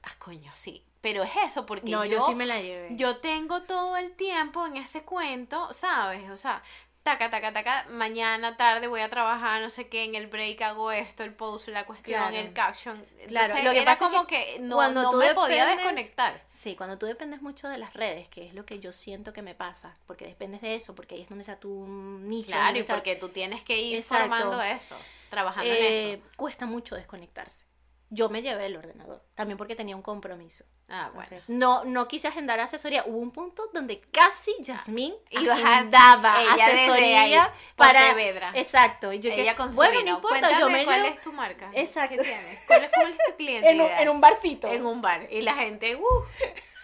ah, 0.02 0.12
coño, 0.18 0.50
sí. 0.54 0.84
Pero 1.00 1.22
es 1.22 1.32
eso, 1.44 1.66
porque 1.66 1.90
no, 1.90 2.04
yo, 2.04 2.20
sí 2.20 2.34
me 2.34 2.46
la 2.46 2.60
llevé. 2.60 2.96
Yo 2.96 3.18
tengo 3.18 3.62
todo 3.62 3.96
el 3.98 4.12
tiempo 4.12 4.66
en 4.66 4.78
ese 4.78 5.02
cuento, 5.02 5.70
¿sabes? 5.72 6.30
O 6.30 6.36
sea, 6.36 6.62
taca, 7.04 7.30
taca, 7.30 7.52
taca, 7.52 7.86
mañana, 7.90 8.56
tarde 8.56 8.88
voy 8.88 9.02
a 9.02 9.10
trabajar, 9.10 9.60
no 9.60 9.68
sé 9.68 9.88
qué, 9.88 10.04
en 10.04 10.14
el 10.14 10.26
break 10.26 10.62
hago 10.62 10.90
esto, 10.90 11.22
el 11.22 11.34
post, 11.34 11.68
la 11.68 11.84
cuestión, 11.84 12.34
el 12.34 12.54
caption. 12.54 13.04
claro, 13.28 13.54
lo 13.62 13.70
que 13.72 13.82
era 13.82 13.96
como 13.96 14.26
que, 14.26 14.56
no, 14.60 14.76
cuando 14.76 15.02
no 15.02 15.12
me 15.12 15.34
podía 15.34 15.66
desconectar. 15.66 16.42
Sí, 16.50 16.74
cuando 16.74 16.96
tú 16.96 17.04
dependes 17.04 17.42
mucho 17.42 17.68
de 17.68 17.76
las 17.76 17.92
redes, 17.92 18.26
que 18.28 18.46
es 18.46 18.54
lo 18.54 18.64
que 18.64 18.80
yo 18.80 18.90
siento 18.90 19.34
que 19.34 19.42
me 19.42 19.54
pasa, 19.54 19.98
porque 20.06 20.24
dependes 20.24 20.62
de 20.62 20.74
eso, 20.74 20.94
porque 20.94 21.16
ahí 21.16 21.20
es 21.20 21.28
donde 21.28 21.42
está 21.42 21.60
tu 21.60 21.86
nicho. 21.86 22.48
Claro, 22.48 22.78
y 22.78 22.82
porque 22.82 23.16
tú 23.16 23.28
tienes 23.28 23.62
que 23.62 23.78
ir 23.78 24.02
formando 24.02 24.62
eso, 24.62 24.96
trabajando 25.28 25.70
en 25.70 25.84
eso. 25.84 26.08
Eh, 26.14 26.22
cuesta 26.36 26.64
mucho 26.64 26.96
desconectarse 26.96 27.66
yo 28.14 28.28
me 28.28 28.42
llevé 28.42 28.66
el 28.66 28.76
ordenador, 28.76 29.22
también 29.34 29.58
porque 29.58 29.74
tenía 29.74 29.96
un 29.96 30.02
compromiso. 30.02 30.64
Ah, 30.88 31.10
bueno. 31.14 31.30
No, 31.48 31.84
no 31.84 32.06
quise 32.08 32.28
agendar 32.28 32.60
asesoría. 32.60 33.04
Hubo 33.06 33.18
un 33.18 33.30
punto 33.30 33.70
donde 33.72 34.00
casi 34.00 34.54
Yasmín 34.60 35.14
iba 35.30 35.54
agendaba 35.54 36.34
asesoría 36.52 37.52
para 37.74 38.14
Vedra. 38.14 38.52
Exacto. 38.54 39.12
Y 39.12 39.18
yo 39.18 39.30
ella 39.30 39.56
con 39.56 39.70
su 39.70 39.76
bueno, 39.76 40.00
no 40.02 40.10
importa, 40.16 40.58
yo 40.58 40.68
me 40.68 40.84
¿Cuál 40.84 41.06
es 41.06 41.20
tu 41.20 41.32
marca? 41.32 41.70
Exacto. 41.72 42.16
¿Qué 42.16 42.22
tienes? 42.22 42.64
¿Cuál 42.66 42.84
es, 42.84 42.90
tu 42.90 43.36
cliente? 43.36 43.70
en, 43.70 43.80
un, 43.80 43.90
en, 43.90 44.08
un, 44.08 44.20
barcito. 44.20 44.68
En 44.68 44.84
un 44.84 45.00
bar. 45.00 45.26
Y 45.30 45.42
la 45.42 45.54
gente, 45.54 45.96
uh. 45.96 46.24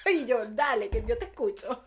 Y 0.11 0.25
yo, 0.25 0.47
dale, 0.47 0.89
que 0.89 1.05
yo 1.07 1.19
te 1.19 1.27
escucho. 1.27 1.85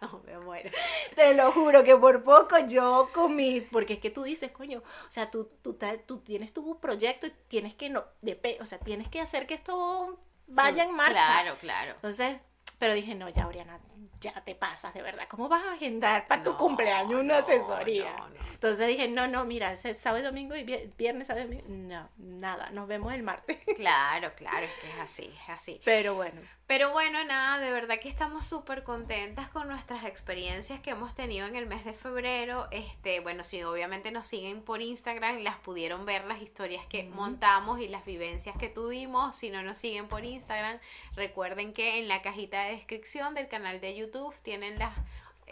No, 0.12 0.22
me 0.24 0.38
muero. 0.38 0.70
Te 1.14 1.34
lo 1.34 1.52
juro 1.52 1.84
que 1.84 1.96
por 1.96 2.22
poco 2.24 2.58
yo 2.66 3.10
comí, 3.12 3.60
porque 3.60 3.94
es 3.94 3.98
que 3.98 4.10
tú 4.10 4.22
dices, 4.22 4.50
coño, 4.50 4.78
o 4.78 5.10
sea, 5.10 5.30
tú, 5.30 5.48
tú, 5.62 5.78
tú 6.06 6.18
tienes 6.18 6.52
tu 6.52 6.80
proyecto 6.80 7.26
y 7.26 7.32
tienes 7.48 7.74
que, 7.74 7.90
no, 7.90 8.04
de, 8.22 8.58
o 8.60 8.64
sea, 8.64 8.78
tienes 8.78 9.08
que 9.08 9.20
hacer 9.20 9.46
que 9.46 9.54
esto 9.54 10.18
vaya 10.46 10.84
en 10.84 10.94
marcha. 10.94 11.12
Claro, 11.12 11.56
claro. 11.60 11.92
Entonces, 11.96 12.38
pero 12.80 12.94
dije, 12.94 13.14
no, 13.14 13.28
ya, 13.28 13.46
Oriana, 13.46 13.78
ya 14.22 14.32
te 14.42 14.54
pasas, 14.54 14.94
de 14.94 15.02
verdad. 15.02 15.26
¿Cómo 15.28 15.50
vas 15.50 15.62
a 15.64 15.74
agendar 15.74 16.26
para 16.26 16.42
tu 16.42 16.56
cumpleaños 16.56 17.20
una 17.20 17.38
asesoría? 17.38 18.10
Entonces 18.54 18.88
dije, 18.88 19.06
no, 19.06 19.28
no, 19.28 19.44
mira, 19.44 19.74
es 19.74 19.98
sábado, 19.98 20.24
domingo 20.24 20.56
y 20.56 20.64
viernes, 20.96 21.26
sábado, 21.26 21.46
domingo. 21.46 21.64
No, 21.68 22.08
nada, 22.16 22.70
nos 22.70 22.88
vemos 22.88 23.12
el 23.12 23.22
martes. 23.22 23.58
Claro, 23.80 24.32
claro, 24.36 24.66
es 24.66 24.72
que 24.72 24.90
es 24.90 24.98
así, 24.98 25.34
es 25.42 25.48
así. 25.48 25.80
Pero 25.84 26.14
bueno. 26.14 26.40
Pero 26.66 26.92
bueno, 26.92 27.24
nada, 27.24 27.58
de 27.58 27.72
verdad 27.72 27.98
que 27.98 28.08
estamos 28.08 28.44
súper 28.46 28.84
contentas 28.84 29.48
con 29.48 29.66
nuestras 29.68 30.04
experiencias 30.04 30.80
que 30.80 30.90
hemos 30.90 31.14
tenido 31.14 31.46
en 31.46 31.56
el 31.56 31.66
mes 31.66 31.84
de 31.84 31.94
febrero. 31.94 32.68
Este, 32.70 33.20
bueno, 33.20 33.42
si 33.42 33.62
obviamente 33.62 34.12
nos 34.12 34.26
siguen 34.26 34.62
por 34.62 34.82
Instagram, 34.82 35.38
las 35.38 35.56
pudieron 35.56 36.04
ver 36.04 36.26
las 36.26 36.42
historias 36.42 36.86
que 36.86 37.04
montamos 37.04 37.80
y 37.80 37.88
las 37.88 38.04
vivencias 38.04 38.56
que 38.56 38.68
tuvimos. 38.68 39.34
Si 39.34 39.50
no 39.50 39.62
nos 39.62 39.78
siguen 39.78 40.08
por 40.08 40.24
Instagram, 40.24 40.78
recuerden 41.16 41.72
que 41.72 41.98
en 41.98 42.06
la 42.06 42.22
cajita 42.22 42.62
de 42.64 42.69
descripción 42.70 43.34
del 43.34 43.48
canal 43.48 43.80
de 43.80 43.96
YouTube 43.96 44.34
tienen 44.42 44.78
las 44.78 44.94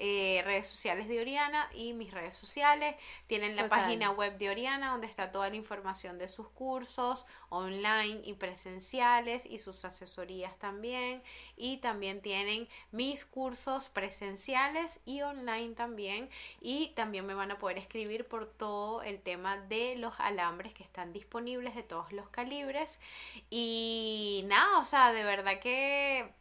eh, 0.00 0.42
redes 0.44 0.68
sociales 0.68 1.08
de 1.08 1.20
Oriana 1.20 1.68
y 1.74 1.92
mis 1.92 2.12
redes 2.12 2.36
sociales. 2.36 2.94
Tienen 3.26 3.56
la 3.56 3.68
página 3.68 4.10
web 4.10 4.38
de 4.38 4.48
Oriana 4.48 4.92
donde 4.92 5.08
está 5.08 5.32
toda 5.32 5.48
la 5.50 5.56
información 5.56 6.18
de 6.18 6.28
sus 6.28 6.48
cursos 6.48 7.26
online 7.48 8.20
y 8.24 8.34
presenciales 8.34 9.44
y 9.44 9.58
sus 9.58 9.84
asesorías 9.84 10.56
también. 10.58 11.20
Y 11.56 11.78
también 11.78 12.22
tienen 12.22 12.68
mis 12.92 13.24
cursos 13.24 13.88
presenciales 13.88 15.00
y 15.04 15.22
online 15.22 15.74
también. 15.74 16.30
Y 16.60 16.92
también 16.94 17.26
me 17.26 17.34
van 17.34 17.50
a 17.50 17.58
poder 17.58 17.78
escribir 17.78 18.24
por 18.24 18.46
todo 18.46 19.02
el 19.02 19.20
tema 19.20 19.56
de 19.56 19.96
los 19.96 20.14
alambres 20.18 20.72
que 20.74 20.84
están 20.84 21.12
disponibles 21.12 21.74
de 21.74 21.82
todos 21.82 22.12
los 22.12 22.28
calibres. 22.28 23.00
Y 23.50 24.44
nada, 24.46 24.78
o 24.78 24.84
sea, 24.84 25.12
de 25.12 25.24
verdad 25.24 25.58
que 25.58 26.37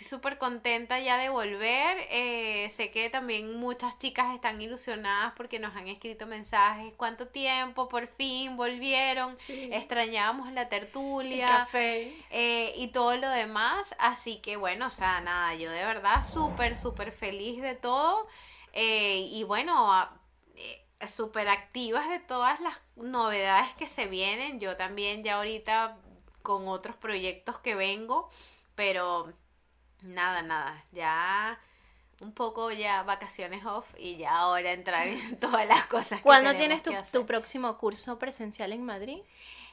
Estoy 0.00 0.16
súper 0.16 0.38
contenta 0.38 0.98
ya 0.98 1.18
de 1.18 1.28
volver. 1.28 2.06
Eh, 2.10 2.70
sé 2.70 2.90
que 2.90 3.10
también 3.10 3.54
muchas 3.60 3.98
chicas 3.98 4.34
están 4.34 4.58
ilusionadas 4.62 5.34
porque 5.36 5.58
nos 5.58 5.76
han 5.76 5.88
escrito 5.88 6.26
mensajes. 6.26 6.94
¿Cuánto 6.96 7.28
tiempo? 7.28 7.86
Por 7.86 8.06
fin 8.06 8.56
volvieron. 8.56 9.36
Extrañábamos 9.46 10.54
la 10.54 10.70
tertulia. 10.70 11.50
El 11.50 11.56
café. 11.58 12.16
Eh, 12.30 12.72
y 12.76 12.88
todo 12.88 13.14
lo 13.18 13.28
demás. 13.28 13.94
Así 13.98 14.36
que 14.36 14.56
bueno, 14.56 14.86
o 14.86 14.90
sea, 14.90 15.20
nada, 15.20 15.54
yo 15.56 15.70
de 15.70 15.84
verdad 15.84 16.24
súper, 16.26 16.78
súper 16.78 17.12
feliz 17.12 17.60
de 17.60 17.74
todo. 17.74 18.26
Eh, 18.72 19.26
y 19.30 19.44
bueno, 19.44 20.08
súper 21.06 21.50
activas 21.50 22.08
de 22.08 22.20
todas 22.20 22.58
las 22.60 22.80
novedades 22.96 23.74
que 23.74 23.86
se 23.86 24.06
vienen. 24.06 24.60
Yo 24.60 24.78
también 24.78 25.22
ya 25.24 25.36
ahorita 25.36 25.98
con 26.40 26.68
otros 26.68 26.96
proyectos 26.96 27.58
que 27.58 27.74
vengo. 27.74 28.30
Pero 28.74 29.34
Nada, 30.02 30.42
nada. 30.42 30.82
Ya 30.92 31.58
un 32.20 32.32
poco 32.32 32.70
ya 32.70 33.02
vacaciones 33.02 33.64
off 33.64 33.94
y 33.98 34.16
ya 34.16 34.36
ahora 34.36 34.72
entrar 34.72 35.06
en 35.06 35.36
todas 35.40 35.66
las 35.66 35.86
cosas. 35.86 36.20
¿Cuándo 36.20 36.54
tienes 36.54 36.82
tu, 36.82 36.92
tu, 37.12 37.26
próximo 37.26 37.78
curso 37.78 38.18
presencial 38.18 38.72
en 38.72 38.84
Madrid? 38.84 39.20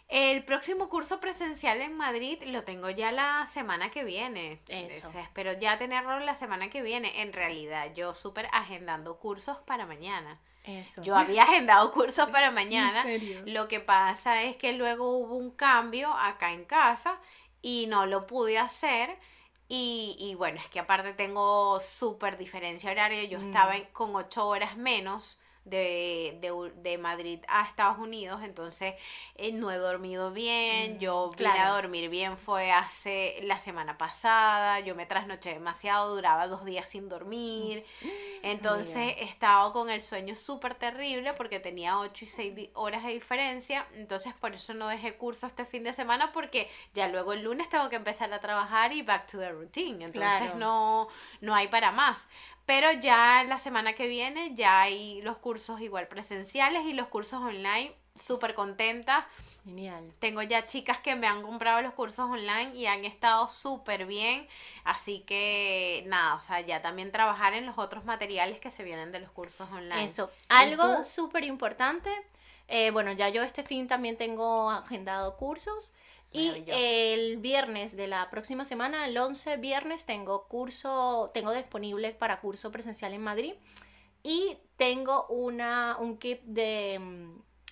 El 0.08 0.46
próximo 0.46 0.88
curso 0.88 1.20
presencial 1.20 1.82
en 1.82 1.98
Madrid 1.98 2.42
lo 2.48 2.64
tengo 2.64 2.90
ya 2.90 3.12
la 3.12 3.46
semana 3.46 3.92
que 3.92 4.06
viene. 4.06 4.62
Eso. 4.70 5.20
espero 5.20 5.52
ya 5.54 5.78
tenerlo 5.78 6.20
la 6.20 6.34
semana 6.34 6.70
que 6.70 6.82
viene. 6.82 7.22
En 7.22 7.34
realidad, 7.34 7.94
yo 7.94 8.14
súper 8.14 8.48
agendando 8.54 9.18
cursos 9.18 9.58
para 9.66 9.86
mañana. 9.86 10.40
Eso. 10.64 11.02
Yo 11.04 11.18
había 11.18 11.44
agendado 11.44 11.92
cursos 11.94 12.30
para 12.30 12.52
mañana. 12.52 13.06
Lo 13.46 13.68
que 13.68 13.82
pasa 13.82 14.44
es 14.44 14.56
que 14.56 14.72
luego 14.74 15.18
hubo 15.18 15.36
un 15.36 15.52
cambio 15.52 16.14
acá 16.14 16.54
en 16.54 16.64
casa 16.64 17.20
y 17.62 17.88
no 17.88 18.06
lo 18.06 18.28
pude 18.28 18.58
hacer. 18.58 19.18
Y, 19.70 20.16
y, 20.20 20.36
bueno, 20.36 20.60
es 20.60 20.70
que 20.70 20.80
aparte 20.80 21.14
tengo 21.14 21.80
súper 21.80 22.38
diferencia 22.38 22.92
horaria. 22.92 23.24
Yo 23.26 23.40
estaba 23.40 23.74
mm. 23.76 23.92
con 23.94 24.16
ocho 24.16 24.48
horas 24.48 24.78
menos 24.78 25.40
de, 25.70 26.38
de, 26.42 26.72
de, 26.82 26.98
Madrid 26.98 27.40
a 27.48 27.64
Estados 27.66 27.98
Unidos, 28.00 28.42
entonces 28.44 28.96
eh, 29.36 29.52
no 29.52 29.72
he 29.72 29.78
dormido 29.78 30.32
bien, 30.32 30.96
mm, 30.96 31.00
yo 31.00 31.32
vine 31.38 31.60
a 31.60 31.70
dormir 31.70 32.10
bien 32.10 32.38
fue 32.38 32.72
hace 32.72 33.40
la 33.44 33.60
semana 33.60 33.98
pasada, 33.98 34.80
yo 34.80 34.96
me 34.96 35.06
trasnoché 35.06 35.54
demasiado, 35.54 36.16
duraba 36.16 36.48
dos 36.48 36.66
días 36.66 36.90
sin 36.90 37.10
dormir, 37.10 37.84
mm, 38.02 38.08
entonces 38.44 39.16
he 39.18 39.24
estado 39.24 39.74
con 39.74 39.90
el 39.90 40.02
sueño 40.02 40.36
súper 40.36 40.76
terrible 40.76 41.34
porque 41.34 41.60
tenía 41.60 42.00
ocho 42.00 42.26
y 42.26 42.28
seis 42.28 42.70
horas 42.74 43.04
de 43.04 43.14
diferencia, 43.14 43.86
entonces 43.94 44.34
por 44.34 44.54
eso 44.54 44.74
no 44.74 44.88
dejé 44.88 45.16
curso 45.16 45.48
este 45.48 45.66
fin 45.66 45.84
de 45.84 45.94
semana 45.94 46.32
porque 46.32 46.70
ya 46.94 47.08
luego 47.08 47.34
el 47.34 47.44
lunes 47.44 47.70
tengo 47.70 47.90
que 47.90 47.96
empezar 47.96 48.32
a 48.34 48.40
trabajar 48.40 48.94
y 48.94 49.02
back 49.02 49.28
to 49.28 49.38
the 49.40 49.52
routine, 49.52 50.04
entonces 50.04 50.56
no, 50.56 51.08
no 51.42 51.56
hay 51.56 51.68
para 51.68 51.92
más. 51.92 52.30
Pero 52.68 52.92
ya 52.92 53.46
la 53.48 53.58
semana 53.60 53.94
que 53.94 54.10
viene 54.10 54.54
ya 54.54 54.82
hay 54.82 55.22
los 55.22 55.38
cursos 55.38 55.80
igual 55.80 56.10
presenciales 56.10 56.84
y 56.86 56.92
los 56.92 57.08
cursos 57.08 57.42
online. 57.42 57.96
Súper 58.20 58.56
contenta. 58.56 59.26
Genial. 59.64 60.14
Tengo 60.20 60.42
ya 60.42 60.66
chicas 60.66 61.00
que 61.00 61.16
me 61.16 61.28
han 61.28 61.44
comprado 61.44 61.82
los 61.82 61.94
cursos 61.94 62.30
online 62.30 62.76
y 62.76 62.86
han 62.88 63.06
estado 63.06 63.48
súper 63.48 64.06
bien. 64.06 64.46
Así 64.84 65.20
que 65.20 66.04
nada, 66.08 66.36
o 66.36 66.42
sea, 66.42 66.60
ya 66.60 66.82
también 66.82 67.10
trabajar 67.14 67.54
en 67.54 67.66
los 67.66 67.78
otros 67.78 68.04
materiales 68.04 68.60
que 68.60 68.70
se 68.70 68.84
vienen 68.84 69.14
de 69.14 69.22
los 69.22 69.32
cursos 69.32 69.70
online. 69.72 70.04
Eso. 70.04 70.30
Algo 70.50 71.06
súper 71.06 71.46
importante. 71.46 72.10
Eh, 72.68 72.92
bueno, 72.92 73.14
ya 73.14 73.30
yo 73.30 73.44
este 73.44 73.64
fin 73.64 73.88
también 73.88 74.18
tengo 74.18 74.72
agendado 74.72 75.38
cursos. 75.38 75.94
Y 76.32 76.64
el 76.68 77.38
viernes 77.38 77.96
de 77.96 78.08
la 78.08 78.30
próxima 78.30 78.66
semana, 78.66 79.06
el 79.06 79.18
11 79.18 79.58
viernes, 79.58 80.06
tengo 80.06 80.48
curso, 80.48 81.32
tengo 81.34 81.54
disponible 81.54 82.12
para 82.12 82.42
curso 82.42 82.72
presencial 82.72 83.14
en 83.14 83.22
Madrid. 83.22 83.54
Y 84.24 84.58
tengo 84.76 85.26
una, 85.28 85.98
un 86.00 86.18
kit 86.18 86.42
de, 86.44 87.00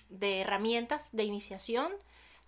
de 0.08 0.40
herramientas 0.40 1.14
de 1.14 1.24
iniciación 1.24 1.92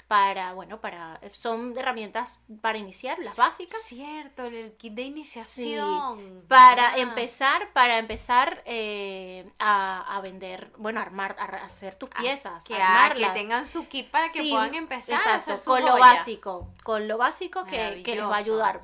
para, 0.09 0.54
bueno, 0.54 0.80
para, 0.80 1.20
son 1.32 1.76
herramientas 1.76 2.40
para 2.62 2.78
iniciar, 2.78 3.18
las 3.18 3.36
básicas. 3.36 3.80
Cierto, 3.82 4.46
el 4.46 4.72
kit 4.72 4.94
de 4.94 5.02
iniciación. 5.02 6.44
para 6.48 6.96
empezar, 6.96 7.70
para 7.74 7.98
empezar 7.98 8.62
eh, 8.64 9.50
a, 9.59 10.18
vender, 10.22 10.72
bueno, 10.78 11.00
armar, 11.00 11.36
a 11.38 11.44
hacer 11.62 11.94
tus 11.94 12.09
ah, 12.14 12.20
piezas, 12.22 12.64
que, 12.64 12.74
que 12.74 13.28
tengan 13.34 13.68
su 13.68 13.86
kit 13.86 14.11
para 14.11 14.30
que 14.30 14.40
puedan 14.44 14.74
empezar 14.74 15.20
a 15.28 15.34
hacer 15.34 15.61
con 15.62 15.84
lo 15.84 15.98
básico, 15.98 16.72
con 16.82 17.06
lo 17.06 17.18
básico 17.18 17.64
que, 17.66 18.02
que 18.02 18.16
les 18.16 18.24
va 18.24 18.36
a 18.36 18.38
ayudar. 18.38 18.80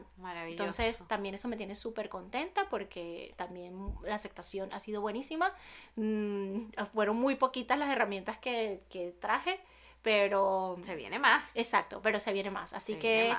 Entonces, 0.46 1.02
también 1.06 1.34
eso 1.34 1.48
me 1.48 1.56
tiene 1.56 1.74
súper 1.74 2.10
contenta 2.10 2.68
porque 2.68 3.32
también 3.36 3.94
la 4.02 4.14
aceptación 4.14 4.72
ha 4.74 4.80
sido 4.80 5.00
buenísima. 5.00 5.52
Mm, 5.96 6.68
fueron 6.92 7.16
muy 7.16 7.34
poquitas 7.36 7.78
las 7.78 7.88
herramientas 7.90 8.38
que, 8.38 8.82
que 8.90 9.12
traje 9.20 9.60
pero... 10.04 10.76
Se 10.84 10.94
viene 10.94 11.18
más. 11.18 11.56
Exacto, 11.56 12.00
pero 12.02 12.20
se 12.20 12.32
viene 12.32 12.50
más. 12.50 12.74
Así 12.74 12.94
que, 12.96 13.34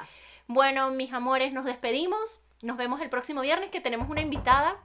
bueno, 0.47 0.89
mis 0.89 1.13
amores, 1.13 1.53
nos 1.53 1.63
despedimos. 1.63 2.41
Nos 2.61 2.75
vemos 2.75 2.99
el 3.01 3.09
próximo 3.09 3.41
viernes 3.41 3.69
que 3.69 3.79
tenemos 3.79 4.09
una 4.09 4.21
invitada. 4.21 4.75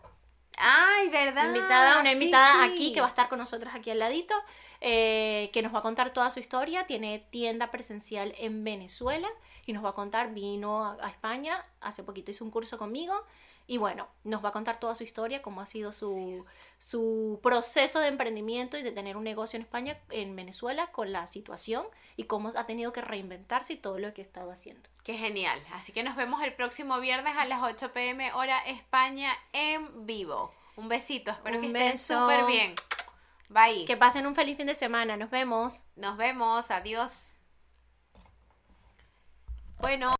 Ay, 0.58 1.08
¿verdad? 1.08 1.46
Invitada, 1.46 2.00
una 2.00 2.12
invitada 2.12 2.64
aquí 2.64 2.92
que 2.92 3.00
va 3.00 3.06
a 3.06 3.08
estar 3.08 3.30
con 3.30 3.38
nosotras 3.38 3.74
aquí 3.74 3.90
al 3.90 3.98
ladito, 3.98 4.34
eh, 4.82 5.48
que 5.54 5.62
nos 5.62 5.74
va 5.74 5.78
a 5.78 5.82
contar 5.82 6.10
toda 6.10 6.30
su 6.30 6.38
historia. 6.38 6.86
Tiene 6.86 7.26
tienda 7.30 7.70
presencial 7.70 8.34
en 8.36 8.62
Venezuela 8.62 9.28
y 9.64 9.72
nos 9.72 9.82
va 9.82 9.90
a 9.90 9.94
contar, 9.94 10.34
vino 10.34 10.98
a 11.00 11.08
España, 11.08 11.64
hace 11.80 12.02
poquito 12.02 12.30
hizo 12.30 12.44
un 12.44 12.50
curso 12.50 12.76
conmigo 12.76 13.24
y 13.70 13.78
bueno, 13.78 14.08
nos 14.24 14.44
va 14.44 14.48
a 14.48 14.52
contar 14.52 14.80
toda 14.80 14.96
su 14.96 15.04
historia, 15.04 15.42
cómo 15.42 15.60
ha 15.60 15.66
sido 15.66 15.92
su, 15.92 16.44
su 16.80 17.38
proceso 17.40 18.00
de 18.00 18.08
emprendimiento 18.08 18.76
y 18.76 18.82
de 18.82 18.90
tener 18.90 19.16
un 19.16 19.22
negocio 19.22 19.58
en 19.58 19.62
España, 19.62 19.96
en 20.10 20.34
Venezuela, 20.34 20.88
con 20.88 21.12
la 21.12 21.28
situación 21.28 21.86
y 22.16 22.24
cómo 22.24 22.48
ha 22.48 22.66
tenido 22.66 22.92
que 22.92 23.00
reinventarse 23.00 23.74
y 23.74 23.76
todo 23.76 24.00
lo 24.00 24.12
que 24.12 24.22
ha 24.22 24.24
estado 24.24 24.50
haciendo. 24.50 24.90
Qué 25.04 25.16
genial. 25.16 25.62
Así 25.72 25.92
que 25.92 26.02
nos 26.02 26.16
vemos 26.16 26.42
el 26.42 26.52
próximo 26.52 26.98
viernes 26.98 27.32
a 27.38 27.44
las 27.44 27.62
8 27.62 27.92
pm 27.92 28.32
hora 28.32 28.58
España 28.66 29.32
en 29.52 30.04
vivo. 30.04 30.52
Un 30.74 30.88
besito, 30.88 31.30
espero 31.30 31.60
que 31.60 31.68
estén 31.68 31.96
súper 31.96 32.46
bien. 32.46 32.74
Bye. 33.50 33.84
Que 33.84 33.96
pasen 33.96 34.26
un 34.26 34.34
feliz 34.34 34.56
fin 34.56 34.66
de 34.66 34.74
semana. 34.74 35.16
Nos 35.16 35.30
vemos. 35.30 35.84
Nos 35.94 36.16
vemos. 36.16 36.72
Adiós. 36.72 37.34
Bueno. 39.78 40.19